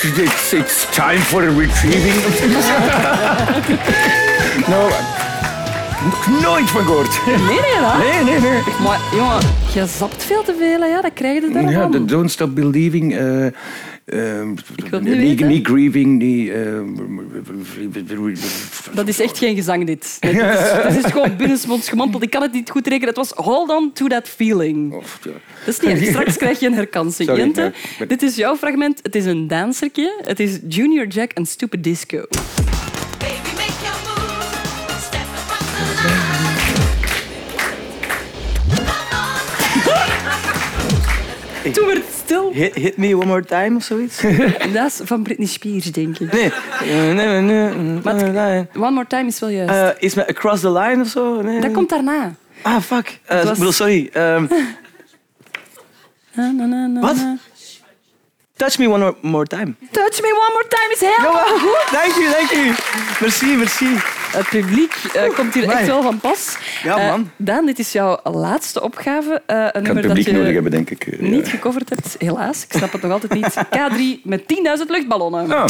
It's, 0.00 0.54
it's 0.54 0.86
time 0.94 1.20
for 1.20 1.46
a 1.46 1.52
retrieving. 1.52 2.14
nou, 4.68 4.90
nog 6.04 6.40
nooit 6.42 6.70
van 6.70 6.84
gehoord. 6.84 7.20
Nee, 7.26 7.36
nee? 7.36 8.22
Nee, 8.24 8.24
nee, 8.24 8.40
nee. 8.50 8.62
Maar 8.82 9.00
jongen, 9.14 9.40
je 9.74 9.86
zapt 9.98 10.24
veel 10.24 10.42
te 10.42 10.54
veel, 10.58 10.80
hè, 10.80 10.86
ja, 10.86 11.00
dat 11.00 11.12
krijg 11.14 11.42
je 11.42 11.50
er 11.54 11.70
Ja, 11.70 11.86
de 11.86 12.04
Don't 12.04 12.30
Stop 12.30 12.54
Believing. 12.54 13.16
eh, 13.16 13.46
ehm, 13.46 13.52
wil 14.04 14.54
het 14.90 15.02
niet 15.02 15.02
niet, 15.02 15.16
weten. 15.16 15.48
niet 15.48 15.66
grieving, 15.66 16.18
niet... 16.18 16.48
ehm, 16.50 16.86
Dat 18.94 19.08
is 19.08 19.20
echt 19.20 19.38
geen 19.38 19.54
gezang, 19.54 19.86
dit. 19.86 20.16
Nee, 20.20 20.32
dit, 20.32 20.42
is, 20.42 20.94
dit 20.94 21.04
is 21.04 21.12
gewoon 21.12 21.36
binnensmonds 21.36 21.88
gemompeld. 21.88 22.22
Ik 22.22 22.30
kan 22.30 22.42
het 22.42 22.52
niet 22.52 22.70
goed 22.70 22.86
rekenen. 22.86 23.08
Het 23.08 23.16
was 23.16 23.30
Hold 23.30 23.70
On 23.70 23.92
To 23.92 24.06
That 24.06 24.28
Feeling. 24.28 24.90
Dat 24.92 25.32
is 25.66 25.80
niet 25.80 25.90
erg. 25.90 26.04
Straks 26.08 26.36
krijg 26.36 26.60
je 26.60 26.66
een 26.66 26.74
herkansing. 26.74 27.28
Sorry, 27.28 27.42
Jente, 27.44 27.72
ja, 27.98 28.04
dit 28.04 28.22
is 28.22 28.36
jouw 28.36 28.56
fragment. 28.56 29.00
Het 29.02 29.14
is 29.14 29.24
een 29.24 29.46
dansertje. 29.48 30.20
Het 30.22 30.40
is 30.40 30.58
Junior 30.68 31.06
Jack 31.06 31.30
en 31.32 31.46
Stupid 31.46 31.84
Disco. 31.84 32.24
Toen 41.72 41.86
werd 41.86 41.98
het 42.06 42.14
stil. 42.24 42.50
Hit, 42.52 42.74
hit 42.74 42.96
me 42.96 43.16
one 43.16 43.26
more 43.26 43.44
time 43.44 43.76
of 43.76 43.82
zoiets? 43.82 44.20
Dat 44.74 44.86
is 44.86 45.00
van 45.04 45.22
Britney 45.22 45.46
Spears, 45.46 45.84
denk 45.92 46.18
ik. 46.18 46.32
Nee. 46.32 46.52
nee, 47.14 47.40
nee, 47.40 47.72
Maar. 48.04 48.66
One 48.76 48.90
More 48.90 49.06
Time 49.06 49.26
is 49.26 49.38
wel 49.38 49.48
juist. 49.48 49.70
Eh, 49.70 49.88
is 50.02 50.14
met 50.14 50.26
Across 50.28 50.60
the 50.60 50.72
Line 50.72 51.02
of 51.02 51.08
zo? 51.08 51.42
Nee. 51.42 51.60
dat 51.60 51.72
komt 51.72 51.88
daarna. 51.88 52.34
Ah, 52.62 52.80
fuck. 52.80 53.18
Was- 53.28 53.42
Ik 53.44 53.48
bedoel, 53.54 53.72
sorry. 53.72 54.10
Ehm, 54.12 54.46
Na, 56.32 56.50
na, 56.50 56.64
na, 56.64 56.86
na, 56.86 57.00
Wat? 57.00 57.16
touch 58.56 58.78
me 58.78 58.88
one 58.88 59.14
more, 59.20 59.46
time. 59.46 59.74
Touch 59.90 60.20
Me 60.22 60.28
One 60.28 60.52
More 60.52 60.66
Time 60.68 60.92
is 60.92 61.00
helemaal 61.00 61.58
goed. 61.58 61.88
Dank 61.92 62.16
u, 62.16 62.30
dank 62.30 62.50
u. 62.52 62.74
Merci, 63.20 63.46
merci. 63.46 63.86
Het 64.36 64.48
publiek 64.48 64.94
eh, 65.14 65.34
komt 65.34 65.54
hier 65.54 65.68
echt 65.68 65.86
wel 65.86 66.02
van 66.02 66.18
pas. 66.18 66.56
Ja, 66.82 66.98
Eh, 66.98 67.08
man. 67.08 67.30
Daan, 67.36 67.66
dit 67.66 67.78
is 67.78 67.92
jouw 67.92 68.18
laatste 68.22 68.82
opgave. 68.82 69.42
Eh, 69.46 69.56
een 69.56 69.66
Ik 69.66 69.72
kan 69.72 69.82
nummer 69.82 70.04
het 70.04 70.14
dat 70.16 70.24
je 70.24 70.32
nodig 70.32 70.52
hebben, 70.52 70.70
denk 70.70 70.90
ik. 70.90 71.06
eh, 71.06 71.20
ja. 71.20 71.26
niet 71.26 71.48
gecoverd 71.48 71.88
hebt, 71.88 72.14
helaas. 72.18 72.64
Ik 72.68 72.72
snap 72.76 72.92
het 72.92 73.02
nog 73.02 73.12
altijd 73.12 73.32
niet. 73.34 73.54
K3 73.70 74.22
met 74.22 74.42
10.000 74.46 74.90
luchtballonnen. 74.90 75.50
Ah. 75.52 75.64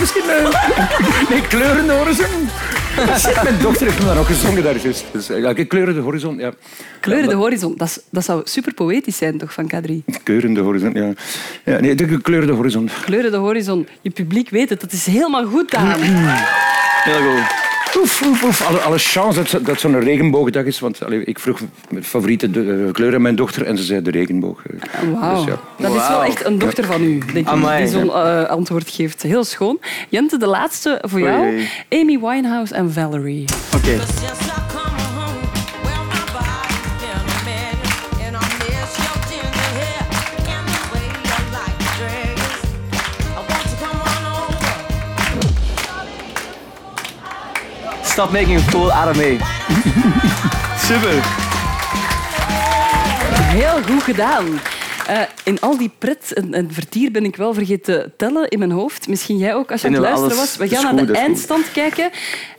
Misschien? 0.00 0.22
eh? 0.30 1.28
Nee, 1.30 1.40
kleurende 1.40 1.92
horizon. 1.92 2.26
Shit, 3.18 3.42
mijn 3.42 3.58
dochter 3.62 3.86
heeft 3.86 3.98
me 3.98 4.04
daar 4.04 4.18
ook 4.18 4.26
gezongen 4.26 4.62
daar. 4.62 4.74
Dus, 5.12 5.30
eh, 5.30 5.40
ja, 5.40 5.52
kleurende 5.64 6.00
horizon, 6.00 6.38
ja. 6.38 6.52
Kleuren 7.00 7.28
de 7.28 7.34
horizon, 7.34 7.74
dat, 7.76 7.88
is- 7.88 7.98
dat 8.10 8.24
zou 8.24 8.40
super 8.44 8.74
poëtisch 8.74 9.16
zijn 9.16 9.38
toch 9.38 9.52
van 9.52 9.64
K3? 9.74 9.90
maar- 10.06 10.18
Kleurende 10.22 10.60
horizon, 10.60 10.92
ja. 10.94 11.12
ja 11.64 11.80
nee, 11.80 11.94
de 11.94 12.20
kleurende 12.22 12.52
horizon. 12.54 12.90
Kleuren 13.04 13.30
de 13.30 13.36
horizon, 13.36 13.88
je 14.00 14.10
publiek 14.10 14.50
weet 14.50 14.68
het, 14.68 14.80
dat 14.80 14.92
is 14.92 15.06
helemaal 15.06 15.44
goed. 15.46 15.70
Heel 17.04 17.20
goed. 17.20 17.67
Oef, 17.96 18.22
oef, 18.26 18.42
oef. 18.44 18.66
Alle, 18.68 18.78
alle 18.78 18.98
chance 18.98 19.42
dat, 19.52 19.66
dat 19.66 19.80
zo'n 19.80 20.00
regenboogdag 20.00 20.64
is. 20.64 20.80
Want 20.80 21.04
allee, 21.04 21.24
ik 21.24 21.38
vroeg 21.38 21.58
mijn 21.90 22.04
favoriete 22.04 22.46
eh, 22.46 22.92
kleur 22.92 23.14
aan 23.14 23.22
mijn 23.22 23.36
dochter 23.36 23.64
en 23.66 23.76
ze 23.78 23.84
zei 23.84 24.02
de 24.02 24.10
regenboog. 24.10 24.62
eh. 24.66 25.20
Wauw. 25.20 25.34
Dus 25.36 25.44
ja. 25.44 25.60
Dat 25.78 25.94
is 25.94 26.08
wel 26.08 26.24
echt 26.24 26.44
een 26.44 26.58
dochter 26.58 26.84
van 26.84 27.02
u, 27.02 27.18
denk 27.18 27.32
ik, 27.36 27.46
Amai. 27.46 27.82
die 27.82 27.92
zo'n 27.92 28.10
eh, 28.12 28.44
antwoord 28.44 28.90
geeft. 28.90 29.22
Heel 29.22 29.44
schoon. 29.44 29.78
Jente, 30.08 30.38
de 30.38 30.46
laatste 30.46 30.98
voor 31.06 31.20
jou. 31.20 31.40
Oei. 31.46 31.68
Amy 31.90 32.18
Winehouse 32.20 32.74
en 32.74 32.92
Valerie. 32.92 33.44
Oké. 33.76 33.96
Stop 48.18 48.32
making 48.32 48.56
a 48.56 48.60
fool 48.60 48.90
out 48.92 49.08
of 49.08 49.16
me. 49.16 49.36
Super. 50.88 51.22
Heel 53.42 53.82
goed 53.82 54.02
gedaan. 54.02 54.44
Eh, 55.06 55.20
in 55.44 55.60
al 55.60 55.78
die 55.78 55.90
pret 55.98 56.32
en, 56.32 56.54
en 56.54 56.72
vertier 56.72 57.10
ben 57.10 57.24
ik 57.24 57.36
wel 57.36 57.54
vergeten 57.54 58.12
tellen 58.16 58.48
in 58.48 58.58
mijn 58.58 58.70
hoofd. 58.70 59.08
Misschien 59.08 59.36
jij 59.36 59.54
ook, 59.54 59.70
als 59.70 59.80
je 59.80 59.86
aan 59.86 59.92
het 59.92 60.02
luisteren 60.02 60.36
was. 60.36 60.56
We 60.56 60.68
gaan 60.68 60.94
naar 60.94 61.06
de 61.06 61.12
eindstand 61.12 61.72
kijken. 61.72 62.10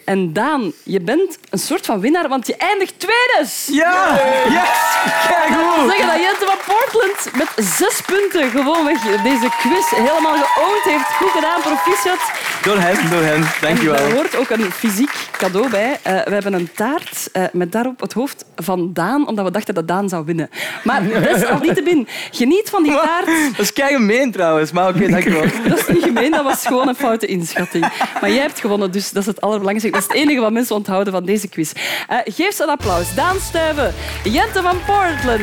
En 0.10 0.34
Daan, 0.34 0.72
je 0.84 1.02
bent 1.02 1.38
een 1.50 1.60
soort 1.60 1.86
van 1.86 2.00
winnaar, 2.00 2.28
want 2.28 2.48
je 2.48 2.56
eindigt 2.58 2.94
tweede. 2.98 3.50
Ja! 3.66 4.20
Yes! 4.50 4.90
Kijk 5.28 5.48
hoe! 5.48 5.70
zeggen 5.90 6.08
dat 6.08 6.20
Jente 6.20 6.46
van 6.46 6.76
Portland 6.76 7.38
met 7.38 7.66
zes 7.66 8.02
punten 8.06 8.50
gewoonweg 8.50 9.02
deze 9.02 9.50
quiz 9.60 9.90
helemaal 9.90 10.36
geoond 10.36 10.84
heeft. 10.84 11.06
Goed 11.06 11.30
gedaan, 11.30 11.62
proficiat. 11.62 12.32
Door 12.64 12.78
hem, 12.78 13.10
door 13.10 13.22
hem. 13.22 13.42
En 13.42 13.50
Dankjewel. 13.62 13.96
daar 13.96 14.12
hoort 14.12 14.36
ook 14.36 14.50
een 14.50 14.72
fysiek 14.72 15.12
cadeau 15.38 15.70
bij. 15.70 16.00
Eh, 16.02 16.14
we 16.14 16.34
hebben 16.34 16.54
een 16.54 16.72
taart 16.76 17.30
eh, 17.32 17.44
met 17.52 17.72
daarop 17.72 18.00
het 18.00 18.14
hoofd 18.14 18.46
van 18.56 18.94
Daan, 18.94 19.28
omdat 19.28 19.46
we 19.46 19.52
dachten 19.52 19.74
dat 19.74 19.88
Daan 19.88 20.10
zou 20.10 20.26
winnen. 20.26 20.50
Maar 20.84 21.10
dat 21.10 21.36
is 21.36 21.46
al 21.46 21.60
niet 21.60 21.76
te 21.76 21.84
bin. 21.84 22.08
Geniet 22.32 22.70
van 22.70 22.84
die 22.84 22.94
taart. 22.94 23.26
Dat 23.58 23.66
is 23.66 23.74
kei 23.74 23.94
gemeen 23.94 24.32
trouwens, 24.32 24.72
maar 24.72 24.88
oké, 24.88 25.08
dankjewel. 25.08 25.42
Dat 25.70 25.80
is 25.80 25.88
niet 25.88 26.04
gemeen, 26.04 26.32
dat 26.32 26.44
was 26.44 26.66
gewoon 26.66 26.88
een 26.88 26.96
foute 26.96 27.26
inschatting. 27.26 27.88
Maar 28.22 28.30
jij 28.30 28.42
hebt 28.42 28.60
gewonnen, 28.60 28.92
dus 28.92 29.12
dat 29.12 29.22
is 29.22 29.28
het 29.28 29.42
allerbelangrijkste. 29.42 29.98
Dat 30.00 30.10
is 30.10 30.16
het 30.18 30.28
enige 30.28 30.42
wat 30.42 30.52
mensen 30.52 30.76
onthouden 30.76 31.14
van 31.14 31.26
deze 31.26 31.48
quiz. 31.48 31.72
Eh, 32.08 32.18
geef 32.24 32.56
ze 32.56 32.64
een 32.64 32.70
applaus. 32.70 33.16
Daan 33.16 33.40
Stuiven, 33.40 33.94
Jente 34.24 34.62
van 34.62 34.78
Portland, 34.86 35.42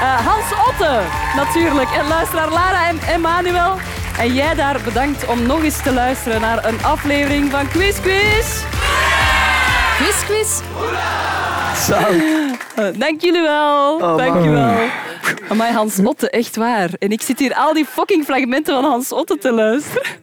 eh, 0.00 0.26
Hans 0.26 0.68
Otte 0.68 1.00
natuurlijk 1.36 1.90
en 1.90 2.08
luisteraar 2.08 2.50
Lara 2.50 2.88
en 2.88 2.98
Emmanuel. 3.08 3.76
En 4.18 4.34
jij 4.34 4.54
daar 4.54 4.80
bedankt 4.84 5.26
om 5.26 5.46
nog 5.46 5.62
eens 5.62 5.82
te 5.82 5.92
luisteren 5.92 6.40
naar 6.40 6.64
een 6.64 6.82
aflevering 6.82 7.50
van 7.50 7.68
Quiz 7.68 8.00
Quiz. 8.00 8.62
Quiz, 9.98 10.24
quiz. 10.26 10.60
Eh, 12.74 12.86
dank 12.94 13.20
jullie 13.20 13.42
wel. 13.42 13.94
Oh, 13.94 14.16
dank 14.16 14.44
je 14.44 14.50
wel. 14.50 14.74
Amai, 15.48 15.72
Hans 15.72 15.98
Otte, 15.98 16.30
echt 16.30 16.56
waar. 16.56 16.90
En 16.98 17.10
ik 17.10 17.22
zit 17.22 17.38
hier 17.38 17.54
al 17.54 17.74
die 17.74 17.84
fucking 17.84 18.24
fragmenten 18.24 18.74
van 18.74 18.84
Hans 18.84 19.12
Otte 19.12 19.38
te 19.38 19.52
luisteren. 19.52 20.22